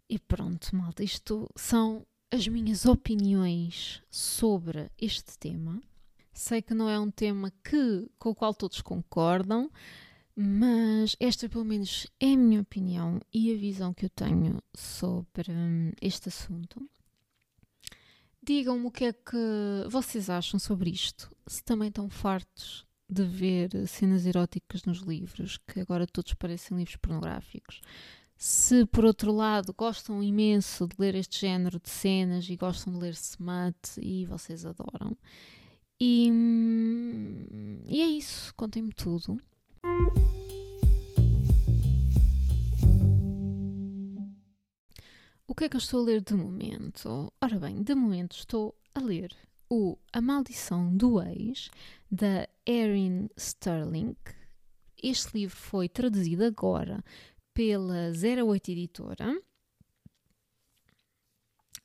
E 0.10 0.18
pronto, 0.18 0.76
malta, 0.76 1.04
isto 1.04 1.50
são 1.56 2.06
as 2.32 2.48
minhas 2.48 2.86
opiniões 2.86 4.02
sobre 4.10 4.90
este 4.98 5.38
tema. 5.38 5.82
Sei 6.34 6.62
que 6.62 6.74
não 6.74 6.90
é 6.90 7.00
um 7.00 7.12
tema 7.12 7.52
que, 7.64 8.10
com 8.18 8.30
o 8.30 8.36
qual 8.36 8.54
todos 8.54 8.82
concordam, 8.82 9.70
mas 10.36 11.16
esta, 11.20 11.50
pelo 11.50 11.66
menos, 11.66 12.08
é 12.20 12.34
a 12.34 12.38
minha 12.38 12.62
opinião 12.62 13.20
e 13.34 13.54
a 13.54 13.58
visão 13.58 13.94
que 13.94 14.06
eu 14.06 14.10
tenho 14.10 14.64
sobre 14.74 15.52
hum, 15.52 15.92
este 16.02 16.30
assunto. 16.30 16.90
Digam-me 18.42 18.86
o 18.86 18.92
que 18.92 19.06
é 19.06 19.14
que 19.14 19.38
vocês 19.90 20.30
acham 20.30 20.58
sobre 20.58 20.90
isto. 20.90 21.30
Se 21.46 21.62
também 21.62 21.90
estão 21.90 22.10
fartos 22.10 22.88
de 23.10 23.24
ver 23.24 23.88
cenas 23.88 24.26
eróticas 24.26 24.84
nos 24.84 25.00
livros, 25.00 25.58
que 25.58 25.80
agora 25.80 26.06
todos 26.06 26.34
parecem 26.36 26.78
livros 26.78 26.98
pornográficos. 26.98 27.82
Se, 28.38 28.86
por 28.86 29.04
outro 29.04 29.34
lado, 29.34 29.74
gostam 29.74 30.24
imenso 30.24 30.88
de 30.88 30.96
ler 30.98 31.16
este 31.16 31.42
género 31.42 31.80
de 31.80 31.90
cenas 31.90 32.48
e 32.50 32.56
gostam 32.56 32.94
de 32.94 33.00
ler 33.00 33.14
smut 33.14 33.76
e 33.98 34.26
vocês 34.26 34.66
adoram. 34.66 35.18
E, 36.00 36.30
e 37.86 38.02
é 38.02 38.06
isso, 38.06 38.54
contem-me 38.56 38.94
tudo. 38.94 39.38
O 45.46 45.56
que 45.56 45.66
é 45.66 45.70
que 45.70 45.76
eu 45.76 45.80
estou 45.80 46.02
a 46.02 46.04
ler 46.04 46.22
de 46.22 46.36
momento? 46.36 47.34
Ora 47.42 47.60
bem, 47.60 47.84
de 47.84 47.94
momento 47.94 48.38
estou 48.38 48.74
a 48.96 49.02
ler 49.02 49.36
o 49.70 49.98
A 50.12 50.20
Maldição 50.20 50.96
do 50.96 51.22
Ex, 51.22 51.70
da 52.10 52.48
Erin 52.66 53.30
Sterling. 53.38 54.16
Este 55.02 55.38
livro 55.38 55.56
foi 55.56 55.88
traduzido 55.88 56.44
agora 56.44 57.04
pela 57.54 58.12
08 58.12 58.72
Editora 58.72 59.40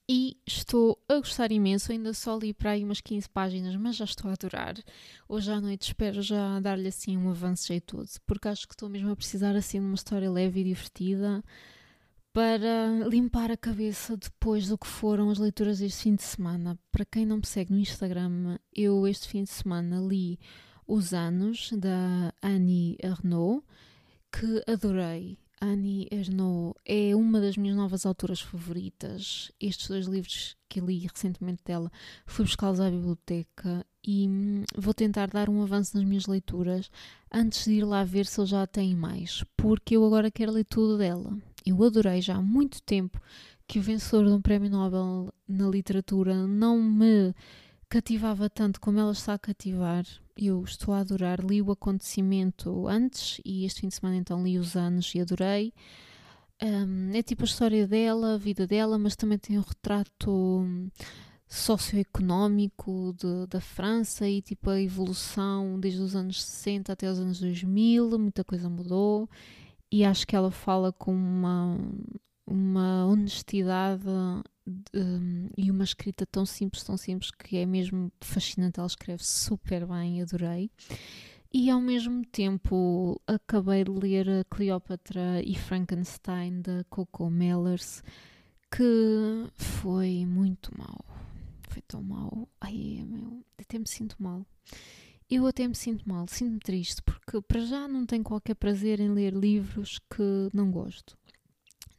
e 0.09 0.37
estou 0.47 0.99
a 1.09 1.16
gostar 1.16 1.53
imenso. 1.53 1.93
Ainda 1.93 2.12
só 2.14 2.37
li 2.37 2.55
para 2.55 2.70
aí 2.70 2.85
umas 2.85 3.01
15 3.01 3.28
páginas, 3.28 3.76
mas 3.76 3.97
já 3.97 4.05
estou 4.05 4.30
a 4.30 4.35
adorar. 4.35 4.74
Hoje 5.28 5.53
à 5.53 5.61
noite 5.61 5.89
espero 5.89 6.22
já 6.22 6.59
dar-lhe 6.61 6.89
assim 6.89 7.16
um 7.16 7.30
avanço 7.30 7.66
jeitoso, 7.66 8.18
porque 8.26 8.49
acho 8.49 8.66
que 8.66 8.74
estou 8.74 8.89
mesmo 8.89 9.11
a 9.11 9.16
precisar 9.16 9.55
assim 9.55 9.78
de 9.78 9.87
uma 9.87 9.95
história 9.95 10.30
leve 10.30 10.61
e 10.61 10.64
divertida 10.64 11.45
para 12.35 13.07
limpar 13.09 13.53
a 13.53 13.57
cabeça 13.57 14.16
depois 14.16 14.66
do 14.66 14.76
que 14.76 14.89
foram 14.89 15.30
as 15.30 15.39
leituras 15.39 15.78
deste 15.78 16.03
fim 16.03 16.16
de 16.16 16.24
semana. 16.24 16.76
Para 16.91 17.05
quem 17.05 17.24
não 17.24 17.37
me 17.37 17.47
segue 17.47 17.72
no 17.72 17.78
Instagram, 17.78 18.59
eu 18.74 19.07
este 19.07 19.28
fim 19.28 19.45
de 19.45 19.51
semana 19.51 20.01
li 20.01 20.41
Os 20.85 21.14
Anos 21.14 21.70
da 21.72 22.35
Annie 22.43 22.97
Ernaux, 23.01 23.64
que 24.32 24.64
adorei 24.66 25.39
Annie 25.61 26.09
Ernaux 26.11 26.76
é 26.85 27.14
uma 27.14 27.41
das 27.41 27.57
minhas 27.57 27.76
novas 27.76 28.05
autoras 28.05 28.41
favoritas. 28.41 29.53
Estes 29.61 29.87
dois 29.87 30.07
livros 30.07 30.57
que 30.68 30.80
li 30.80 31.07
recentemente 31.07 31.62
dela 31.64 31.89
fui 32.26 32.45
buscá-los 32.45 32.80
à 32.80 32.91
biblioteca 32.91 33.87
e 34.05 34.26
hum, 34.28 34.64
vou 34.76 34.93
tentar 34.93 35.28
dar 35.28 35.49
um 35.49 35.62
avanço 35.62 35.97
nas 35.97 36.05
minhas 36.05 36.26
leituras 36.26 36.91
antes 37.32 37.64
de 37.64 37.74
ir 37.74 37.85
lá 37.85 38.03
ver 38.03 38.26
se 38.26 38.41
eles 38.41 38.51
já 38.51 38.66
têm 38.66 38.97
mais, 38.97 39.45
porque 39.57 39.97
eu 39.97 40.05
agora 40.05 40.32
quero 40.32 40.51
ler 40.51 40.64
tudo 40.64 40.99
dela. 40.99 41.32
Eu 41.65 41.83
adorei 41.83 42.21
já 42.21 42.37
há 42.37 42.43
muito 42.43 42.83
tempo 42.83 43.21
que 43.67 43.79
o 43.79 43.83
vencedor 43.83 44.27
de 44.27 44.33
um 44.33 44.41
prémio 44.41 44.71
Nobel 44.71 45.33
na 45.49 45.69
literatura 45.69 46.47
não 46.47 46.83
me 46.83 47.35
cativava 47.89 48.51
tanto 48.51 48.81
como 48.81 48.99
ela 48.99 49.12
está 49.12 49.35
a 49.35 49.39
cativar. 49.39 50.05
Eu 50.37 50.62
estou 50.62 50.93
a 50.93 50.99
adorar. 50.99 51.41
Li 51.41 51.62
o 51.62 51.71
acontecimento 51.71 52.87
antes 52.87 53.41
e 53.45 53.65
este 53.65 53.81
fim 53.81 53.89
de 53.89 53.95
semana 53.95 54.17
então 54.17 54.43
li 54.43 54.59
os 54.59 54.77
anos 54.77 55.15
e 55.15 55.21
adorei. 55.21 55.73
Um, 56.62 57.12
é 57.15 57.23
tipo 57.23 57.43
a 57.43 57.47
história 57.47 57.87
dela, 57.87 58.35
a 58.35 58.39
vida 58.39 58.67
dela, 58.67 58.99
mas 58.99 59.17
também 59.17 59.39
tem 59.39 59.59
um 59.59 59.62
retrato 59.62 60.67
socioeconómico 61.49 63.15
de, 63.17 63.47
da 63.49 63.61
França 63.61 64.29
e 64.29 64.43
tipo 64.43 64.71
a 64.71 64.81
evolução 64.81 65.79
desde 65.79 66.01
os 66.01 66.17
anos 66.17 66.43
60 66.43 66.93
até 66.93 67.11
os 67.11 67.19
anos 67.19 67.41
2000, 67.41 68.19
muita 68.19 68.43
coisa 68.45 68.69
mudou 68.69 69.29
e 69.95 70.05
acho 70.05 70.26
que 70.26 70.34
ela 70.34 70.51
fala 70.51 70.92
com 70.92 71.14
uma, 71.14 71.78
uma 72.45 73.07
honestidade 73.07 74.03
um, 74.92 75.49
e 75.57 75.70
uma 75.70 75.84
escrita 75.84 76.26
tão 76.26 76.45
simples, 76.45 76.82
tão 76.82 76.97
simples, 76.97 77.30
que 77.30 77.59
é 77.59 77.64
mesmo 77.64 78.11
fascinante. 78.20 78.80
Ela 78.80 78.88
escreve 78.88 79.24
super 79.24 79.86
bem, 79.86 80.20
adorei. 80.20 80.68
E 81.53 81.70
ao 81.70 81.80
mesmo 81.80 82.26
tempo 82.26 83.22
acabei 83.24 83.84
de 83.84 83.92
ler 83.92 84.45
Cleópatra 84.51 85.40
e 85.45 85.55
Frankenstein 85.55 86.61
da 86.61 86.82
Coco 86.90 87.30
Mellers, 87.30 88.03
que 88.72 89.49
foi 89.55 90.26
muito 90.26 90.76
mal. 90.76 91.05
Foi 91.68 91.82
tão 91.82 92.03
mal. 92.03 92.49
Ai, 92.61 93.05
meu, 93.07 93.45
até 93.61 93.78
me 93.78 93.86
sinto 93.86 94.16
mal. 94.18 94.45
Eu 95.31 95.47
até 95.47 95.66
me 95.66 95.75
sinto 95.75 96.09
mal, 96.09 96.27
sinto-me 96.29 96.61
triste, 96.61 97.03
porque 97.03 97.41
para 97.41 97.61
já 97.61 97.89
não 97.89 98.05
tenho 98.05 98.22
qualquer 98.22 98.55
prazer 98.55 99.01
em 99.01 99.11
ler 99.11 99.33
livros 99.33 99.99
que 99.99 100.51
não 100.53 100.70
gosto. 100.70 101.16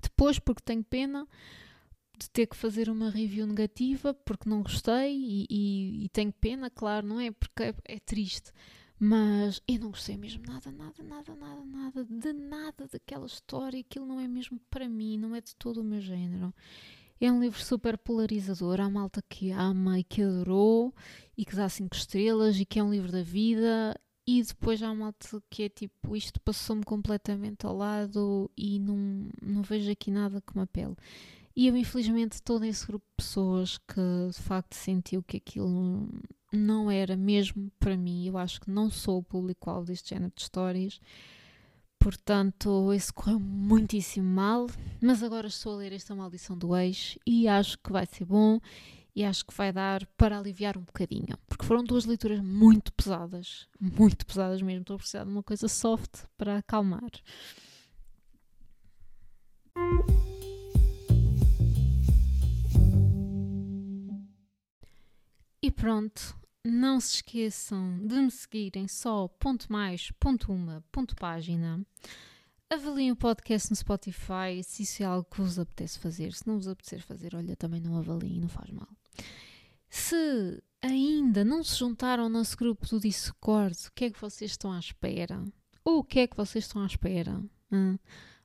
Depois, 0.01 0.37
porque 0.37 0.61
tenho 0.63 0.83
pena 0.83 1.27
de 2.17 2.29
ter 2.29 2.47
que 2.47 2.55
fazer 2.55 2.89
uma 2.89 3.09
review 3.09 3.45
negativa, 3.45 4.13
porque 4.13 4.47
não 4.47 4.61
gostei 4.61 5.13
e, 5.15 5.47
e, 5.49 6.05
e 6.05 6.09
tenho 6.09 6.31
pena, 6.31 6.69
claro, 6.69 7.07
não 7.07 7.19
é? 7.19 7.31
Porque 7.31 7.63
é, 7.63 7.75
é 7.85 7.99
triste. 7.99 8.51
Mas 8.97 9.61
eu 9.67 9.79
não 9.79 9.89
gostei 9.89 10.15
mesmo 10.15 10.45
nada, 10.45 10.71
nada, 10.71 11.03
nada, 11.03 11.35
nada, 11.35 11.65
nada, 11.65 12.05
de 12.05 12.31
nada 12.31 12.87
daquela 12.87 13.25
história. 13.25 13.79
Aquilo 13.79 14.05
não 14.05 14.19
é 14.19 14.27
mesmo 14.27 14.59
para 14.69 14.87
mim, 14.87 15.17
não 15.17 15.35
é 15.35 15.41
de 15.41 15.53
todo 15.55 15.81
o 15.81 15.83
meu 15.83 15.99
género. 15.99 16.53
É 17.19 17.31
um 17.31 17.39
livro 17.39 17.61
super 17.63 17.97
polarizador. 17.97 18.81
Há 18.81 18.89
malta 18.89 19.23
que 19.29 19.51
ama 19.51 19.99
e 19.99 20.03
que 20.03 20.21
adorou 20.21 20.93
e 21.37 21.45
que 21.45 21.55
dá 21.55 21.69
cinco 21.69 21.95
estrelas 21.95 22.59
e 22.59 22.65
que 22.65 22.79
é 22.79 22.83
um 22.83 22.91
livro 22.91 23.11
da 23.11 23.23
vida. 23.23 23.95
E 24.27 24.41
depois 24.41 24.81
há 24.81 24.93
malta 24.93 25.41
que 25.49 25.63
é 25.63 25.69
tipo, 25.69 26.15
isto 26.15 26.41
passou-me 26.41 26.83
completamente 26.83 27.65
ao 27.65 27.77
lado 27.77 28.49
e 28.57 28.79
não, 28.79 29.29
não 29.41 29.61
vejo 29.61 29.91
aqui 29.91 30.09
nada 30.09 30.41
que 30.41 30.55
me 30.55 30.63
apele. 30.63 30.95
E 31.55 31.67
eu, 31.67 31.77
infelizmente, 31.77 32.33
estou 32.33 32.59
nesse 32.59 32.85
grupo 32.85 33.05
de 33.11 33.15
pessoas 33.15 33.77
que 33.77 34.01
de 34.29 34.41
facto 34.41 34.73
sentiu 34.73 35.23
que 35.23 35.37
aquilo 35.37 36.09
não 36.51 36.91
era 36.91 37.15
mesmo 37.15 37.71
para 37.79 37.95
mim. 37.95 38.27
Eu 38.27 38.37
acho 38.37 38.59
que 38.59 38.69
não 38.69 38.89
sou 38.89 39.19
o 39.19 39.23
público-alvo 39.23 39.87
deste 39.87 40.09
género 40.09 40.33
de 40.35 40.41
histórias. 40.41 40.99
Portanto, 42.05 42.93
esse 42.93 43.11
correu 43.11 43.39
muitíssimo 43.39 44.29
mal. 44.29 44.67
Mas 45.01 45.23
agora 45.23 45.47
estou 45.47 45.73
a 45.73 45.77
ler 45.77 45.91
esta 45.91 46.13
Maldição 46.13 46.55
do 46.55 46.77
Ex 46.77 47.17
e 47.25 47.47
acho 47.47 47.79
que 47.79 47.91
vai 47.91 48.05
ser 48.05 48.25
bom 48.25 48.59
e 49.15 49.23
acho 49.23 49.43
que 49.43 49.55
vai 49.55 49.73
dar 49.73 50.05
para 50.15 50.37
aliviar 50.37 50.77
um 50.77 50.83
bocadinho. 50.83 51.35
Porque 51.47 51.65
foram 51.65 51.83
duas 51.83 52.05
leituras 52.05 52.39
muito 52.41 52.93
pesadas. 52.93 53.67
Muito 53.79 54.23
pesadas 54.23 54.61
mesmo. 54.61 54.81
Estou 54.81 54.93
a 54.93 54.99
precisar 54.99 55.23
de 55.23 55.31
uma 55.31 55.41
coisa 55.41 55.67
soft 55.67 56.25
para 56.37 56.59
acalmar. 56.59 57.09
E 65.59 65.71
pronto, 65.71 66.37
não 66.65 66.99
se 66.99 67.15
esqueçam 67.15 67.99
de 68.05 68.15
me 68.15 68.31
seguirem 68.31 68.87
só 68.87 69.27
ponto 69.27 69.71
mais, 69.71 70.11
ponto 70.19 70.51
uma, 70.51 70.83
ponto 70.91 71.15
página. 71.15 71.85
Avaliem 72.67 73.11
o 73.11 73.15
podcast 73.15 73.69
no 73.69 73.75
Spotify 73.75 74.63
se 74.63 74.81
isso 74.81 75.03
é 75.03 75.05
algo 75.05 75.27
que 75.29 75.39
vos 75.39 75.59
apetece 75.59 75.99
fazer. 75.99 76.33
Se 76.33 76.47
não 76.47 76.57
vos 76.57 76.67
apetecer 76.67 77.01
fazer, 77.01 77.35
olha, 77.35 77.55
também 77.55 77.79
não 77.79 77.95
avaliem, 77.97 78.41
não 78.41 78.49
faz 78.49 78.71
mal. 78.71 78.89
Se 79.87 80.61
ainda 80.81 81.45
não 81.45 81.63
se 81.63 81.77
juntaram 81.77 82.23
ao 82.23 82.29
nosso 82.29 82.57
grupo 82.57 82.87
do 82.87 82.99
Discord, 82.99 83.77
o 83.87 83.91
que 83.93 84.05
é 84.05 84.09
que 84.09 84.19
vocês 84.19 84.51
estão 84.51 84.71
à 84.71 84.79
espera? 84.79 85.43
Ou 85.83 85.99
o 85.99 86.03
que 86.03 86.21
é 86.21 86.27
que 86.27 86.35
vocês 86.35 86.65
estão 86.65 86.81
à 86.81 86.87
espera? 86.87 87.43
Hum, 87.71 87.97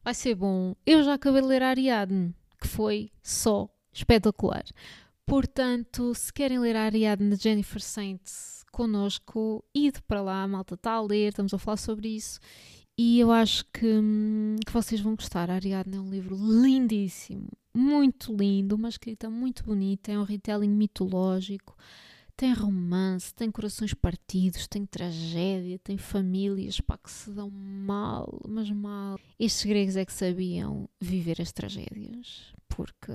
vai 0.05 0.13
ser 0.13 0.35
bom. 0.35 0.77
Eu 0.85 1.03
já 1.03 1.15
acabei 1.15 1.41
de 1.41 1.49
ler 1.49 1.63
a 1.63 1.71
Ariadne, 1.71 2.35
que 2.61 2.69
foi 2.69 3.11
só 3.23 3.69
espetacular. 3.93 4.65
Portanto, 5.27 6.15
se 6.15 6.33
querem 6.33 6.59
ler 6.59 6.77
a 6.77 6.85
Ariadne 6.85 7.37
de 7.37 7.43
Jennifer 7.43 7.81
Saint 7.81 8.21
connosco, 8.73 9.65
ide 9.75 10.01
para 10.03 10.23
lá, 10.23 10.43
a 10.43 10.49
malta 10.49 10.75
está 10.75 10.93
a 10.93 11.03
ler, 11.03 11.29
estamos 11.29 11.55
a 11.55 11.59
falar 11.59 11.77
sobre 11.77 12.09
isso. 12.09 12.41
E 12.99 13.19
eu 13.19 13.31
acho 13.33 13.65
que, 13.73 13.87
hum, 13.87 14.57
que 14.67 14.73
vocês 14.73 15.01
vão 15.01 15.15
gostar. 15.15 15.51
A 15.51 15.55
Ariadne 15.55 15.97
é 15.97 16.01
um 16.01 16.11
livro 16.11 16.37
lindíssimo, 16.37 17.49
muito 17.75 18.35
lindo, 18.37 18.75
uma 18.75 18.89
escrita 18.89 19.31
muito 19.31 19.65
bonita, 19.65 20.13
é 20.13 20.19
um 20.19 20.23
retelling 20.23 20.69
mitológico, 20.69 21.77
tem 22.37 22.53
romance, 22.53 23.35
tem 23.35 23.51
corações 23.51 23.95
partidos, 23.95 24.67
tem 24.67 24.87
tragédia, 24.87 25.79
tem 25.79 25.97
famílias 25.99 26.81
pá, 26.81 26.99
que 26.99 27.11
se 27.11 27.31
dão 27.31 27.51
mal, 27.51 28.41
mas 28.49 28.71
mal. 28.71 29.19
Estes 29.39 29.65
gregos 29.65 29.97
é 29.97 30.05
que 30.05 30.13
sabiam 30.13 30.89
viver 31.01 31.41
as 31.41 31.53
tragédias, 31.53 32.53
porque 32.69 33.13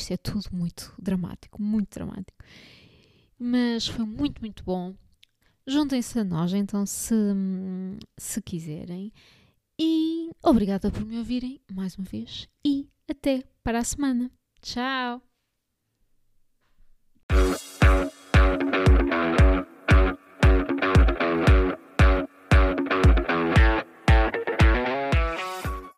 isto 0.00 0.12
é 0.12 0.16
tudo 0.16 0.48
muito 0.52 0.94
dramático, 0.98 1.60
muito 1.60 1.94
dramático. 1.94 2.44
Mas 3.38 3.86
foi 3.86 4.04
muito, 4.04 4.40
muito 4.40 4.64
bom. 4.64 4.94
Juntem-se 5.66 6.18
a 6.18 6.24
nós, 6.24 6.52
então, 6.52 6.86
se, 6.86 7.14
se 8.16 8.40
quiserem. 8.42 9.12
E 9.78 10.30
obrigada 10.42 10.90
por 10.90 11.04
me 11.04 11.18
ouvirem 11.18 11.60
mais 11.72 11.96
uma 11.96 12.06
vez. 12.06 12.48
E 12.64 12.88
até 13.08 13.44
para 13.62 13.78
a 13.78 13.84
semana. 13.84 14.30
Tchau! 14.60 15.27